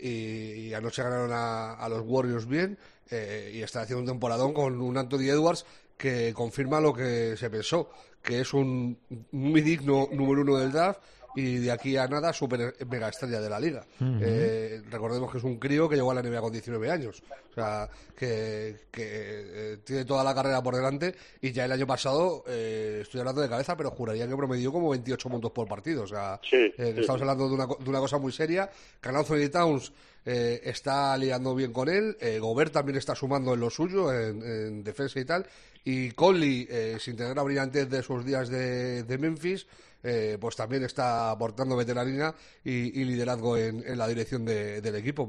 y, 0.70 0.72
anoche 0.74 1.02
ganaron 1.02 1.30
a, 1.32 1.88
los 1.88 2.02
Warriors 2.06 2.46
bien 2.46 2.78
eh, 3.10 3.50
y 3.52 3.62
está 3.62 3.80
haciendo 3.80 4.02
un 4.02 4.06
temporadón 4.06 4.52
con 4.52 4.80
un 4.80 4.96
Anthony 4.96 5.28
Edwards 5.30 5.66
que 5.96 6.32
confirma 6.32 6.80
lo 6.80 6.94
que 6.94 7.36
se 7.36 7.50
pensó, 7.50 7.90
que 8.22 8.40
es 8.40 8.54
un 8.54 8.96
muy 9.32 9.60
digno 9.60 10.08
número 10.12 10.42
uno 10.42 10.56
del 10.56 10.70
draft 10.70 11.00
y 11.38 11.58
de 11.58 11.70
aquí 11.70 11.96
a 11.96 12.08
nada 12.08 12.32
super 12.32 12.74
mega 12.88 13.08
estrella 13.08 13.40
de 13.40 13.48
la 13.48 13.60
liga. 13.60 13.86
Eh, 14.00 14.82
recordemos 14.90 15.30
que 15.30 15.38
es 15.38 15.44
un 15.44 15.56
crío 15.56 15.88
que 15.88 15.94
llegó 15.94 16.10
a 16.10 16.14
la 16.14 16.20
NBA 16.20 16.40
con 16.40 16.50
19 16.50 16.90
años, 16.90 17.22
o 17.52 17.54
sea, 17.54 17.88
que, 18.16 18.74
eh, 18.96 19.78
tiene 19.84 20.04
toda 20.04 20.24
la 20.24 20.34
carrera 20.34 20.60
por 20.60 20.74
delante 20.74 21.14
y 21.40 21.52
ya 21.52 21.66
el 21.66 21.70
año 21.70 21.86
pasado, 21.86 22.42
eh, 22.48 22.98
estoy 23.02 23.20
hablando 23.20 23.40
de 23.40 23.48
cabeza, 23.48 23.76
pero 23.76 23.92
juraría 23.92 24.26
que 24.26 24.34
promedió 24.34 24.72
como 24.72 24.90
28 24.90 25.28
puntos 25.28 25.52
por 25.52 25.68
partido, 25.68 26.02
o 26.02 26.06
sea, 26.08 26.40
estamos 26.76 27.20
hablando 27.20 27.48
de 27.48 27.54
una, 27.54 27.66
de 27.66 27.88
una 27.88 28.00
cosa 28.00 28.18
muy 28.18 28.32
seria. 28.32 28.68
Que 29.00 29.08
Anthony 29.10 29.48
Towns 29.48 29.92
está 30.24 31.16
liando 31.16 31.54
bien 31.54 31.72
con 31.72 31.88
él, 31.88 32.16
Gobert 32.40 32.72
también 32.72 32.98
está 32.98 33.14
sumando 33.14 33.54
en 33.54 33.60
lo 33.60 33.70
suyo, 33.70 34.12
en, 34.12 34.82
defensa 34.82 35.20
y 35.20 35.24
tal, 35.24 35.46
y 35.84 36.10
Conley, 36.10 36.68
sin 36.98 37.16
tener 37.16 37.36
la 37.36 37.44
brillantez 37.44 37.88
de 37.88 38.02
sus 38.02 38.24
días 38.24 38.48
de, 38.48 39.04
de 39.04 39.18
Memphis, 39.18 39.68
eh, 40.02 40.38
pues 40.40 40.54
también 40.54 40.84
está 40.84 41.30
aportando 41.30 41.76
veteranía 41.76 42.32
y, 42.62 43.04
liderazgo 43.04 43.56
en, 43.56 43.98
la 43.98 44.06
dirección 44.06 44.44
del 44.44 44.94
equipo. 44.94 45.28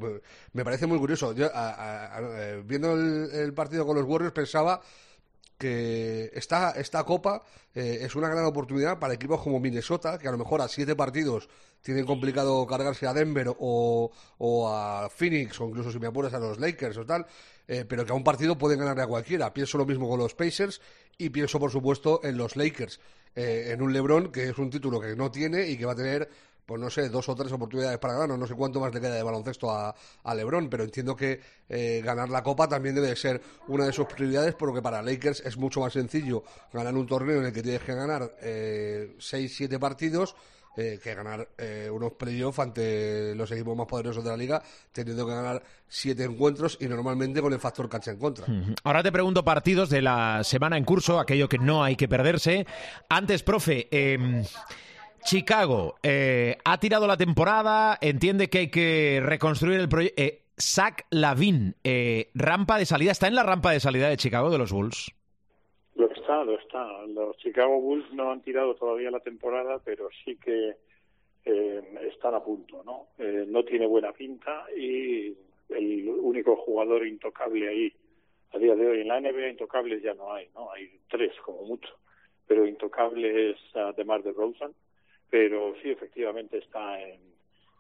Me, 0.53 0.63
parece 0.63 0.85
muy 0.85 0.99
curioso. 0.99 1.33
Yo, 1.33 1.47
eh, 1.47 2.63
viendo 2.65 2.93
el, 2.93 3.53
partido 3.53 3.85
con 3.85 3.95
los 3.95 4.05
Warriors, 4.05 4.33
pensaba 4.33 4.81
que 5.57 6.31
esta, 6.33 6.71
esta 6.71 7.03
copa 7.03 7.43
eh, 7.73 7.99
es 8.01 8.15
una 8.15 8.29
gran 8.29 8.45
oportunidad 8.45 8.99
para 8.99 9.13
equipos 9.13 9.41
como 9.41 9.59
Minnesota, 9.59 10.17
que 10.19 10.27
a 10.27 10.31
lo 10.31 10.37
mejor 10.37 10.61
a 10.61 10.67
siete 10.67 10.95
partidos 10.95 11.49
tienen 11.81 12.05
complicado 12.05 12.65
cargarse 12.67 13.07
a 13.07 13.13
Denver 13.13 13.53
o, 13.57 14.11
a 14.71 15.09
Phoenix, 15.09 15.59
o 15.59 15.67
incluso 15.67 15.91
si 15.91 15.99
me 15.99 16.07
apuras 16.07 16.33
a 16.33 16.39
los 16.39 16.59
Lakers 16.59 16.97
o 16.97 17.05
tal, 17.05 17.25
pero 17.65 18.05
que 18.05 18.11
a 18.11 18.15
un 18.15 18.23
partido 18.23 18.57
pueden 18.57 18.79
ganarle 18.79 19.03
a 19.03 19.07
cualquiera. 19.07 19.53
Pienso 19.53 19.77
lo 19.77 19.85
mismo 19.85 20.09
con 20.09 20.19
los 20.19 20.33
Pacers 20.33 20.81
y 21.17 21.29
pienso, 21.29 21.59
por 21.59 21.71
supuesto, 21.71 22.21
en 22.23 22.37
los 22.37 22.55
Lakers. 22.55 22.99
Eh, 23.35 23.71
en 23.71 23.81
un 23.81 23.93
LeBron 23.93 24.31
que 24.31 24.49
es 24.49 24.57
un 24.57 24.69
título 24.69 24.99
que 24.99 25.15
no 25.15 25.29
tiene 25.31 25.67
y 25.67 25.77
que 25.77 25.85
va 25.85 25.93
a 25.93 25.95
tener 25.95 26.29
pues 26.69 26.79
no 26.79 26.91
sé, 26.91 27.09
dos 27.09 27.27
o 27.27 27.35
tres 27.35 27.51
oportunidades 27.51 27.97
para 27.97 28.13
ganar, 28.13 28.37
no 28.37 28.45
sé 28.45 28.53
cuánto 28.53 28.79
más 28.79 28.93
le 28.93 29.01
queda 29.01 29.15
de 29.15 29.23
baloncesto 29.23 29.71
a, 29.71 29.95
a 30.23 30.35
LeBron, 30.35 30.69
pero 30.69 30.83
entiendo 30.83 31.15
que 31.15 31.41
eh, 31.67 31.99
ganar 32.05 32.29
la 32.29 32.43
Copa 32.43 32.67
también 32.67 32.93
debe 32.93 33.15
ser 33.15 33.41
una 33.69 33.87
de 33.87 33.91
sus 33.91 34.05
prioridades, 34.05 34.53
porque 34.53 34.79
para 34.79 35.01
Lakers 35.01 35.39
es 35.47 35.57
mucho 35.57 35.79
más 35.79 35.93
sencillo 35.93 36.43
ganar 36.71 36.93
un 36.93 37.07
torneo 37.07 37.39
en 37.39 37.45
el 37.45 37.53
que 37.53 37.63
tienes 37.63 37.81
que 37.81 37.95
ganar 37.95 38.35
eh, 38.43 39.15
seis, 39.17 39.55
siete 39.57 39.79
partidos 39.79 40.35
eh, 40.79 40.97
que 41.03 41.13
ganar 41.13 41.49
eh, 41.57 41.89
unos 41.91 42.13
playoffs 42.13 42.59
ante 42.59 43.35
los 43.35 43.51
equipos 43.51 43.75
más 43.75 43.85
poderosos 43.85 44.23
de 44.23 44.29
la 44.29 44.37
liga, 44.37 44.63
teniendo 44.93 45.25
que 45.25 45.33
ganar 45.33 45.61
siete 45.89 46.23
encuentros 46.23 46.77
y 46.79 46.87
normalmente 46.87 47.41
con 47.41 47.51
el 47.51 47.59
factor 47.59 47.89
cancha 47.89 48.11
en 48.11 48.17
contra. 48.17 48.45
Ahora 48.85 49.03
te 49.03 49.11
pregunto 49.11 49.43
partidos 49.43 49.89
de 49.89 50.01
la 50.01 50.41
semana 50.45 50.77
en 50.77 50.85
curso, 50.85 51.19
aquello 51.19 51.49
que 51.49 51.57
no 51.57 51.83
hay 51.83 51.97
que 51.97 52.07
perderse. 52.07 52.65
Antes, 53.09 53.43
profe, 53.43 53.89
em, 53.91 54.45
Chicago 55.25 55.97
eh, 56.01 56.57
ha 56.63 56.79
tirado 56.79 57.07
la 57.07 57.17
temporada, 57.17 57.97
entiende 57.99 58.49
que 58.49 58.59
hay 58.59 58.67
que 58.69 59.21
reconstruir 59.21 59.81
el 59.81 59.89
proyecto. 59.89 60.23
Zach 60.61 61.05
Lavin, 61.09 61.75
rampa 62.33 62.77
de 62.77 62.85
salida, 62.85 63.11
¿está 63.11 63.27
en 63.27 63.35
la 63.35 63.43
rampa 63.43 63.71
de 63.71 63.79
salida 63.79 64.09
de 64.09 64.17
Chicago 64.17 64.49
de 64.49 64.57
los 64.57 64.71
Bulls? 64.71 65.11
Lo 65.99 66.09
está, 66.09 66.45
lo 66.45 66.57
está. 66.57 67.05
Los 67.07 67.35
Chicago 67.39 67.81
Bulls 67.81 68.09
no 68.13 68.31
han 68.31 68.41
tirado 68.41 68.73
todavía 68.73 69.11
la 69.11 69.19
temporada, 69.19 69.81
pero 69.83 70.07
sí 70.23 70.37
que 70.37 70.77
eh, 71.43 71.81
están 72.09 72.33
a 72.35 72.41
punto, 72.41 72.81
¿no? 72.85 73.07
Eh, 73.17 73.43
no 73.45 73.65
tiene 73.65 73.85
buena 73.85 74.13
pinta 74.13 74.65
y 74.77 75.35
el 75.67 76.07
único 76.07 76.55
jugador 76.55 77.05
intocable 77.05 77.67
ahí 77.67 77.93
a 78.53 78.57
día 78.59 78.75
de 78.75 78.87
hoy 78.87 79.01
en 79.01 79.09
la 79.09 79.19
NBA 79.19 79.49
intocables 79.49 80.01
ya 80.01 80.13
no 80.13 80.31
hay, 80.31 80.47
¿no? 80.55 80.71
Hay 80.71 80.89
tres 81.09 81.33
como 81.43 81.63
mucho, 81.63 81.89
pero 82.47 82.65
intocable 82.65 83.49
es 83.49 83.57
además 83.75 84.23
de 84.23 84.31
Rosen, 84.31 84.71
pero 85.29 85.75
sí 85.83 85.89
efectivamente 85.89 86.59
está 86.59 87.01
en, 87.01 87.19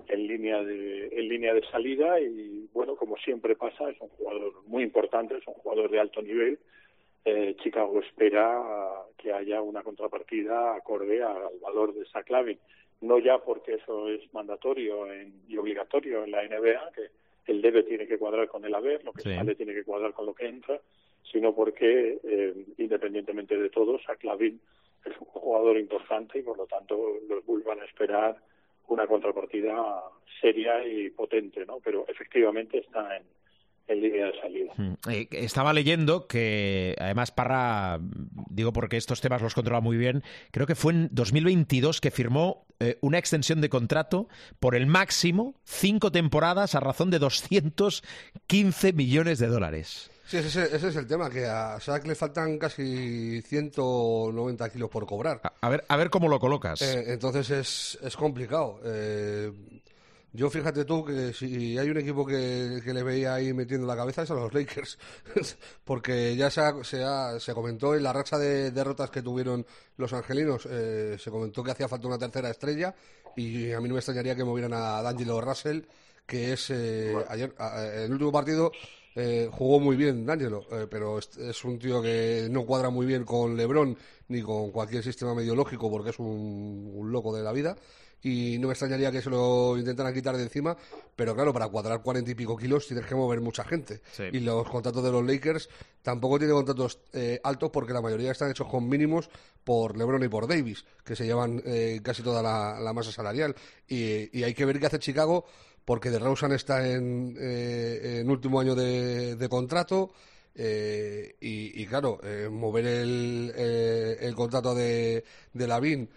en 0.09 0.27
línea 0.27 0.61
de 0.61 1.07
en 1.07 1.29
línea 1.29 1.53
de 1.53 1.65
salida 1.71 2.19
y 2.19 2.67
bueno 2.73 2.97
como 2.97 3.15
siempre 3.15 3.55
pasa 3.55 3.89
es 3.89 4.01
un 4.01 4.09
jugador 4.09 4.61
muy 4.67 4.83
importante, 4.83 5.37
es 5.37 5.47
un 5.47 5.53
jugador 5.53 5.89
de 5.89 6.01
alto 6.01 6.21
nivel 6.21 6.59
eh, 7.29 7.55
Chicago 7.57 7.99
espera 7.99 8.61
que 9.17 9.33
haya 9.33 9.61
una 9.61 9.83
contrapartida 9.83 10.75
acorde 10.75 11.23
al 11.23 11.59
valor 11.61 11.93
de 11.93 12.03
esa 12.03 12.23
clave. 12.23 12.57
No 13.01 13.17
ya 13.19 13.37
porque 13.39 13.75
eso 13.75 14.09
es 14.09 14.33
mandatorio 14.33 15.07
y 15.47 15.57
obligatorio 15.57 16.23
en 16.23 16.31
la 16.31 16.43
NBA, 16.43 16.91
que 16.93 17.51
el 17.51 17.61
debe 17.61 17.83
tiene 17.83 18.07
que 18.07 18.17
cuadrar 18.17 18.47
con 18.47 18.65
el 18.65 18.75
haber, 18.75 19.03
lo 19.03 19.13
que 19.13 19.23
sale 19.23 19.55
tiene 19.55 19.73
que 19.73 19.83
cuadrar 19.83 20.13
con 20.13 20.25
lo 20.25 20.33
que 20.33 20.47
entra, 20.47 20.79
sino 21.31 21.53
porque, 21.53 22.19
eh, 22.23 22.65
independientemente 22.77 23.57
de 23.57 23.69
todo, 23.69 23.99
Saclavin 23.99 24.59
es 25.05 25.17
un 25.19 25.27
jugador 25.27 25.77
importante 25.77 26.39
y 26.39 26.41
por 26.41 26.57
lo 26.57 26.65
tanto 26.65 26.97
los 27.27 27.45
Bulls 27.45 27.65
van 27.65 27.79
a 27.79 27.85
esperar 27.85 28.37
una 28.87 29.07
contrapartida 29.07 30.03
seria 30.41 30.85
y 30.85 31.09
potente, 31.09 31.65
¿no? 31.65 31.79
Pero 31.83 32.05
efectivamente 32.07 32.79
está 32.79 33.17
en, 33.17 33.23
en 33.89 34.01
línea 34.01 34.27
de 34.27 34.39
salida. 34.39 34.73
Mm. 34.77 34.93
Eh, 35.09 35.27
estaba 35.31 35.73
leyendo 35.73 36.27
que, 36.27 36.95
además, 36.99 37.31
Parra, 37.31 37.99
digo 38.49 38.71
porque 38.71 38.97
estos 38.97 39.21
temas 39.21 39.41
los 39.41 39.53
controla 39.53 39.81
muy 39.81 39.97
bien, 39.97 40.23
creo 40.51 40.67
que 40.67 40.75
fue 40.75 40.93
en 40.93 41.09
2022 41.11 41.99
que 41.99 42.11
firmó 42.11 42.65
eh, 42.79 42.97
una 43.01 43.17
extensión 43.17 43.61
de 43.61 43.69
contrato 43.69 44.29
por 44.59 44.75
el 44.75 44.87
máximo 44.87 45.55
cinco 45.65 46.11
temporadas 46.11 46.75
a 46.75 46.79
razón 46.79 47.09
de 47.09 47.19
215 47.19 48.93
millones 48.93 49.39
de 49.39 49.47
dólares. 49.47 50.09
Sí, 50.25 50.37
ese, 50.37 50.63
ese 50.63 50.89
es 50.89 50.95
el 50.95 51.07
tema, 51.07 51.27
que 51.27 51.47
a 51.47 51.79
Sack 51.79 52.05
le 52.05 52.13
faltan 52.13 52.59
casi 52.59 53.41
190 53.41 54.69
kilos 54.69 54.87
por 54.87 55.07
cobrar. 55.07 55.41
A, 55.43 55.53
a 55.59 55.69
ver, 55.69 55.83
a 55.87 55.97
ver 55.97 56.11
cómo 56.11 56.29
lo 56.29 56.39
colocas. 56.39 56.83
Eh, 56.83 57.05
entonces 57.07 57.49
es, 57.49 57.97
es 58.03 58.15
complicado. 58.15 58.79
Eh, 58.85 59.51
yo 60.31 60.49
fíjate 60.49 60.85
tú 60.85 61.03
que 61.03 61.33
si 61.33 61.77
hay 61.77 61.89
un 61.89 61.97
equipo 61.97 62.25
que, 62.25 62.81
que, 62.83 62.93
le 62.93 63.03
veía 63.03 63.33
ahí 63.33 63.53
metiendo 63.53 63.87
la 63.87 63.95
cabeza 63.95 64.23
es 64.23 64.31
a 64.31 64.35
los 64.35 64.53
Lakers, 64.53 64.97
porque 65.83 66.35
ya 66.35 66.51
se, 66.51 66.61
ha, 66.61 66.83
se, 66.83 67.03
ha, 67.03 67.39
se, 67.39 67.53
comentó 67.53 67.95
en 67.95 68.03
la 68.03 68.13
racha 68.13 68.37
de 68.37 68.71
derrotas 68.71 69.09
que 69.09 69.21
tuvieron 69.21 69.65
los 69.97 70.13
angelinos, 70.13 70.67
eh, 70.69 71.17
se 71.19 71.31
comentó 71.31 71.63
que 71.63 71.71
hacía 71.71 71.87
falta 71.87 72.07
una 72.07 72.19
tercera 72.19 72.49
estrella 72.49 72.93
y 73.35 73.71
a 73.71 73.79
mí 73.79 73.87
no 73.87 73.95
me 73.95 73.99
extrañaría 73.99 74.35
que 74.35 74.43
movieran 74.43 74.73
a 74.73 75.01
D'Angelo 75.01 75.41
Russell, 75.41 75.81
que 76.25 76.53
es 76.53 76.69
eh, 76.69 77.15
ayer, 77.27 77.53
en 77.57 78.03
el 78.03 78.11
último 78.11 78.31
partido 78.31 78.71
eh, 79.15 79.49
jugó 79.51 79.79
muy 79.79 79.95
bien 79.95 80.25
D'Angelo, 80.25 80.65
eh, 80.71 80.87
pero 80.89 81.17
es, 81.17 81.35
es, 81.37 81.65
un 81.65 81.79
tío 81.79 82.01
que 82.01 82.47
no 82.51 82.65
cuadra 82.65 82.89
muy 82.89 83.05
bien 83.07 83.25
con 83.25 83.57
LeBron 83.57 83.97
ni 84.27 84.41
con 84.41 84.71
cualquier 84.71 85.03
sistema 85.03 85.33
mediológico 85.33 85.89
porque 85.89 86.11
es 86.11 86.19
un, 86.19 86.91
un 86.93 87.11
loco 87.11 87.35
de 87.35 87.43
la 87.43 87.51
vida 87.51 87.75
y 88.21 88.57
no 88.59 88.67
me 88.67 88.73
extrañaría 88.73 89.11
que 89.11 89.21
se 89.21 89.29
lo 89.29 89.77
intentaran 89.77 90.13
quitar 90.13 90.35
de 90.35 90.43
encima, 90.43 90.75
pero 91.15 91.33
claro, 91.35 91.53
para 91.53 91.67
cuadrar 91.67 92.01
cuarenta 92.01 92.31
y 92.31 92.35
pico 92.35 92.57
kilos 92.57 92.87
tienes 92.87 93.05
que 93.05 93.15
mover 93.15 93.41
mucha 93.41 93.63
gente. 93.63 94.01
Sí. 94.11 94.23
Y 94.31 94.39
los 94.39 94.67
contratos 94.69 95.03
de 95.03 95.11
los 95.11 95.25
Lakers 95.25 95.69
tampoco 96.01 96.37
tienen 96.37 96.55
contratos 96.55 96.99
eh, 97.13 97.39
altos 97.43 97.69
porque 97.71 97.93
la 97.93 98.01
mayoría 98.01 98.31
están 98.31 98.51
hechos 98.51 98.67
con 98.67 98.87
mínimos 98.89 99.29
por 99.63 99.97
LeBron 99.97 100.23
y 100.23 100.27
por 100.27 100.47
Davis, 100.47 100.85
que 101.03 101.15
se 101.15 101.25
llevan 101.25 101.61
eh, 101.65 102.01
casi 102.03 102.23
toda 102.23 102.41
la, 102.41 102.79
la, 102.79 102.93
masa 102.93 103.11
salarial. 103.11 103.55
Y, 103.87 104.37
y, 104.37 104.43
hay 104.43 104.53
que 104.53 104.65
ver 104.65 104.79
qué 104.79 104.87
hace 104.87 104.99
Chicago 104.99 105.45
porque 105.85 106.09
de 106.09 106.19
Rosen 106.19 106.51
está 106.51 106.87
en, 106.87 107.35
eh, 107.39 108.19
en 108.21 108.29
último 108.29 108.59
año 108.59 108.75
de, 108.75 109.35
de 109.35 109.49
contrato. 109.49 110.11
Eh, 110.55 111.35
y, 111.39 111.81
y, 111.81 111.85
claro, 111.85 112.19
eh, 112.21 112.49
mover 112.51 112.85
el, 112.85 113.53
eh, 113.55 114.17
el, 114.19 114.35
contrato 114.35 114.75
de, 114.75 115.23
de 115.53 115.67
Lavín 115.67 116.09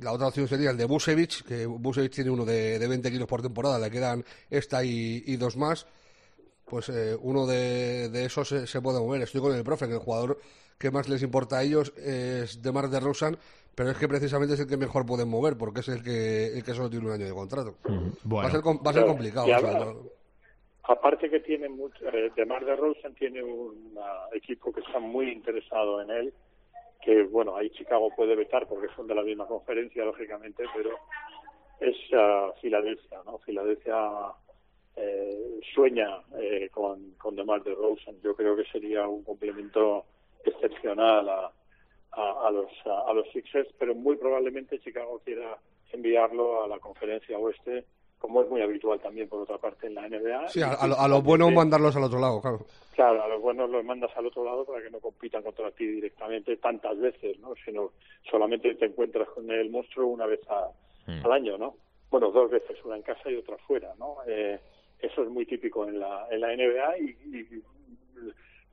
la 0.00 0.12
otra 0.12 0.28
opción 0.28 0.48
sería 0.48 0.70
el 0.70 0.76
de 0.76 0.84
Busevich, 0.84 1.44
que 1.44 1.66
Busevich 1.66 2.14
tiene 2.14 2.30
uno 2.30 2.44
de, 2.44 2.78
de 2.78 2.88
20 2.88 3.10
kilos 3.10 3.28
por 3.28 3.42
temporada, 3.42 3.78
le 3.78 3.90
quedan 3.90 4.24
esta 4.50 4.84
y, 4.84 5.22
y 5.26 5.36
dos 5.36 5.56
más. 5.56 5.86
Pues 6.64 6.88
eh, 6.88 7.16
uno 7.20 7.46
de, 7.46 8.08
de 8.08 8.24
esos 8.24 8.48
se, 8.48 8.66
se, 8.66 8.80
puede 8.80 8.98
mover. 8.98 9.22
Estoy 9.22 9.40
con 9.40 9.54
el 9.54 9.62
profe, 9.62 9.86
que 9.86 9.94
el 9.94 9.98
jugador 9.98 10.38
que 10.78 10.90
más 10.90 11.08
les 11.08 11.22
importa 11.22 11.58
a 11.58 11.62
ellos 11.62 11.92
es 11.96 12.62
de 12.62 12.72
Mar 12.72 12.88
de 12.88 12.98
Rosan, 12.98 13.36
pero 13.74 13.90
es 13.90 13.98
que 13.98 14.08
precisamente 14.08 14.54
es 14.54 14.60
el 14.60 14.66
que 14.66 14.76
mejor 14.76 15.04
pueden 15.04 15.28
mover, 15.28 15.56
porque 15.56 15.80
es 15.80 15.88
el 15.88 16.02
que, 16.02 16.46
el 16.46 16.64
que 16.64 16.72
solo 16.72 16.88
tiene 16.90 17.06
un 17.06 17.12
año 17.12 17.26
de 17.26 17.32
contrato. 17.32 17.76
Bueno. 18.24 18.42
Va 18.42 18.46
a 18.46 18.50
ser, 18.50 18.60
va 18.60 18.90
a 18.90 18.94
ser 18.94 19.06
complicado. 19.06 19.46
Ya, 19.46 19.58
o 19.58 19.60
sea, 19.60 19.78
no... 19.78 20.22
Aparte 20.84 21.30
que 21.30 21.40
tiene 21.40 21.68
mucho, 21.68 22.08
eh, 22.08 22.32
de 22.34 22.44
Mar 22.44 22.64
de 22.64 22.74
Rosen 22.74 23.14
tiene 23.14 23.42
un 23.42 23.96
equipo 24.32 24.72
que 24.72 24.80
está 24.80 24.98
muy 24.98 25.30
interesado 25.30 26.02
en 26.02 26.10
él 26.10 26.34
que 27.02 27.24
bueno, 27.24 27.56
ahí 27.56 27.68
Chicago 27.70 28.10
puede 28.14 28.36
vetar 28.36 28.66
porque 28.68 28.94
son 28.94 29.06
de 29.06 29.14
la 29.14 29.22
misma 29.22 29.46
conferencia, 29.46 30.04
lógicamente, 30.04 30.64
pero 30.74 30.90
es 31.80 31.96
uh, 32.12 32.52
Filadelfia, 32.60 33.18
¿no? 33.26 33.38
Filadelfia 33.38 33.96
eh, 34.94 35.60
sueña 35.74 36.22
eh, 36.38 36.68
con, 36.70 37.12
con 37.14 37.34
DeMar 37.34 37.62
DeRozan. 37.64 38.20
Yo 38.22 38.36
creo 38.36 38.54
que 38.56 38.64
sería 38.66 39.08
un 39.08 39.24
complemento 39.24 40.04
excepcional 40.44 41.28
a, 41.28 41.52
a, 42.12 42.46
a 42.48 42.50
los 42.50 42.70
a, 42.86 43.10
a, 43.10 43.14
los 43.14 43.28
Sixers, 43.32 43.68
pero 43.78 43.94
muy 43.94 44.16
probablemente 44.16 44.78
Chicago 44.78 45.20
quiera 45.24 45.58
enviarlo 45.92 46.62
a 46.62 46.68
la 46.68 46.78
conferencia 46.78 47.38
oeste 47.38 47.84
como 48.22 48.40
es 48.40 48.48
muy 48.48 48.62
habitual 48.62 49.00
también 49.00 49.28
por 49.28 49.40
otra 49.40 49.58
parte 49.58 49.88
en 49.88 49.96
la 49.96 50.08
NBA. 50.08 50.48
Sí, 50.48 50.62
a, 50.62 50.74
a, 50.74 50.86
lo, 50.86 50.96
a 50.96 51.08
los 51.08 51.24
buenos 51.24 51.52
mandarlos 51.52 51.96
al 51.96 52.04
otro 52.04 52.20
lado, 52.20 52.40
claro. 52.40 52.60
Claro, 52.94 53.20
a 53.20 53.26
los 53.26 53.42
buenos 53.42 53.68
los 53.68 53.84
mandas 53.84 54.12
al 54.16 54.26
otro 54.26 54.44
lado 54.44 54.64
para 54.64 54.80
que 54.80 54.90
no 54.90 55.00
compitan 55.00 55.42
contra 55.42 55.72
ti 55.72 55.84
directamente 55.84 56.56
tantas 56.58 56.96
veces, 57.00 57.36
¿no? 57.40 57.54
Sino 57.64 57.90
solamente 58.30 58.76
te 58.76 58.86
encuentras 58.86 59.28
con 59.30 59.50
el 59.50 59.70
monstruo 59.70 60.06
una 60.06 60.26
vez 60.26 60.40
a, 60.48 60.68
mm. 61.10 61.26
al 61.26 61.32
año, 61.32 61.58
¿no? 61.58 61.74
Bueno, 62.12 62.30
dos 62.30 62.48
veces, 62.48 62.78
una 62.84 62.96
en 62.96 63.02
casa 63.02 63.28
y 63.28 63.34
otra 63.34 63.56
fuera, 63.66 63.92
¿no? 63.98 64.18
Eh, 64.28 64.60
eso 65.00 65.24
es 65.24 65.28
muy 65.28 65.44
típico 65.44 65.88
en 65.88 65.98
la, 65.98 66.28
en 66.30 66.40
la 66.42 66.54
NBA 66.54 66.98
y, 66.98 67.04
y 67.36 67.62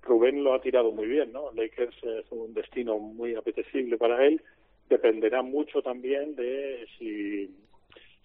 Rubén 0.03 0.43
lo 0.43 0.53
ha 0.53 0.61
tirado 0.61 0.91
muy 0.91 1.07
bien, 1.07 1.33
¿no? 1.33 1.51
Lakers 1.53 1.97
es 2.03 2.31
un 2.31 2.53
destino 2.53 2.99
muy 2.99 3.33
apetecible 3.33 3.97
para 3.97 4.23
él. 4.27 4.39
Dependerá 4.89 5.41
mucho 5.41 5.81
también 5.81 6.35
de 6.35 6.85
si 6.99 7.49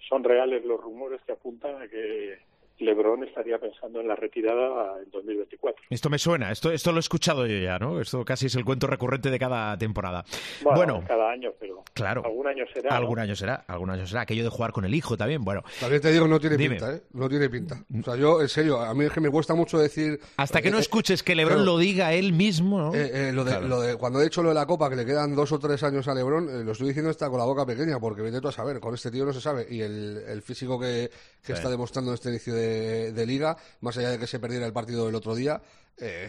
son 0.09 0.25
reales 0.25 0.65
los 0.65 0.81
rumores 0.81 1.21
que 1.23 1.33
apuntan 1.33 1.83
a 1.83 1.89
que 1.89 2.39
LeBron 2.79 3.23
estaría 3.25 3.59
pensando 3.59 4.01
en 4.01 4.09
la 4.09 4.17
retirada 4.17 5.01
en 5.03 5.11
2024. 5.11 5.85
Esto 5.91 6.11
me 6.11 6.19
suena, 6.19 6.51
esto, 6.51 6.73
esto 6.73 6.91
lo 6.91 6.99
he 6.99 7.01
escuchado 7.01 7.47
yo 7.47 7.57
ya, 7.59 7.79
¿no? 7.79 8.01
Esto 8.01 8.25
casi 8.25 8.47
es 8.47 8.55
el 8.57 8.65
cuento 8.65 8.87
recurrente 8.87 9.31
de 9.31 9.39
cada 9.39 9.77
temporada. 9.79 10.25
Bueno, 10.63 10.77
bueno 10.77 11.05
cada 11.07 11.31
año, 11.31 11.53
pero 11.61 11.85
claro, 11.93 12.25
algún 12.25 12.49
año 12.49 12.65
será. 12.73 12.97
Algún 12.97 13.17
¿no? 13.17 13.23
año 13.23 13.37
será, 13.37 13.65
algún 13.69 13.91
año 13.91 14.07
será. 14.07 14.23
Aquello 14.23 14.43
de 14.43 14.51
jugar 14.51 14.73
con 14.73 14.85
el 14.85 14.95
hijo 14.95 15.17
también, 15.17 15.45
bueno. 15.45 15.63
También 15.79 16.03
te 16.03 16.11
digo, 16.11 16.27
no 16.27 16.41
tiene 16.41 16.57
Dime. 16.57 16.77
pinta, 16.77 16.95
¿eh? 16.95 17.03
No 17.13 17.29
tiene 17.29 17.49
pinta. 17.49 17.85
O 18.01 18.03
sea, 18.03 18.17
yo, 18.17 18.41
en 18.41 18.49
serio, 18.49 18.81
a 18.81 18.93
mí 18.95 19.05
es 19.05 19.13
que 19.13 19.21
me 19.21 19.31
cuesta 19.31 19.55
mucho 19.55 19.79
decir... 19.79 20.19
Hasta 20.37 20.61
que 20.61 20.71
no 20.71 20.79
eh, 20.79 20.81
escuches 20.81 21.23
que 21.23 21.35
LeBron 21.35 21.65
lo 21.65 21.79
diga 21.79 22.13
él 22.13 22.33
mismo, 22.33 22.79
¿no? 22.79 22.95
Eh, 22.95 23.31
lo, 23.33 23.45
de, 23.45 23.53
claro. 23.53 23.69
lo, 23.69 23.81
de, 23.81 23.97
cuando 23.97 24.21
he 24.21 24.25
dicho 24.25 24.43
lo 24.43 24.49
de 24.49 24.57
la 24.57 24.67
Copa, 24.67 24.91
que 24.91 24.97
le 24.97 25.07
quedan 25.07 25.37
dos 25.37 25.53
o 25.53 25.59
tres 25.59 25.83
años 25.85 26.09
a 26.09 26.15
LeBron, 26.15 26.49
eh, 26.49 26.65
lo 26.65 26.73
estoy 26.73 26.89
diciendo 26.89 27.11
hasta 27.11 27.31
con 27.31 27.39
la 27.39 27.45
boca 27.45 27.65
pequeña, 27.65 28.01
porque 28.01 28.23
vete 28.23 28.41
tú 28.41 28.49
a 28.49 28.53
saber, 28.53 28.81
con 28.81 28.95
este 28.95 29.11
tío 29.11 29.25
no 29.25 29.33
se 29.33 29.41
sabe. 29.41 29.67
Y 29.71 29.81
el, 29.81 30.25
el 30.27 30.43
físico 30.43 30.79
que, 30.79 31.11
que 31.43 31.47
sí. 31.47 31.53
está 31.53 31.71
demostrando 31.71 32.11
en 32.11 32.15
este 32.15 32.31
inicio 32.31 32.55
de, 32.55 32.64
de 33.13 33.27
liga 33.27 33.57
más 33.81 33.97
allá 33.97 34.11
de 34.11 34.19
que 34.19 34.27
se 34.27 34.39
perdiera 34.39 34.67
el 34.67 34.73
partido 34.73 35.07
del 35.07 35.15
otro 35.15 35.35
día, 35.35 35.61
eh, 35.97 36.29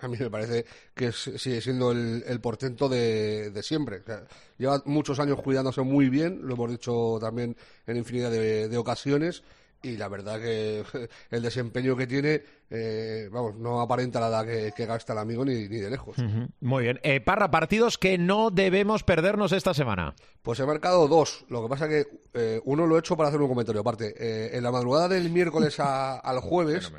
a, 0.00 0.08
mí 0.08 0.16
me 0.18 0.30
parece 0.30 0.64
que 0.94 1.12
sigue 1.12 1.60
siendo 1.60 1.92
el, 1.92 2.22
el 2.26 2.40
portento 2.40 2.88
de, 2.88 3.50
de 3.50 3.62
siempre. 3.62 4.02
Lleva 4.58 4.82
muchos 4.84 5.18
años 5.18 5.40
cuidándose 5.42 5.82
muy 5.82 6.08
bien, 6.08 6.40
lo 6.42 6.54
hemos 6.54 6.70
dicho 6.70 7.18
también 7.20 7.56
en 7.86 7.96
infinidad 7.96 8.30
de 8.30 8.76
ocasiones. 8.78 9.42
Y 9.82 9.96
la 9.96 10.08
verdad 10.08 10.40
que 10.40 10.84
el 11.30 11.42
desempeño 11.42 11.96
que 11.96 12.06
tiene, 12.06 12.42
eh, 12.70 13.28
vamos, 13.32 13.56
no 13.56 13.80
aparenta 13.80 14.20
la 14.20 14.28
edad 14.28 14.46
que, 14.46 14.72
que, 14.76 14.86
gasta 14.86 15.12
el 15.12 15.18
amigo 15.18 15.44
ni, 15.44 15.68
ni 15.68 15.78
de 15.78 15.90
lejos. 15.90 16.16
Uh 16.18 16.22
-huh. 16.22 16.48
Muy 16.60 16.84
bien. 16.84 17.00
Eh, 17.02 17.20
Parra, 17.20 17.50
partidos 17.50 17.98
que 17.98 18.18
no 18.18 18.50
debemos 18.50 19.02
perdernos 19.02 19.52
esta 19.52 19.74
semana. 19.74 20.14
Pues 20.42 20.60
he 20.60 20.66
marcado 20.66 21.08
dos. 21.08 21.44
Lo 21.48 21.62
que 21.62 21.68
pasa 21.68 21.88
que 21.88 22.06
eh, 22.34 22.60
uno 22.64 22.86
lo 22.86 22.96
he 22.96 23.00
hecho 23.00 23.16
para 23.16 23.28
hacer 23.28 23.40
un 23.40 23.48
comentario 23.48 23.80
aparte. 23.80 24.14
Eh, 24.16 24.56
en 24.56 24.62
la 24.62 24.70
madrugada 24.70 25.08
del 25.08 25.30
miércoles 25.30 25.78
a, 25.80 26.16
al 26.18 26.40
jueves, 26.40 26.92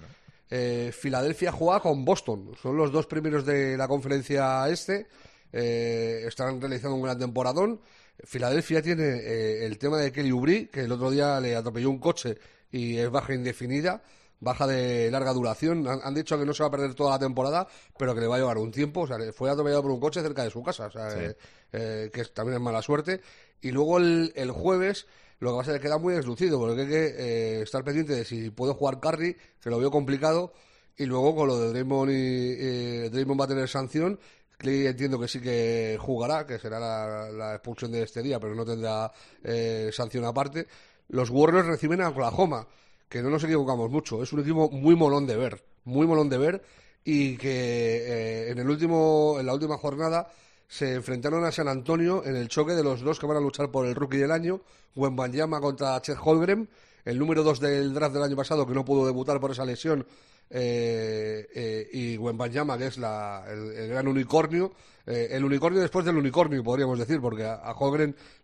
eh, 0.50 0.92
Filadelfia 0.94 1.52
juega 1.52 1.80
con 1.80 2.06
Boston. 2.06 2.52
Son 2.62 2.78
los 2.78 2.92
dos 2.92 3.08
primeros 3.08 3.46
de 3.46 3.76
la 3.78 3.88
conferencia 3.88 4.68
este. 4.70 5.08
Eh, 5.52 6.26
están 6.28 6.60
realizando 6.60 6.96
un 6.96 7.04
gran 7.04 7.18
temporadón. 7.18 7.80
Filadelfia 8.24 8.82
tiene 8.82 9.04
eh, 9.04 9.66
el 9.66 9.78
tema 9.78 9.98
de 9.98 10.12
Kelly 10.12 10.32
Ubrí, 10.32 10.68
que 10.68 10.82
el 10.82 10.92
otro 10.92 11.10
día 11.10 11.40
le 11.40 11.56
atropelló 11.56 11.90
un 11.90 12.00
coche 12.00 12.38
y 12.74 12.98
es 12.98 13.10
baja 13.10 13.34
indefinida, 13.36 14.02
baja 14.40 14.66
de 14.68 15.10
larga 15.12 15.32
duración. 15.32 15.88
Han, 15.88 16.02
han, 16.04 16.14
dicho 16.14 16.38
que 16.38 16.46
no 16.46 16.54
se 16.54 16.64
va 16.64 16.68
a 16.68 16.72
perder 16.72 16.96
toda 16.96 17.12
la 17.12 17.20
temporada, 17.20 17.68
pero 17.98 18.14
que 18.16 18.20
le 18.20 18.28
va 18.28 18.36
a 18.36 18.40
llevar 18.40 18.58
un 18.58 18.72
tiempo. 18.72 19.02
O 19.02 19.08
sea, 19.08 19.18
fue 19.32 19.50
atropellado 19.50 19.84
por 19.84 19.92
un 19.92 20.00
coche 20.00 20.22
cerca 20.22 20.44
de 20.44 20.50
su 20.50 20.62
casa, 20.64 20.88
o 20.88 20.92
sea, 20.92 21.12
sí. 21.12 21.20
eh, 21.20 21.38
eh, 21.72 22.10
que 22.12 22.26
también 22.26 22.58
es 22.58 22.62
mala 22.62 22.82
suerte. 22.82 23.22
Y 23.62 23.72
luego 23.72 24.00
el, 24.00 24.34
el, 24.36 24.52
jueves 24.52 25.06
lo 25.40 25.52
que 25.52 25.56
va 25.56 25.62
a 25.62 25.66
ser 25.66 25.76
que 25.76 25.82
queda 25.82 26.00
muy 26.00 26.16
deslucido, 26.16 26.60
porque 26.60 26.82
hay 26.82 26.88
que 26.88 27.06
eh, 27.06 27.62
estar 27.62 27.84
pendiente 27.84 28.16
de 28.16 28.26
si 28.26 28.50
puede 28.50 28.74
jugar 28.74 29.00
Curry, 29.00 29.38
que 29.62 29.70
lo 29.70 29.78
veo 29.78 29.92
complicado. 29.92 30.54
Y 30.98 31.06
luego 31.06 31.36
con 31.36 31.48
lo 31.48 31.60
de 31.60 31.70
Draymond 31.70 32.12
y 32.12 32.56
eh, 32.60 33.10
Draymond 33.12 33.40
va 33.40 33.46
a 33.46 33.48
tener 33.48 33.68
sanción 33.68 34.20
Clay 34.58 34.88
entiendo 34.88 35.20
que 35.20 35.28
sí 35.28 35.42
que 35.42 35.98
jugará, 36.00 36.46
que 36.46 36.58
será 36.60 36.80
la, 36.80 37.30
la 37.30 37.56
expulsión 37.56 37.92
de 37.92 38.04
este 38.04 38.22
día, 38.22 38.40
pero 38.40 38.56
no 38.56 38.66
tendrá 38.66 39.12
eh, 39.44 39.90
sanción 39.92 40.26
aparte. 40.26 40.68
Los 41.14 41.30
Warriors 41.30 41.68
reciben 41.68 42.02
a 42.02 42.10
Oklahoma, 42.10 42.66
que 43.08 43.22
no 43.22 43.30
nos 43.30 43.44
equivocamos 43.44 43.92
mucho. 43.92 44.24
Es 44.24 44.34
un 44.34 44.40
equipo 44.40 44.72
muy 44.72 44.96
molón 44.96 45.28
de 45.28 45.38
ver, 45.38 45.64
muy 45.84 46.08
molón 46.08 46.28
de 46.28 46.40
ver, 46.40 46.64
y 47.06 47.38
que 47.38 48.48
eh, 48.48 48.50
en, 48.50 48.58
el 48.58 48.68
último, 48.68 49.38
en 49.40 49.46
la 49.46 49.54
última 49.54 49.78
jornada 49.78 50.34
se 50.68 50.96
enfrentaron 50.96 51.46
a 51.46 51.52
San 51.52 51.68
Antonio 51.68 52.24
en 52.26 52.36
el 52.36 52.48
choque 52.48 52.74
de 52.74 52.84
los 52.84 53.02
dos 53.02 53.20
que 53.20 53.28
van 53.28 53.38
a 53.38 53.42
luchar 53.42 53.70
por 53.70 53.86
el 53.86 53.94
rookie 53.94 54.18
del 54.18 54.32
año, 54.32 54.62
Wembanyama 54.96 55.62
contra 55.62 56.02
Chet 56.02 56.18
Holgren, 56.20 56.68
el 57.06 57.20
número 57.20 57.44
dos 57.44 57.60
del 57.60 57.94
draft 57.94 58.16
del 58.16 58.24
año 58.24 58.36
pasado 58.36 58.66
que 58.66 58.74
no 58.74 58.84
pudo 58.84 59.06
debutar 59.06 59.40
por 59.40 59.52
esa 59.52 59.66
lesión 59.66 60.08
eh, 60.50 61.48
eh, 61.54 61.90
y 61.94 62.18
que 62.18 62.88
es 62.88 62.98
la, 62.98 63.46
el, 63.48 63.90
gran 63.90 64.08
unicornio, 64.08 64.72
eh, 65.06 65.30
el 65.32 65.44
unicornio 65.44 65.82
después 65.82 66.06
del 66.06 66.18
unicornio, 66.18 66.64
podríamos 66.64 66.98
decir, 66.98 67.20
porque 67.20 67.44
a, 67.44 67.56
a 67.56 67.76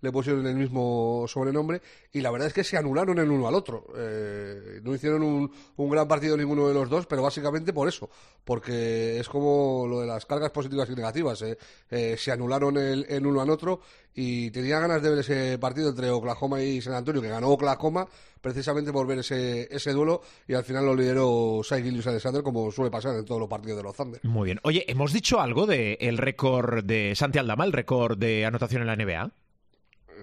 le 0.01 0.12
pusieron 0.12 0.45
el 0.45 0.55
mismo 0.55 1.26
sobrenombre 1.28 1.82
y 2.12 2.22
la 2.22 2.32
verdad 2.32 2.47
es 2.47 2.53
que 2.53 2.64
se 2.64 2.78
anularon 2.78 3.18
el 3.20 3.30
uno 3.30 3.47
al 3.47 3.55
otro. 3.55 3.86
Eh, 3.95 4.82
no 4.84 4.93
hicieron 4.93 5.24
un, 5.24 5.51
un 5.78 5.89
gran 5.89 6.07
partido 6.07 6.36
ninguno 6.36 6.68
de 6.68 6.74
los 6.74 6.89
dos, 6.89 7.05
pero 7.07 7.24
básicamente 7.24 7.74
por 7.74 7.88
eso, 7.88 8.10
porque 8.43 9.20
es 9.20 9.30
como 9.30 9.86
lo 9.88 10.01
de 10.01 10.07
las 10.07 10.26
cargas 10.26 10.51
positivas 10.51 10.89
y 10.89 10.95
negativas. 10.95 11.41
eh. 11.43 11.57
Eh, 11.89 12.16
se 12.18 12.32
anularon 12.32 12.78
el, 12.78 13.05
el 13.10 13.26
uno 13.26 13.41
al 13.41 13.49
otro 13.49 13.82
y 14.14 14.51
tenía 14.51 14.80
ganas 14.80 15.01
de 15.01 15.10
ver 15.10 15.20
ese 15.20 15.57
partido 15.60 15.89
entre 15.89 16.10
Oklahoma 16.10 16.62
y 16.62 16.82
San 16.82 16.93
Antonio, 16.93 17.22
que 17.22 17.30
ganó 17.30 17.49
Oklahoma 17.49 18.07
precisamente 18.41 18.91
por 18.91 19.07
ver 19.07 19.19
ese, 19.19 19.67
ese 19.73 19.91
duelo 19.91 20.21
y 20.47 20.53
al 20.53 20.63
final 20.63 20.85
lo 20.85 20.95
lideró 20.95 21.61
Shai 21.63 21.83
Gilgeous 21.83 22.07
Alexander 22.07 22.43
como 22.43 22.71
suele 22.71 22.91
pasar 22.91 23.15
en 23.15 23.25
todos 23.25 23.39
los 23.39 23.49
partidos 23.49 23.77
de 23.77 23.83
los 23.83 23.95
Thunder. 23.95 24.21
Muy 24.23 24.45
bien. 24.45 24.59
Oye, 24.63 24.85
¿hemos 24.87 25.13
dicho 25.13 25.39
algo 25.39 25.65
del 25.65 26.17
récord 26.17 26.83
de 26.83 27.13
Santi 27.15 27.39
Aldama, 27.39 27.65
el 27.65 27.73
récord 27.73 28.17
de 28.17 28.45
anotación 28.45 28.81
en 28.81 28.87
la 28.87 28.95
NBA? 28.95 29.31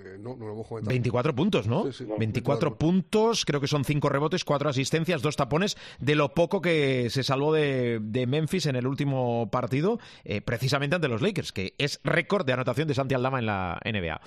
Eh, 0.05 0.16
no, 0.20 0.36
no 0.36 0.47
lo 0.47 0.53
hemos 0.53 0.66
comentado. 0.68 0.90
24 0.90 1.34
puntos, 1.34 1.66
¿no? 1.66 1.84
Sí, 1.92 2.05
sí. 2.05 2.07
24 2.18 2.76
puntos, 2.76 3.44
creo 3.44 3.61
que 3.61 3.66
son 3.66 3.84
5 3.84 4.09
rebotes, 4.09 4.44
4 4.44 4.68
asistencias, 4.68 5.22
2 5.22 5.36
tapones, 5.36 5.76
de 5.99 6.14
lo 6.14 6.34
poco 6.34 6.61
que 6.61 7.09
se 7.11 7.22
salvó 7.22 7.53
de, 7.53 7.99
de 8.03 8.26
Memphis 8.26 8.66
en 8.66 8.76
el 8.76 8.86
último 8.86 9.49
partido, 9.51 9.99
eh, 10.24 10.40
precisamente 10.40 10.97
ante 10.97 11.09
los 11.09 11.22
Lakers, 11.22 11.53
que 11.53 11.74
es 11.78 12.01
récord 12.05 12.44
de 12.47 12.53
anotación 12.53 12.88
de 12.88 12.94
Santi 12.94 13.14
Aldama 13.14 13.38
en 13.38 13.47
la 13.47 13.80
NBA. 13.84 14.20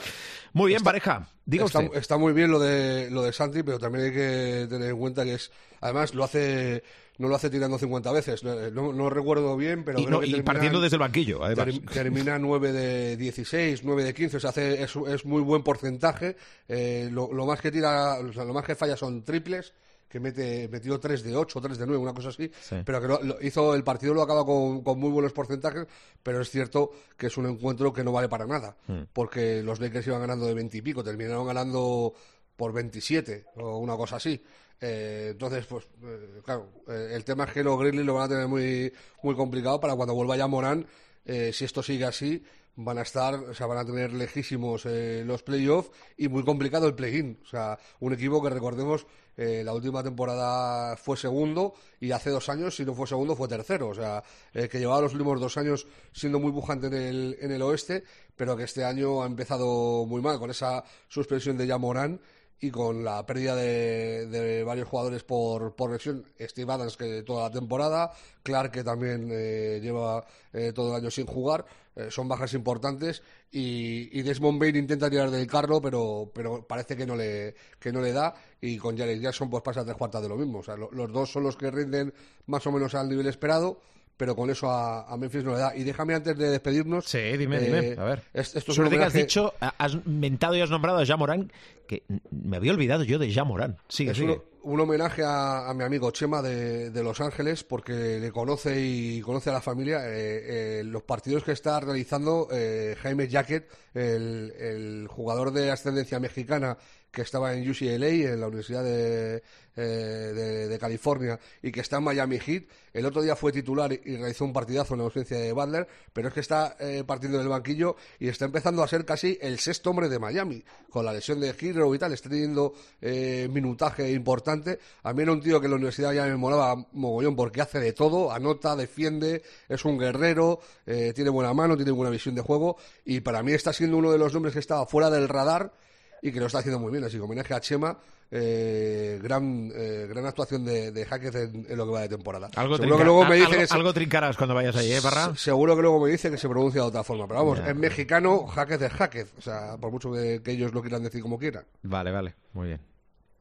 Muy 0.53 0.67
bien, 0.69 0.77
Está- 0.77 0.89
pareja, 0.89 1.27
diga 1.45 1.65
está, 1.65 1.79
usted. 1.79 1.97
está 1.97 2.17
muy 2.17 2.33
bien 2.33 2.49
lo 2.51 2.59
de 2.59 3.09
lo 3.11 3.21
de 3.21 3.31
Santi, 3.33 3.63
pero 3.63 3.77
también 3.79 4.05
hay 4.05 4.11
que 4.11 4.67
tener 4.69 4.89
en 4.89 4.97
cuenta 4.97 5.23
que 5.23 5.35
es, 5.35 5.51
además 5.81 6.13
lo 6.15 6.23
hace, 6.23 6.83
no 7.19 7.27
lo 7.27 7.35
hace 7.35 7.49
tirando 7.51 7.77
50 7.77 8.11
veces. 8.11 8.43
No, 8.43 8.55
no- 8.71 8.91
no 8.91 9.09
recuerdo 9.09 9.55
bien, 9.55 9.83
pero 9.83 9.99
Y, 9.99 10.05
creo 10.05 10.15
no- 10.15 10.19
que 10.21 10.25
y 10.27 10.31
termina- 10.31 10.45
partiendo 10.45 10.81
desde 10.81 10.95
el 10.95 10.99
banquillo, 11.01 11.43
además. 11.43 11.67
Term- 11.67 11.91
Termina 11.93 12.39
9 12.39 12.71
de 12.71 13.15
16, 13.17 13.83
9 13.83 14.03
de 14.03 14.13
15, 14.13 14.37
o 14.37 14.39
sea, 14.39 14.49
hace, 14.49 14.81
es, 14.81 14.95
es 14.95 15.25
muy 15.25 15.41
buen 15.43 15.61
porcentaje. 15.61 16.35
Eh, 16.67 17.09
lo, 17.11 17.31
lo 17.31 17.45
más 17.45 17.61
que 17.61 17.71
tira, 17.71 18.15
o 18.19 18.33
sea, 18.33 18.43
lo 18.43 18.53
más 18.53 18.65
que 18.65 18.73
falla 18.75 18.97
son 18.97 19.23
triples, 19.23 19.71
que 20.07 20.19
mete, 20.19 20.67
metió 20.69 20.99
3 20.99 21.21
de 21.21 21.35
8, 21.35 21.61
3 21.61 21.77
de 21.77 21.85
9, 21.85 22.01
una 22.01 22.15
cosa 22.15 22.29
así, 22.29 22.49
Sí. 22.61 22.77
pero 22.83 22.99
que 22.99 23.07
lo- 23.07 23.21
lo 23.21 23.37
hizo 23.41 23.75
el 23.75 23.83
partido 23.83 24.15
lo 24.15 24.23
acaba 24.23 24.43
con, 24.43 24.81
con 24.81 24.97
muy 24.99 25.11
buenos 25.11 25.33
porcentajes, 25.33 25.85
pero 26.23 26.41
es 26.41 26.49
cierto 26.49 26.89
que 27.15 27.27
es 27.27 27.37
un 27.37 27.45
encuentro 27.45 27.93
que 27.93 28.03
no 28.03 28.11
vale 28.11 28.27
para 28.27 28.47
nada, 28.47 28.75
Hmm. 28.87 29.01
porque 29.13 29.61
los 29.61 29.79
Lakers 29.79 30.07
iban 30.07 30.21
ganando 30.21 30.47
de 30.47 30.55
20 30.55 30.77
y 30.77 30.81
pico, 30.81 31.03
terminaron 31.03 31.45
ganando 31.45 32.13
por 32.55 32.73
27 32.73 33.45
o 33.57 33.77
una 33.77 33.95
cosa 33.95 34.15
así. 34.15 34.41
Eh, 34.81 35.29
entonces, 35.31 35.65
pues, 35.65 35.85
eh, 36.03 36.41
claro, 36.43 36.69
eh, 36.87 37.11
el 37.13 37.23
tema 37.25 37.43
es 37.45 37.51
que 37.53 37.63
los 37.63 37.77
Grizzlies 37.77 38.05
lo 38.05 38.13
van 38.13 38.23
a 38.23 38.29
tener 38.29 38.47
muy, 38.47 38.91
muy 39.23 39.35
complicado 39.35 39.79
para 39.79 39.95
cuando 39.95 40.13
vuelva 40.15 40.37
ya 40.37 40.47
Morán. 40.47 40.85
eh, 41.25 41.51
si 41.53 41.65
esto 41.65 41.83
sigue 41.83 42.05
así, 42.05 42.43
van 42.75 42.97
a 42.97 43.01
estar, 43.01 43.35
o 43.35 43.53
sea, 43.53 43.67
van 43.67 43.77
a 43.77 43.85
tener 43.85 44.13
lejísimos 44.13 44.85
los 44.85 45.43
playoffs 45.43 45.91
y 46.17 46.29
muy 46.29 46.45
complicado 46.45 46.87
el 46.87 46.95
play-in. 46.95 47.37
O 47.43 47.45
sea, 47.45 47.77
un 47.99 48.13
equipo 48.13 48.41
que 48.41 48.49
recordemos, 48.49 49.05
la 49.35 49.73
última 49.73 50.01
temporada 50.01 50.95
fue 50.95 51.17
segundo 51.17 51.73
y 51.99 52.11
hace 52.11 52.29
dos 52.29 52.47
años, 52.47 52.75
si 52.75 52.85
no 52.85 52.93
fue 52.93 53.05
segundo, 53.05 53.35
fue 53.35 53.49
tercero. 53.49 53.89
O 53.89 53.93
sea, 53.93 54.23
que 54.53 54.79
llevaba 54.79 55.01
los 55.01 55.11
últimos 55.11 55.41
dos 55.41 55.57
años 55.57 55.87
siendo 56.13 56.39
muy 56.39 56.53
pujante 56.53 56.87
en 56.87 56.93
el, 56.93 57.37
en 57.41 57.51
el 57.51 57.61
oeste, 57.63 58.05
pero 58.37 58.55
que 58.55 58.63
este 58.63 58.85
año 58.85 59.23
ha 59.23 59.25
empezado 59.25 60.05
muy 60.05 60.21
mal 60.21 60.39
con 60.39 60.49
esa 60.49 60.81
suspensión 61.09 61.57
de 61.57 61.77
Morán 61.77 62.21
y 62.61 62.71
con 62.71 63.03
la 63.03 63.25
pérdida 63.25 63.55
de, 63.55 64.27
de 64.27 64.63
varios 64.63 64.87
jugadores 64.87 65.23
por, 65.23 65.75
por 65.75 65.91
lesión, 65.91 66.25
Steve 66.39 66.71
Adams 66.73 66.97
que 66.97 67.23
toda 67.23 67.43
la 67.49 67.51
temporada, 67.51 68.11
Clark 68.43 68.71
que 68.71 68.83
también 68.83 69.29
eh, 69.31 69.79
lleva 69.81 70.25
eh, 70.53 70.71
todo 70.73 70.89
el 70.95 71.01
año 71.01 71.09
sin 71.11 71.25
jugar, 71.25 71.65
eh, 71.95 72.07
son 72.09 72.27
bajas 72.27 72.53
importantes 72.53 73.21
y, 73.51 74.09
y 74.17 74.21
Desmond 74.23 74.59
Bain 74.59 74.75
intenta 74.75 75.09
tirar 75.09 75.31
del 75.31 75.47
carro, 75.47 75.81
pero, 75.81 76.31
pero 76.33 76.65
parece 76.67 76.95
que 76.95 77.05
no 77.05 77.15
le 77.15 77.55
que 77.79 77.91
no 77.91 78.01
le 78.01 78.11
da. 78.13 78.33
Y 78.61 78.77
con 78.77 78.97
Jared 78.97 79.19
Jackson 79.21 79.49
pues 79.49 79.63
pasa 79.63 79.83
tres 79.85 79.95
cuartas 79.97 80.21
de 80.21 80.29
lo 80.29 80.35
mismo, 80.35 80.59
o 80.59 80.63
sea, 80.63 80.75
lo- 80.75 80.91
los 80.91 81.11
dos 81.11 81.31
son 81.31 81.43
los 81.43 81.55
que 81.55 81.71
rinden 81.71 82.13
más 82.47 82.65
o 82.67 82.71
menos 82.71 82.93
al 82.95 83.07
nivel 83.09 83.27
esperado. 83.27 83.79
Pero 84.19 84.35
con 84.35 84.49
eso 84.49 84.69
a, 84.69 85.09
a 85.09 85.15
Memphis 85.15 85.45
no 85.45 85.53
le 85.53 85.59
da. 85.59 85.73
Y 85.73 85.85
déjame 85.85 86.13
antes 86.13 86.37
de 86.37 86.49
despedirnos. 86.49 87.05
Sí, 87.05 87.37
dime, 87.37 87.55
eh, 87.55 87.59
dime. 87.61 87.95
A 87.97 88.03
ver. 88.03 88.23
es- 88.33 88.53
esto 88.53 88.71
es 88.71 88.75
Suerte 88.75 88.97
que 88.97 89.03
has 89.05 89.13
dicho, 89.13 89.53
has 89.61 90.05
mentado 90.05 90.57
y 90.57 90.61
has 90.61 90.69
nombrado 90.69 90.99
a 90.99 91.05
Jamorán, 91.05 91.49
que 91.87 92.03
me 92.29 92.57
había 92.57 92.73
olvidado 92.73 93.03
yo 93.05 93.17
de 93.17 93.31
Jamorán. 93.33 93.77
Sigue, 93.87 94.11
es 94.11 94.17
sigue. 94.17 94.33
un, 94.33 94.73
un 94.73 94.79
homenaje 94.81 95.23
a, 95.23 95.69
a 95.69 95.73
mi 95.73 95.85
amigo 95.85 96.11
Chema 96.11 96.41
de, 96.41 96.89
de 96.89 97.01
Los 97.01 97.21
Ángeles 97.21 97.63
porque 97.63 98.19
le 98.19 98.29
conoce 98.31 98.75
y 98.81 99.21
conoce 99.21 99.51
a 99.51 99.53
la 99.53 99.61
familia 99.61 100.01
eh, 100.09 100.79
eh, 100.79 100.83
los 100.83 101.03
partidos 101.03 101.45
que 101.45 101.53
está 101.53 101.79
realizando 101.79 102.49
eh, 102.51 102.97
Jaime 103.01 103.29
Jacket, 103.29 103.69
el, 103.93 104.51
el 104.59 105.07
jugador 105.07 105.53
de 105.53 105.71
ascendencia 105.71 106.19
mexicana 106.19 106.77
que 107.11 107.21
estaba 107.21 107.53
en 107.53 107.69
UCLA, 107.69 108.07
en 108.07 108.39
la 108.39 108.47
Universidad 108.47 108.83
de, 108.83 109.41
eh, 109.75 109.81
de, 109.81 110.67
de 110.67 110.79
California, 110.79 111.39
y 111.61 111.71
que 111.71 111.81
está 111.81 111.97
en 111.97 112.03
Miami 112.03 112.39
Heat. 112.39 112.63
El 112.93 113.05
otro 113.05 113.21
día 113.21 113.35
fue 113.35 113.51
titular 113.51 113.91
y 113.93 114.17
realizó 114.17 114.45
un 114.45 114.53
partidazo 114.53 114.93
en 114.93 114.99
la 114.99 115.05
ausencia 115.05 115.37
de 115.37 115.53
Butler, 115.53 115.87
pero 116.11 116.27
es 116.27 116.33
que 116.33 116.39
está 116.39 116.75
eh, 116.79 117.03
partiendo 117.05 117.37
del 117.37 117.47
banquillo 117.47 117.95
y 118.19 118.27
está 118.27 118.45
empezando 118.45 118.83
a 118.83 118.87
ser 118.87 119.05
casi 119.05 119.37
el 119.41 119.59
sexto 119.59 119.91
hombre 119.91 120.09
de 120.09 120.19
Miami, 120.19 120.63
con 120.89 121.05
la 121.05 121.13
lesión 121.13 121.39
de 121.39 121.55
Hero 121.59 121.93
y 121.93 121.99
tal, 121.99 122.13
está 122.13 122.29
teniendo 122.29 122.73
eh, 123.01 123.47
minutaje 123.51 124.11
importante. 124.11 124.79
A 125.03 125.13
mí 125.13 125.21
era 125.21 125.31
un 125.31 125.41
tío 125.41 125.59
que 125.59 125.65
en 125.65 125.71
la 125.71 125.77
universidad 125.77 126.13
ya 126.13 126.25
me 126.25 126.35
molaba 126.35 126.75
mogollón 126.93 127.35
porque 127.35 127.61
hace 127.61 127.79
de 127.79 127.93
todo, 127.93 128.31
anota, 128.31 128.75
defiende, 128.75 129.43
es 129.67 129.85
un 129.85 129.97
guerrero, 129.97 130.59
eh, 130.85 131.13
tiene 131.15 131.29
buena 131.29 131.53
mano, 131.53 131.75
tiene 131.75 131.91
buena 131.91 132.11
visión 132.11 132.35
de 132.35 132.41
juego 132.41 132.77
y 133.05 133.21
para 133.21 133.43
mí 133.43 133.53
está 133.53 133.71
siendo 133.73 133.97
uno 133.97 134.11
de 134.11 134.17
los 134.17 134.33
nombres 134.33 134.53
que 134.53 134.59
estaba 134.59 134.85
fuera 134.85 135.09
del 135.09 135.29
radar 135.29 135.73
y 136.21 136.31
que 136.31 136.39
lo 136.39 136.45
está 136.47 136.59
haciendo 136.59 136.79
muy 136.79 136.91
bien. 136.91 137.03
Así 137.03 137.17
que 137.17 137.21
homenaje 137.23 137.53
a 137.53 137.59
Chema, 137.59 137.97
eh, 138.31 139.19
gran, 139.21 139.71
eh, 139.75 140.05
gran 140.07 140.25
actuación 140.25 140.63
de, 140.65 140.91
de 140.91 141.05
Jaquez 141.05 141.33
en, 141.35 141.65
en 141.69 141.77
lo 141.77 141.85
que 141.85 141.91
va 141.91 142.01
de 142.01 142.09
temporada. 142.09 142.49
Algo, 142.55 142.75
seguro 142.77 142.95
trinca- 142.95 142.97
que 142.99 143.03
luego 143.05 143.25
me 143.25 143.35
dice 143.35 143.45
algo- 143.47 143.59
que 143.59 143.67
se- 143.67 143.73
algo 143.75 143.93
trincarás 143.93 144.37
cuando 144.37 144.55
vayas 144.55 144.75
allí, 144.75 144.91
¿eh, 144.93 144.99
Parra? 145.01 145.33
se- 145.35 145.35
seguro 145.45 145.75
que 145.75 145.81
luego 145.81 145.99
me 146.05 146.11
dice 146.11 146.29
que 146.29 146.37
se 146.37 146.47
pronuncia 146.49 146.81
de 146.81 146.87
otra 146.87 147.03
forma. 147.03 147.27
Pero 147.27 147.39
vamos, 147.39 147.59
en 147.67 147.79
mexicano, 147.79 148.45
Jaquez 148.47 148.81
es 148.81 148.93
Jaquez. 148.93 149.33
O 149.37 149.41
sea, 149.41 149.77
por 149.79 149.91
mucho 149.91 150.11
que, 150.11 150.41
que 150.43 150.51
ellos 150.51 150.73
lo 150.73 150.81
quieran 150.81 151.03
decir 151.03 151.21
como 151.21 151.39
quieran. 151.39 151.65
Vale, 151.83 152.11
vale, 152.11 152.35
muy 152.53 152.67
bien. 152.67 152.79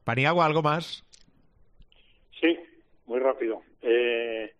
Paniagua, 0.03 0.45
¿algo 0.45 0.61
más? 0.63 1.03
Sí, 2.39 2.57
muy 3.05 3.19
rápido. 3.19 3.61
Eh, 3.81 4.53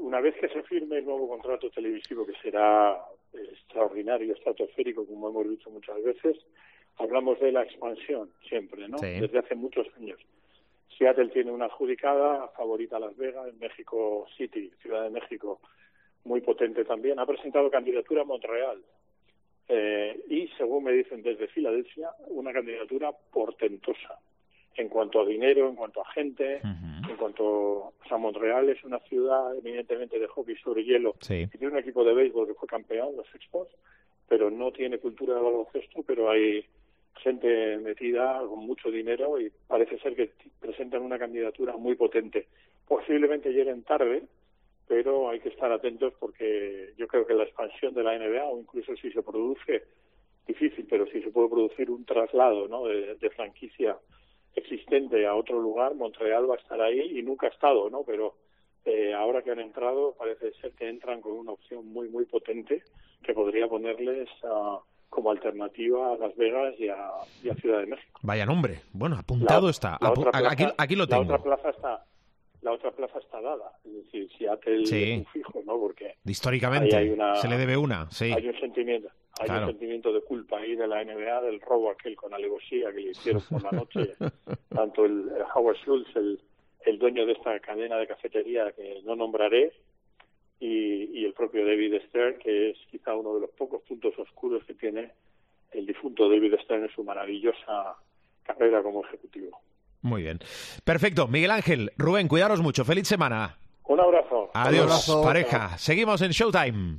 una 0.00 0.20
vez 0.20 0.34
que 0.40 0.48
se 0.48 0.62
firme 0.64 0.98
el 0.98 1.04
nuevo 1.04 1.28
contrato 1.28 1.70
televisivo, 1.70 2.24
que 2.26 2.34
será 2.42 2.92
eh, 3.32 3.38
extraordinario, 3.52 4.34
estratosférico, 4.34 5.06
como 5.06 5.28
hemos 5.30 5.48
dicho 5.48 5.70
muchas 5.70 5.96
veces, 6.02 6.36
hablamos 6.98 7.38
de 7.40 7.52
la 7.52 7.62
expansión 7.62 8.30
siempre, 8.48 8.88
¿no? 8.88 8.98
Sí. 8.98 9.20
Desde 9.20 9.38
hace 9.38 9.54
muchos 9.54 9.86
años. 9.96 10.18
Seattle 10.96 11.28
tiene 11.28 11.52
una 11.52 11.66
adjudicada, 11.66 12.48
favorita 12.56 12.98
Las 12.98 13.16
Vegas, 13.16 13.48
en 13.48 13.58
México 13.58 14.26
City, 14.36 14.70
Ciudad 14.82 15.04
de 15.04 15.10
México, 15.10 15.60
muy 16.24 16.40
potente 16.40 16.84
también. 16.84 17.18
Ha 17.20 17.26
presentado 17.26 17.70
candidatura 17.70 18.22
a 18.22 18.24
Montreal. 18.24 18.82
Eh, 19.68 20.24
y, 20.28 20.48
según 20.56 20.84
me 20.84 20.92
dicen 20.92 21.22
desde 21.22 21.46
Filadelfia, 21.48 22.10
una 22.28 22.52
candidatura 22.52 23.12
portentosa 23.30 24.18
en 24.76 24.88
cuanto 24.88 25.20
a 25.20 25.26
dinero, 25.26 25.68
en 25.68 25.74
cuanto 25.74 26.00
a 26.00 26.10
gente, 26.12 26.60
en 26.62 27.16
cuanto, 27.16 27.44
o 27.44 27.94
sea, 28.08 28.16
Montreal 28.16 28.68
es 28.68 28.82
una 28.84 28.98
ciudad 29.00 29.56
eminentemente 29.56 30.18
de 30.18 30.28
hockey 30.28 30.56
sobre 30.56 30.84
hielo 30.84 31.16
Sí. 31.20 31.34
y 31.52 31.58
tiene 31.58 31.72
un 31.72 31.78
equipo 31.78 32.04
de 32.04 32.14
béisbol 32.14 32.46
que 32.46 32.54
fue 32.54 32.68
campeón, 32.68 33.16
los 33.16 33.26
Expos, 33.34 33.68
pero 34.28 34.50
no 34.50 34.70
tiene 34.70 34.98
cultura 34.98 35.34
de 35.34 35.40
baloncesto, 35.40 36.02
pero 36.06 36.30
hay 36.30 36.64
gente 37.18 37.78
metida 37.78 38.40
con 38.40 38.60
mucho 38.66 38.90
dinero 38.90 39.40
y 39.40 39.50
parece 39.66 39.98
ser 39.98 40.14
que 40.14 40.32
presentan 40.60 41.02
una 41.02 41.18
candidatura 41.18 41.76
muy 41.76 41.94
potente. 41.94 42.46
Posiblemente 42.86 43.52
lleguen 43.52 43.82
tarde, 43.82 44.22
pero 44.86 45.28
hay 45.28 45.40
que 45.40 45.50
estar 45.50 45.70
atentos 45.70 46.14
porque 46.18 46.94
yo 46.96 47.06
creo 47.06 47.26
que 47.26 47.34
la 47.34 47.44
expansión 47.44 47.94
de 47.94 48.02
la 48.02 48.18
NBA, 48.18 48.44
o 48.44 48.58
incluso 48.58 48.96
si 48.96 49.12
se 49.12 49.22
produce, 49.22 49.84
difícil, 50.46 50.86
pero 50.88 51.06
si 51.06 51.22
se 51.22 51.30
puede 51.30 51.50
producir 51.50 51.90
un 51.90 52.04
traslado 52.04 52.66
¿no? 52.68 52.86
de, 52.86 53.30
franquicia 53.36 53.96
existente 54.54 55.26
a 55.26 55.34
otro 55.34 55.60
lugar, 55.60 55.94
Montreal 55.94 56.50
va 56.50 56.54
a 56.54 56.58
estar 56.58 56.80
ahí 56.80 57.18
y 57.18 57.22
nunca 57.22 57.46
ha 57.46 57.50
estado, 57.50 57.90
¿no? 57.90 58.02
Pero 58.02 58.34
eh, 58.84 59.12
ahora 59.12 59.42
que 59.42 59.50
han 59.50 59.60
entrado, 59.60 60.14
parece 60.18 60.52
ser 60.54 60.72
que 60.72 60.88
entran 60.88 61.20
con 61.20 61.32
una 61.32 61.52
opción 61.52 61.86
muy, 61.86 62.08
muy 62.08 62.24
potente 62.24 62.82
que 63.22 63.34
podría 63.34 63.68
ponerles 63.68 64.28
ah, 64.42 64.80
como 65.08 65.30
alternativa 65.30 66.12
a 66.12 66.16
Las 66.16 66.36
Vegas 66.36 66.74
y 66.78 66.88
a, 66.88 67.10
y 67.42 67.48
a 67.48 67.54
Ciudad 67.54 67.80
de 67.80 67.86
México. 67.86 68.20
Vaya 68.22 68.44
nombre. 68.46 68.80
Bueno, 68.92 69.16
apuntado 69.16 69.66
La- 69.66 69.70
está. 69.70 69.90
la 70.00 70.08
Apu- 70.10 70.20
otra 70.20 70.30
plaza- 70.32 70.52
aquí, 70.52 70.64
aquí 70.76 70.96
lo 70.96 71.04
La 71.04 71.08
tengo. 71.08 71.22
otra 71.34 71.38
plaza 71.38 71.70
está, 71.70 72.04
la 72.62 72.72
otra 72.72 72.90
plaza 72.92 73.18
está 73.18 73.40
dada. 73.40 73.72
Es 73.84 73.92
decir, 74.04 74.28
Seattle 74.36 74.86
Sí. 74.86 75.02
es 75.12 75.18
un 75.18 75.26
fijo, 75.26 75.62
¿no? 75.64 75.78
Porque 75.78 76.14
Históricamente, 76.24 76.94
hay 76.96 77.10
una- 77.10 77.36
se 77.36 77.48
le 77.48 77.56
debe 77.56 77.76
una, 77.76 78.10
sí. 78.10 78.32
hay 78.32 78.46
un 78.48 78.58
sentimiento, 78.60 79.08
hay 79.40 79.46
Claro. 79.46 79.66
un 79.66 79.70
sentimiento 79.72 80.12
de 80.12 80.20
culpa 80.22 80.58
ahí 80.58 80.76
de 80.76 80.86
la 80.86 81.00
NBA 81.02 81.40
del 81.42 81.60
robo 81.60 81.90
aquel 81.90 82.14
con 82.16 82.34
alevosía 82.34 82.92
que 82.92 83.00
le 83.00 83.10
hicieron 83.12 83.42
por 83.48 83.62
la 83.62 83.70
noche 83.72 84.14
tanto 84.68 85.04
el, 85.04 85.28
el 85.36 85.42
Howard 85.54 85.76
Schultz, 85.78 86.14
el, 86.16 86.40
el 86.84 86.98
dueño 86.98 87.24
de 87.26 87.32
esta 87.32 87.58
cadena 87.60 87.96
de 87.96 88.06
cafetería 88.06 88.72
que 88.72 89.00
no 89.04 89.16
nombraré, 89.16 89.72
y, 90.60 91.20
y 91.20 91.24
el 91.24 91.32
propio 91.34 91.64
David 91.66 91.94
Stern, 92.08 92.38
que 92.38 92.70
es 92.70 92.78
quizá 92.90 93.14
uno 93.14 93.34
de 93.34 93.40
los 93.42 93.50
pocos 93.50 93.82
puntos 93.82 94.18
oscuros 94.18 94.64
que 94.64 94.74
tiene 94.74 95.12
el 95.72 95.86
difunto 95.86 96.28
David 96.28 96.54
Stern 96.64 96.84
en 96.84 96.90
su 96.94 97.04
maravillosa 97.04 97.96
carrera 98.42 98.82
como 98.82 99.04
ejecutivo. 99.04 99.60
Muy 100.02 100.22
bien. 100.22 100.38
Perfecto. 100.84 101.28
Miguel 101.28 101.50
Ángel, 101.50 101.90
Rubén, 101.98 102.28
cuidaros 102.28 102.60
mucho. 102.60 102.84
Feliz 102.84 103.06
semana. 103.08 103.58
Un 103.84 104.00
abrazo. 104.00 104.50
Adiós, 104.54 104.84
Un 104.84 104.90
abrazo. 104.90 105.22
pareja. 105.22 105.78
Seguimos 105.78 106.22
en 106.22 106.30
Showtime. 106.30 106.98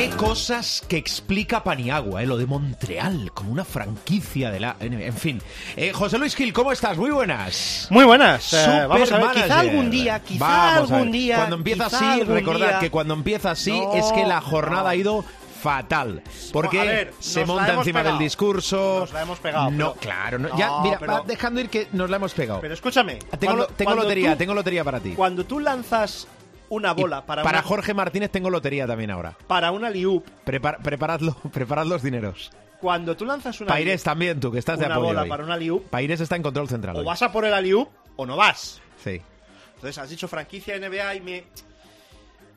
Qué 0.00 0.08
cosas 0.16 0.82
que 0.88 0.96
explica 0.96 1.62
Paniagua, 1.62 2.22
eh, 2.22 2.26
lo 2.26 2.38
de 2.38 2.46
Montreal, 2.46 3.32
como 3.34 3.52
una 3.52 3.66
franquicia 3.66 4.50
de 4.50 4.58
la... 4.58 4.74
En, 4.80 5.12
fin. 5.12 5.42
Eh, 5.76 5.92
José 5.92 6.16
Luis 6.16 6.34
Gil, 6.34 6.54
¿cómo 6.54 6.72
estás? 6.72 6.96
Muy 6.96 7.10
buenas. 7.10 7.86
Muy 7.90 8.06
buenas. 8.06 8.50
Eh, 8.54 8.86
vamos 8.88 9.12
a 9.12 9.16
ver, 9.18 9.24
manager. 9.26 9.42
quizá 9.44 9.60
algún 9.60 9.90
día, 9.90 10.20
quizá 10.20 10.38
Vamos 10.46 10.90
algún 10.90 11.12
día. 11.12 11.36
Cuando 11.36 11.56
empieza 11.56 11.84
así, 11.84 12.22
recordad 12.22 12.68
día- 12.68 12.78
que 12.78 12.90
cuando 12.90 13.12
empieza 13.12 13.50
así 13.50 13.78
No, 13.78 13.92
es 13.92 14.10
que 14.12 14.24
la 14.24 14.40
jornada 14.40 14.84
no. 14.84 14.88
ha 14.88 14.96
ido 14.96 15.22
fatal. 15.60 16.22
Porque 16.50 16.78
ver, 16.80 17.12
se 17.18 17.44
monta 17.44 17.74
encima 17.74 17.98
pegado. 18.00 18.16
del 18.16 18.24
discurso. 18.24 19.00
Nos 19.00 19.12
la 19.12 19.20
hemos 19.20 19.38
pegado, 19.38 19.70
No, 19.70 19.92
pero- 19.92 20.00
claro. 20.00 20.38
no, 20.38 20.48
No, 20.48 20.56
ya, 20.56 20.70
mira, 20.82 20.98
pero- 20.98 21.12
va 21.12 21.22
dejando 21.26 21.60
ir 21.60 21.68
que 21.68 21.88
nos 21.92 22.08
la 22.08 22.16
hemos 22.16 22.32
pegado. 22.32 22.62
Pero 22.62 22.72
escúchame. 22.72 23.16
tengo 23.18 23.36
cuando- 23.38 23.66
tengo 23.66 23.88
cuando 23.90 24.02
lotería, 24.04 24.32
tú- 24.32 24.38
tengo 24.38 24.54
lotería 24.54 24.82
para 24.82 24.98
ti. 25.00 25.10
Cuando 25.12 25.44
tú 25.44 25.60
lanzas 25.60 26.26
una 26.70 26.94
Y 26.96 27.00
bola 27.02 27.26
para, 27.26 27.42
para 27.42 27.58
una, 27.58 27.68
Jorge 27.68 27.92
Martínez 27.94 28.30
tengo 28.30 28.48
lotería 28.48 28.86
también 28.86 29.10
ahora. 29.10 29.36
para 29.46 29.70
una 29.72 29.90
liup, 29.90 30.24
Prepar- 30.46 30.78
preparadlo, 30.82 31.34
preparad 31.52 31.84
los 31.86 32.02
dineros. 32.02 32.50
cuando 32.80 33.14
tú 33.16 33.26
lanzas 33.26 33.60
una 33.60 33.68
Paires 33.68 34.02
también, 34.02 34.40
tú, 34.40 34.50
que 34.50 34.58
estás 34.58 34.78
de 34.78 34.86
una 34.86 34.94
apoyo 34.94 35.08
bola 35.08 35.22
hoy. 35.24 35.28
para 35.28 35.44
una 35.44 35.56
liup, 35.58 35.84
Paires 35.90 36.20
está 36.20 36.36
en 36.36 36.42
control 36.42 36.68
central. 36.68 36.96
o 36.96 37.00
hoy. 37.00 37.04
vas 37.04 37.20
a 37.22 37.30
por 37.30 37.44
el 37.44 37.52
aliup 37.52 37.88
o 38.16 38.24
no 38.24 38.36
vas. 38.36 38.80
Sí. 39.04 39.20
Entonces 39.74 39.98
has 39.98 40.08
dicho 40.10 40.26
franquicia 40.28 40.78
NBA 40.78 41.14
y 41.16 41.20
me 41.20 41.44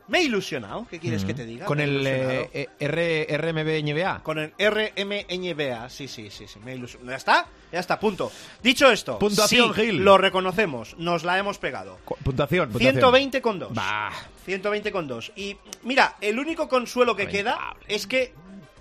me 0.07 0.19
he 0.19 0.23
ilusionado. 0.23 0.85
¿Qué 0.89 0.99
quieres 0.99 1.23
que 1.25 1.33
te 1.33 1.45
diga? 1.45 1.65
Con 1.65 1.79
el 1.79 2.05
eh, 2.05 2.49
eh, 2.53 2.67
R, 2.79 3.37
RMB 3.37 3.83
NBA. 3.83 4.23
Con 4.23 4.39
el 4.39 4.53
RMNBA, 4.59 5.89
sí, 5.89 6.07
sí, 6.07 6.29
sí, 6.29 6.47
sí, 6.47 6.59
me 6.63 6.73
he 6.73 6.75
ilusionado. 6.75 7.11
Ya 7.11 7.17
está, 7.17 7.47
ya 7.71 7.79
está, 7.79 7.99
punto. 7.99 8.31
Dicho 8.61 8.89
esto, 8.91 9.17
Puntuación, 9.19 9.73
sí, 9.73 9.81
Gil. 9.81 10.03
lo 10.03 10.17
reconocemos, 10.17 10.95
nos 10.97 11.23
la 11.23 11.37
hemos 11.39 11.57
pegado. 11.57 11.97
Cu- 12.05 12.17
Puntuación, 12.23 12.65
puntuación. 12.69 12.93
120 12.95 13.41
con 13.41 13.59
2. 13.59 13.73
Bah. 13.73 14.11
120 14.45 14.91
con 14.91 15.07
2. 15.07 15.31
Y 15.35 15.57
mira, 15.83 16.15
el 16.21 16.37
único 16.39 16.67
consuelo 16.67 17.15
que 17.15 17.27
queda 17.27 17.75
es 17.87 18.07
que 18.07 18.33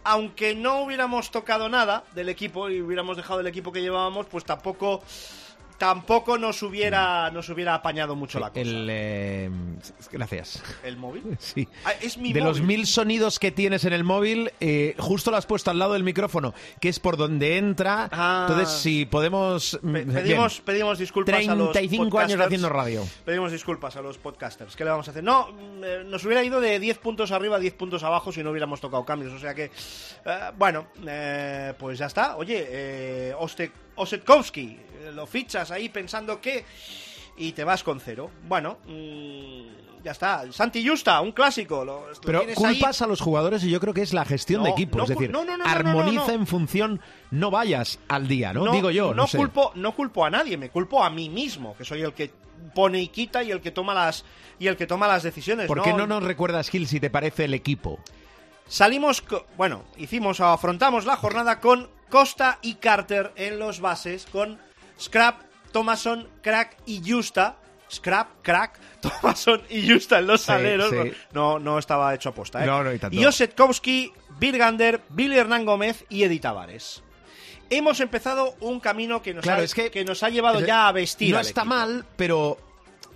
aunque 0.04 0.54
no 0.56 0.82
hubiéramos 0.82 1.30
tocado 1.30 1.68
nada 1.68 2.02
del 2.14 2.28
equipo 2.28 2.68
y 2.68 2.80
hubiéramos 2.82 3.16
dejado 3.16 3.38
el 3.38 3.46
equipo 3.46 3.70
que 3.70 3.80
llevábamos, 3.80 4.26
pues 4.26 4.44
tampoco 4.44 5.00
tampoco 5.82 6.38
nos 6.38 6.62
hubiera 6.62 7.28
nos 7.32 7.48
hubiera 7.48 7.74
apañado 7.74 8.14
mucho 8.14 8.38
la 8.38 8.50
cosa. 8.50 8.60
El, 8.60 8.86
eh, 8.88 9.50
gracias. 10.12 10.62
¿El 10.84 10.96
móvil? 10.96 11.24
Sí. 11.40 11.66
Ah, 11.84 11.92
es 12.00 12.16
mi 12.18 12.32
de 12.32 12.40
los 12.40 12.60
mil 12.60 12.86
sonidos 12.86 13.40
que 13.40 13.50
tienes 13.50 13.84
en 13.84 13.92
el 13.92 14.04
móvil, 14.04 14.52
eh, 14.60 14.94
justo 14.98 15.32
lo 15.32 15.36
has 15.38 15.46
puesto 15.46 15.72
al 15.72 15.80
lado 15.80 15.94
del 15.94 16.04
micrófono, 16.04 16.54
que 16.80 16.88
es 16.88 17.00
por 17.00 17.16
donde 17.16 17.58
entra. 17.58 18.08
Ah. 18.12 18.46
Entonces, 18.48 18.76
si 18.80 19.06
podemos. 19.06 19.76
Pe- 19.82 20.04
mm, 20.06 20.12
pedimos, 20.12 20.52
bien. 20.54 20.64
pedimos 20.66 20.98
disculpas 21.00 21.48
a 21.48 21.54
los 21.56 21.72
35 21.72 22.18
años 22.20 22.40
haciendo 22.40 22.68
radio. 22.68 23.04
Pedimos 23.24 23.50
disculpas 23.50 23.96
a 23.96 24.02
los 24.02 24.18
podcasters. 24.18 24.76
¿Qué 24.76 24.84
le 24.84 24.90
vamos 24.90 25.08
a 25.08 25.10
hacer? 25.10 25.24
No, 25.24 25.48
mm, 25.48 25.82
eh, 25.84 26.02
nos 26.06 26.24
hubiera 26.24 26.44
ido 26.44 26.60
de 26.60 26.78
10 26.78 26.98
puntos 26.98 27.32
arriba 27.32 27.56
a 27.56 27.58
10 27.58 27.74
puntos 27.74 28.04
abajo 28.04 28.30
si 28.30 28.44
no 28.44 28.50
hubiéramos 28.52 28.80
tocado 28.80 29.04
cambios. 29.04 29.32
O 29.32 29.38
sea 29.40 29.52
que, 29.52 29.64
eh, 29.64 29.70
bueno, 30.56 30.86
eh, 31.04 31.74
pues 31.76 31.98
ya 31.98 32.06
está. 32.06 32.36
Oye, 32.36 32.66
eh, 32.68 33.34
Oste- 33.36 33.72
Osetkowski, 33.94 34.78
lo 35.12 35.26
fichas 35.26 35.70
ahí 35.70 35.88
pensando 35.88 36.40
que... 36.40 36.64
Y 37.34 37.52
te 37.52 37.64
vas 37.64 37.82
con 37.82 37.98
cero. 37.98 38.30
Bueno, 38.46 38.78
mm, 38.86 40.02
ya 40.04 40.12
está. 40.12 40.44
Santi 40.52 40.86
Justa, 40.86 41.20
un 41.20 41.32
clásico. 41.32 41.84
Lo, 41.84 42.10
lo 42.10 42.20
Pero 42.20 42.40
ahí. 42.40 42.54
culpas 42.54 43.00
a 43.02 43.06
los 43.06 43.20
jugadores 43.20 43.64
y 43.64 43.70
yo 43.70 43.80
creo 43.80 43.94
que 43.94 44.02
es 44.02 44.12
la 44.12 44.24
gestión 44.24 44.62
de 44.64 44.70
equipo. 44.70 44.98
no 44.98 45.04
es 45.04 45.10
decir, 45.10 45.30
no, 45.30 45.44
armoniza 45.64 46.34
en 46.34 46.46
función, 46.46 47.00
no 47.30 47.50
vayas 47.50 47.98
al 48.08 48.28
día, 48.28 48.52
¿no? 48.52 48.70
Digo 48.72 48.90
yo. 48.90 49.14
No, 49.14 49.26
sé. 49.26 49.38
culpo, 49.38 49.72
no 49.76 49.94
culpo 49.94 50.24
a 50.24 50.30
nadie, 50.30 50.56
me 50.56 50.70
culpo 50.70 51.02
a 51.02 51.10
mí 51.10 51.28
mismo, 51.28 51.74
que 51.76 51.84
soy 51.84 52.02
el 52.02 52.12
que 52.12 52.32
pone 52.74 53.00
y 53.00 53.08
quita 53.08 53.42
y 53.42 53.50
el 53.50 53.60
que 53.60 53.70
toma 53.70 53.94
las 53.94 54.24
y 54.58 54.66
el 54.66 54.76
que 54.76 54.86
toma 54.86 55.08
las 55.08 55.22
decisiones. 55.22 55.66
¿Por 55.66 55.82
qué 55.82 55.92
no 55.92 56.06
nos 56.06 56.22
recuerdas, 56.22 56.68
Gil, 56.68 56.86
si 56.86 57.00
te 57.00 57.10
parece 57.10 57.44
el 57.44 57.54
equipo? 57.54 57.98
Salimos, 58.66 59.24
bueno, 59.56 59.84
hicimos, 59.96 60.40
afrontamos 60.40 61.04
la 61.04 61.16
jornada 61.16 61.60
con 61.60 61.90
Costa 62.08 62.58
y 62.62 62.74
Carter 62.74 63.32
en 63.36 63.58
los 63.58 63.80
bases, 63.80 64.26
con 64.30 64.58
Scrap, 65.00 65.40
Thomason, 65.72 66.28
Crack 66.42 66.76
y 66.86 67.02
Justa. 67.04 67.56
Scrap, 67.90 68.28
Crack, 68.42 68.78
Thomason 69.02 69.60
y 69.68 69.86
Justa 69.90 70.18
en 70.20 70.26
los 70.26 70.40
Sí, 70.40 70.46
saleros. 70.46 70.90
sí. 70.90 71.12
No, 71.32 71.58
no 71.58 71.78
estaba 71.78 72.14
hecho 72.14 72.30
aposta, 72.30 72.62
¿eh? 72.62 72.66
No, 72.66 72.82
no, 72.82 72.92
y 72.92 72.98
tanto. 72.98 73.16
Y 73.16 73.24
Osetkowski, 73.26 74.12
Birgander, 74.38 75.02
Billy 75.10 75.36
Hernán 75.36 75.64
Gómez 75.66 76.04
y 76.08 76.22
Eddie 76.22 76.40
Tavares. 76.40 77.02
Hemos 77.68 78.00
empezado 78.00 78.54
un 78.60 78.80
camino 78.80 79.22
que 79.22 79.34
nos, 79.34 79.42
Claro, 79.42 79.60
ha, 79.60 79.64
es 79.64 79.74
que- 79.74 80.04
nos 80.04 80.22
ha 80.22 80.28
llevado 80.30 80.60
Es- 80.60 80.66
ya 80.66 80.88
a 80.88 80.92
vestir. 80.92 81.34
No 81.34 81.40
está 81.40 81.62
equipo. 81.62 81.74
mal, 81.74 82.04
pero. 82.16 82.58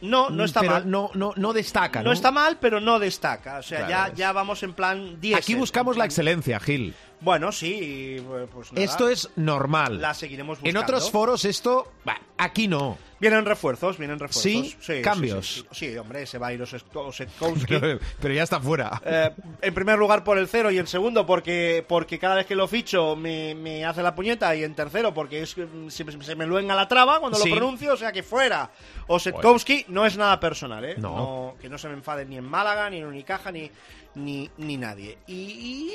No, 0.02 0.28
no 0.28 0.44
está 0.44 0.60
pero 0.60 0.72
mal. 0.72 0.90
No, 0.90 1.10
no, 1.14 1.32
no 1.36 1.52
destaca. 1.54 2.02
No 2.02 2.12
está 2.12 2.30
mal, 2.30 2.58
pero 2.60 2.80
no 2.80 2.98
destaca. 2.98 3.58
O 3.58 3.62
sea, 3.62 3.86
Claro, 3.86 3.90
ya, 3.90 4.06
es- 4.12 4.18
ya 4.18 4.32
vamos 4.32 4.62
en 4.62 4.74
plan 4.74 5.18
10. 5.22 5.38
Aquí 5.38 5.54
buscamos 5.54 5.96
la 5.96 6.04
excelencia, 6.04 6.60
Gil. 6.60 6.94
Bueno, 7.20 7.50
sí, 7.50 8.22
pues 8.52 8.72
nada, 8.72 8.84
Esto 8.84 9.08
es 9.08 9.30
normal. 9.36 10.00
La 10.00 10.12
seguiremos 10.12 10.58
En 10.58 10.64
buscando. 10.64 10.80
otros 10.82 11.10
foros 11.10 11.44
esto, 11.46 11.90
bah, 12.04 12.20
aquí 12.36 12.68
no. 12.68 12.98
Vienen 13.18 13.46
refuerzos, 13.46 13.96
vienen 13.96 14.18
refuerzos. 14.18 14.42
¿Sí? 14.82 15.00
¿Cambios? 15.02 15.46
Sí, 15.48 15.60
sí, 15.72 15.90
sí, 15.92 15.96
hombre, 15.96 16.26
se 16.26 16.36
va 16.36 16.48
a 16.48 16.52
ir 16.52 16.60
Oset- 16.60 16.84
Osetkowski. 16.94 17.66
Pero, 17.80 17.98
pero 18.20 18.34
ya 18.34 18.42
está 18.42 18.60
fuera. 18.60 19.00
Eh, 19.06 19.30
en 19.62 19.72
primer 19.74 19.98
lugar 19.98 20.22
por 20.22 20.36
el 20.36 20.46
cero 20.46 20.70
y 20.70 20.76
en 20.78 20.86
segundo 20.86 21.24
porque 21.24 21.82
porque 21.88 22.18
cada 22.18 22.34
vez 22.34 22.44
que 22.44 22.54
lo 22.54 22.68
ficho 22.68 23.16
me, 23.16 23.54
me 23.54 23.86
hace 23.86 24.02
la 24.02 24.14
puñeta 24.14 24.54
y 24.54 24.62
en 24.64 24.74
tercero 24.74 25.14
porque 25.14 25.40
es 25.40 25.56
mm, 25.56 25.88
se, 25.88 26.04
se 26.22 26.36
me 26.36 26.44
luenga 26.46 26.74
la 26.74 26.86
traba 26.86 27.18
cuando 27.20 27.38
Sí. 27.38 27.48
lo 27.48 27.56
pronuncio, 27.56 27.94
o 27.94 27.96
sea 27.96 28.12
que 28.12 28.22
fuera. 28.22 28.70
Osetkowski 29.06 29.86
no 29.88 30.04
es 30.04 30.18
nada 30.18 30.38
personal, 30.38 30.84
¿eh? 30.84 30.96
No. 30.98 31.54
que 31.58 31.70
no 31.70 31.78
se 31.78 31.88
me 31.88 31.94
enfade 31.94 32.26
ni 32.26 32.36
en 32.36 32.44
Málaga, 32.44 32.90
ni 32.90 32.98
en 32.98 33.06
Unicaja, 33.06 33.50
ni, 33.50 33.70
ni, 34.16 34.50
ni 34.58 34.76
nadie. 34.76 35.16
Y... 35.26 35.90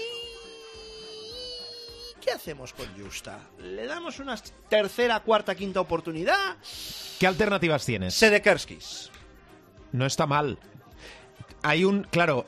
¿Qué 2.21 2.31
hacemos 2.31 2.73
con 2.73 2.85
Justa? 2.97 3.39
¿Le 3.59 3.85
damos 3.87 4.19
una 4.19 4.35
tercera, 4.69 5.19
cuarta, 5.21 5.55
quinta 5.55 5.81
oportunidad? 5.81 6.57
¿Qué 7.19 7.27
alternativas 7.27 7.85
tienes? 7.85 8.13
Sedekerskis. 8.13 9.09
No 9.91 10.05
está 10.05 10.27
mal. 10.27 10.57
Hay 11.63 11.83
un, 11.83 12.03
claro, 12.03 12.45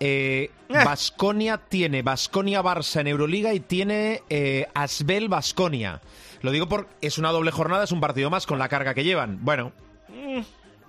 eh, 0.00 0.50
Eh. 0.68 0.72
Basconia 0.84 1.58
tiene 1.58 2.02
Basconia 2.02 2.62
Barça 2.62 3.00
en 3.00 3.06
Euroliga 3.08 3.54
y 3.54 3.60
tiene 3.60 4.22
eh, 4.28 4.66
Asbel 4.74 5.28
Basconia. 5.28 6.00
Lo 6.42 6.50
digo 6.50 6.68
porque 6.68 6.92
es 7.00 7.18
una 7.18 7.32
doble 7.32 7.50
jornada, 7.50 7.84
es 7.84 7.92
un 7.92 8.00
partido 8.00 8.28
más 8.30 8.46
con 8.46 8.58
la 8.58 8.68
carga 8.68 8.94
que 8.94 9.04
llevan. 9.04 9.38
Bueno, 9.44 9.72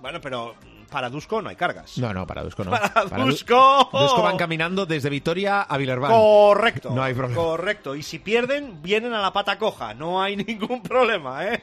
Bueno, 0.00 0.20
pero 0.20 0.54
para 0.90 1.08
Dusko 1.10 1.40
no 1.42 1.48
hay 1.50 1.56
cargas. 1.56 1.96
no, 1.98 2.12
no, 2.14 2.26
para 2.26 2.42
Dusko 2.42 2.64
no. 2.64 2.70
Para 2.70 3.04
Du- 3.04 3.26
Dusko. 3.30 3.88
Dusko 3.92 4.22
van 4.22 4.36
caminando 4.36 4.86
desde 4.86 5.10
Vitoria 5.10 5.62
a 5.62 5.76
Villarban. 5.76 6.10
Correcto. 6.10 6.90
No 6.90 7.02
hay 7.02 7.14
problema. 7.14 7.40
Correcto. 7.42 7.94
Y 7.94 8.02
si 8.02 8.18
pierden, 8.18 8.82
vienen 8.82 9.12
a 9.14 9.20
la 9.20 9.32
pata 9.32 9.58
coja. 9.58 9.94
No 9.94 10.22
hay 10.22 10.36
ningún 10.44 10.82
problema, 10.82 11.46
¿eh? 11.46 11.62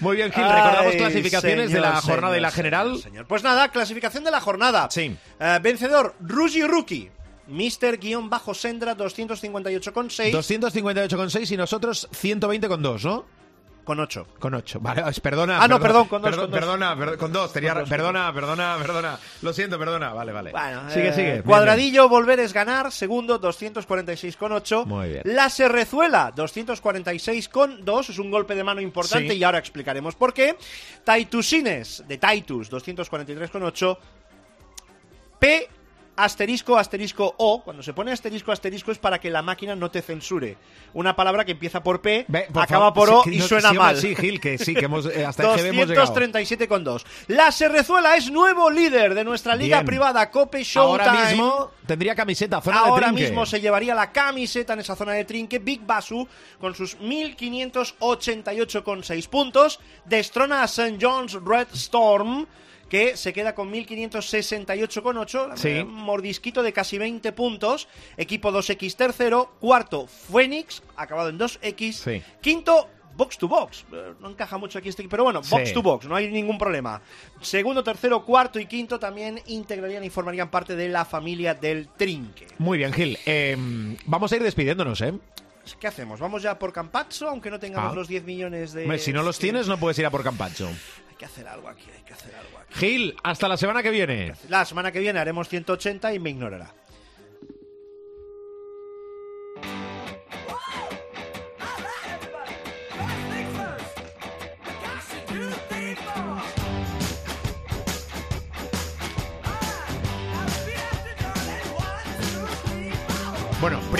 Muy 0.00 0.16
bien, 0.16 0.32
Gil, 0.32 0.42
recordamos 0.44 0.92
Ay, 0.92 0.98
clasificaciones 0.98 1.70
de 1.72 1.80
la 1.80 2.00
señor, 2.00 2.14
jornada 2.16 2.36
y 2.38 2.40
la 2.40 2.50
general. 2.50 2.86
señor, 2.88 3.02
señor. 3.02 3.26
Pues 3.26 3.42
nada, 3.42 3.68
clasificación 3.68 4.24
de 4.24 4.30
la 4.30 4.40
jornada. 4.40 4.88
Sí. 4.90 5.16
Eh, 5.38 5.58
vencedor, 5.62 6.14
Rugi 6.20 6.62
Rookie. 6.66 7.10
Mister-Sendra 7.48 8.96
258,6 8.96 10.32
258,6 10.32 11.50
y 11.52 11.56
nosotros 11.56 12.08
120,2, 12.12 13.04
¿no? 13.04 13.24
Con 13.84 13.98
8. 14.00 14.26
Con 14.38 14.54
8. 14.54 14.78
Vale, 14.80 15.02
perdona. 15.20 15.62
Ah, 15.62 15.66
no, 15.68 15.80
perdón, 15.80 16.06
con 16.08 16.22
dos, 16.22 16.30
perdón, 16.30 16.44
con 16.46 16.50
dos. 16.52 16.60
Perdona, 16.60 16.96
per- 16.96 17.18
con 17.18 17.32
dos. 17.32 17.52
Tenía, 17.52 17.72
Con 17.72 17.80
dos, 17.82 17.88
perdona, 17.90 18.32
perdona, 18.32 18.76
perdona. 18.78 19.18
Lo 19.42 19.52
siento, 19.52 19.78
perdona. 19.78 20.12
Vale, 20.12 20.32
vale. 20.32 20.50
Bueno, 20.52 20.88
sigue, 20.90 21.08
eh, 21.08 21.12
sigue. 21.12 21.30
Bien, 21.32 21.42
Cuadradillo, 21.42 22.08
volver 22.08 22.40
es 22.40 22.52
ganar. 22.52 22.92
Segundo, 22.92 23.40
246,8. 23.40 24.84
Muy 24.86 25.08
bien. 25.08 25.22
La 25.24 25.50
Serrezuela, 25.50 26.32
246,2. 26.34 28.08
Es 28.10 28.18
un 28.18 28.30
golpe 28.30 28.54
de 28.54 28.64
mano 28.64 28.80
importante 28.80 29.30
Sí. 29.30 29.38
y 29.38 29.44
ahora 29.44 29.58
explicaremos 29.58 30.14
por 30.14 30.32
qué. 30.32 30.56
Taitusines, 31.04 32.04
de 32.06 32.18
Taitus, 32.18 32.70
243,8. 32.70 33.98
P. 35.38 35.68
asterisco, 36.16 36.78
asterisco 36.78 37.34
O. 37.38 37.62
Cuando 37.62 37.82
se 37.82 37.92
pone 37.92 38.12
asterisco, 38.12 38.52
asterisco 38.52 38.92
es 38.92 38.98
para 38.98 39.18
que 39.18 39.30
la 39.30 39.42
máquina 39.42 39.74
no 39.74 39.90
te 39.90 40.02
censure. 40.02 40.56
Una 40.94 41.16
palabra 41.16 41.44
que 41.44 41.52
empieza 41.52 41.82
por 41.82 42.00
P, 42.00 42.26
Ve, 42.28 42.46
por 42.52 42.62
acaba 42.62 42.92
por 42.92 43.10
O 43.10 43.24
sí, 43.24 43.34
y 43.34 43.38
no, 43.38 43.46
suena 43.46 43.70
sí, 43.70 43.76
mal. 43.76 43.96
Sí, 43.96 44.14
Gil, 44.14 44.40
que 44.40 44.58
sí, 44.58 44.74
que 44.74 44.84
hemos, 44.84 45.06
eh, 45.06 45.24
hasta 45.26 45.58
hemos 45.58 45.88
llegado. 45.88 46.14
237,2. 46.14 47.04
La 47.28 47.50
Serrezuela 47.50 48.16
es 48.16 48.30
nuevo 48.30 48.70
líder 48.70 49.14
de 49.14 49.24
nuestra 49.24 49.56
liga 49.56 49.78
Bien. 49.78 49.86
privada 49.86 50.30
Cope 50.30 50.62
Showtime. 50.62 51.08
Ahora 51.08 51.28
mismo 51.28 51.70
tendría 51.86 52.14
camiseta, 52.14 52.60
zona 52.60 52.80
Ahora 52.80 53.06
de 53.08 53.14
mismo 53.14 53.46
se 53.46 53.60
llevaría 53.60 53.94
la 53.94 54.12
camiseta 54.12 54.74
en 54.74 54.80
esa 54.80 54.96
zona 54.96 55.12
de 55.12 55.24
trinque 55.24 55.58
Big 55.58 55.80
Basu 55.84 56.28
con 56.60 56.74
sus 56.74 56.98
1588,6 56.98 59.28
puntos. 59.28 59.80
Destrona 60.04 60.62
a 60.62 60.66
St. 60.66 60.98
John's 61.00 61.38
Red 61.44 61.68
Storm 61.74 62.46
que 62.92 63.16
se 63.16 63.32
queda 63.32 63.54
con 63.54 63.70
1568,8, 63.72 65.56
Sí. 65.56 65.68
un 65.80 65.94
mordisquito 65.94 66.62
de 66.62 66.74
casi 66.74 66.98
20 66.98 67.32
puntos. 67.32 67.88
Equipo 68.18 68.52
2X 68.52 68.96
tercero, 68.96 69.54
cuarto 69.60 70.06
Phoenix, 70.06 70.82
acabado 70.94 71.30
en 71.30 71.38
2X. 71.38 71.92
Sí. 71.94 72.22
Quinto 72.42 72.88
Box 73.14 73.36
to 73.38 73.46
box, 73.48 73.84
Eh, 73.92 74.14
no 74.20 74.30
encaja 74.30 74.56
mucho 74.56 74.78
aquí 74.78 74.88
este, 74.88 75.06
pero 75.06 75.24
bueno, 75.24 75.42
box 75.50 75.72
to 75.74 75.82
box, 75.82 76.06
no 76.06 76.16
hay 76.16 76.30
ningún 76.30 76.56
problema. 76.58 77.00
Segundo, 77.42 77.82
tercero, 77.84 78.24
cuarto 78.24 78.58
y 78.58 78.64
quinto 78.64 78.98
también 78.98 79.38
integrarían 79.46 80.02
y 80.04 80.08
formarían 80.10 80.50
parte 80.50 80.76
de 80.76 80.88
la 80.88 81.04
familia 81.04 81.52
del 81.54 81.88
Trinque. 81.96 82.46
Muy 82.58 82.78
bien, 82.78 82.90
Gil. 82.92 83.18
Eh, 83.26 83.54
vamos 84.06 84.32
a 84.32 84.36
ir 84.36 84.42
despidiéndonos, 84.42 85.00
¿eh? 85.02 85.12
¿Qué 85.78 85.86
hacemos? 85.86 86.20
¿Vamos 86.20 86.42
ya 86.42 86.58
por 86.58 86.72
Campazzo, 86.72 87.28
aunque 87.28 87.50
no 87.50 87.58
tengamos 87.60 87.92
Ah. 87.92 87.94
los 87.94 88.08
10 88.08 88.24
millones 88.24 88.72
de... 88.72 88.82
Hombre, 88.84 88.98
si 88.98 89.12
no 89.12 89.22
los 89.22 89.38
tienes, 89.38 89.66
no 89.68 89.78
puedes 89.78 89.98
ir 89.98 90.06
a 90.06 90.10
por 90.10 90.22
Campacho. 90.24 90.68
Que 91.22 91.26
hacer 91.26 91.46
algo 91.46 91.68
aquí, 91.68 91.84
hay 91.96 92.02
que 92.02 92.14
hacer 92.14 92.34
algo 92.34 92.58
aquí. 92.58 92.74
Gil, 92.74 93.16
hasta 93.22 93.46
la 93.46 93.56
semana 93.56 93.80
que 93.80 93.90
viene. 93.90 94.34
La 94.48 94.64
semana 94.64 94.90
que 94.90 94.98
viene 94.98 95.20
haremos 95.20 95.48
180 95.48 96.12
y 96.14 96.18
me 96.18 96.30
ignorará. 96.30 96.74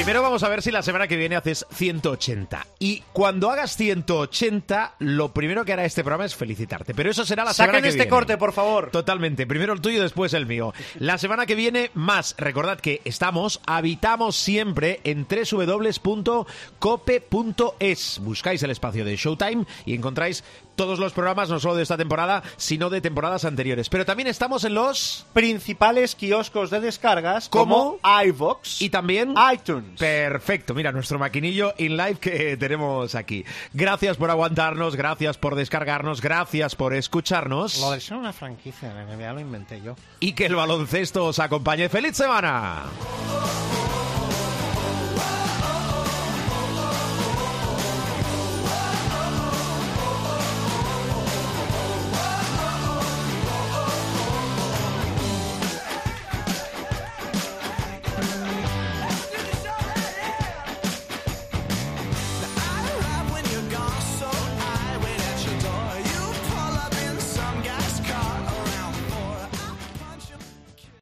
Primero 0.03 0.20
vamos 0.20 0.42
a 0.42 0.48
ver 0.48 0.62
si 0.62 0.72
la 0.72 0.82
semana 0.82 1.07
que 1.07 1.16
viene 1.16 1.36
haces 1.36 1.64
180. 1.70 2.66
Y 2.80 3.05
cuando 3.12 3.53
hagas 3.53 3.76
180, 3.76 4.96
lo 4.98 5.32
primero 5.32 5.64
que 5.64 5.74
hará 5.74 5.84
este 5.84 6.03
programa 6.03 6.24
es 6.24 6.34
felicitarte. 6.34 6.92
Pero 6.92 7.09
eso 7.09 7.24
será 7.24 7.44
la 7.44 7.55
semana 7.55 7.80
que 7.80 7.86
este 7.86 7.98
viene. 7.98 8.11
corte, 8.11 8.36
por 8.36 8.53
favor. 8.53 8.90
Totalmente. 8.90 9.46
Primero 9.46 9.72
el 9.74 9.80
tuyo, 9.80 10.03
después 10.03 10.34
el 10.34 10.46
mío. 10.46 10.74
La 10.98 11.18
semana 11.18 11.46
que 11.46 11.55
viene, 11.55 11.92
más. 11.94 12.34
Recordad 12.36 12.80
que 12.80 13.00
estamos, 13.05 13.61
habitamos 13.64 14.34
siempre 14.34 15.00
en 15.05 15.24
www.cope.es. 15.24 16.48
Buscáis 18.22 18.62
el 18.64 18.70
espacio 18.72 19.05
de 19.05 19.14
Showtime 19.14 19.66
y 19.86 19.94
encontráis 19.94 20.42
todos 20.83 20.99
los 20.99 21.12
programas, 21.12 21.49
no 21.49 21.61
solo 21.61 21.76
de 21.76 21.85
esta 21.85 21.97
temporada, 21.97 22.43
sino 22.57 22.91
de 22.91 23.01
temporadas 23.01 23.45
anteriores. 23.45 23.89
Pero 23.89 24.05
también 24.05 24.26
estamos 24.26 24.64
en 24.64 24.74
los... 24.74 25.24
Principales 25.33 26.16
kioscos 26.16 26.70
de 26.70 26.80
descargas 26.80 27.49
como 27.49 27.99
iVox 28.26 28.83
Y 28.83 28.91
también... 28.91 29.35
iTunes. 29.55 29.97
Perfecto, 29.99 30.74
mira 30.74 30.91
nuestro 30.91 31.20
maquinillo 31.20 31.72
in 31.78 31.97
live 31.97 32.16
que 32.16 32.57
tenemos 32.61 33.14
aquí. 33.14 33.45
Gracias 33.72 34.16
por 34.16 34.30
aguantarnos, 34.30 34.97
gracias 34.97 35.39
por 35.39 35.55
descargarnos, 35.55 36.20
gracias 36.20 36.74
por 36.74 36.95
escucharnos 36.95 37.78
Lo 37.78 37.93
de 37.93 38.01
ser 38.01 38.16
una 38.16 38.33
franquicia 38.33 38.91
en 38.91 39.07
NBA 39.18 39.33
lo 39.35 39.41
inventé 39.41 39.80
yo. 39.83 39.95
y 40.18 40.33
que 40.33 40.47
el 40.47 40.57
baloncesto 40.57 41.26
os 41.26 41.39
acompañe. 41.39 41.89
¡Feliz 41.89 42.16
semana! 42.16 42.83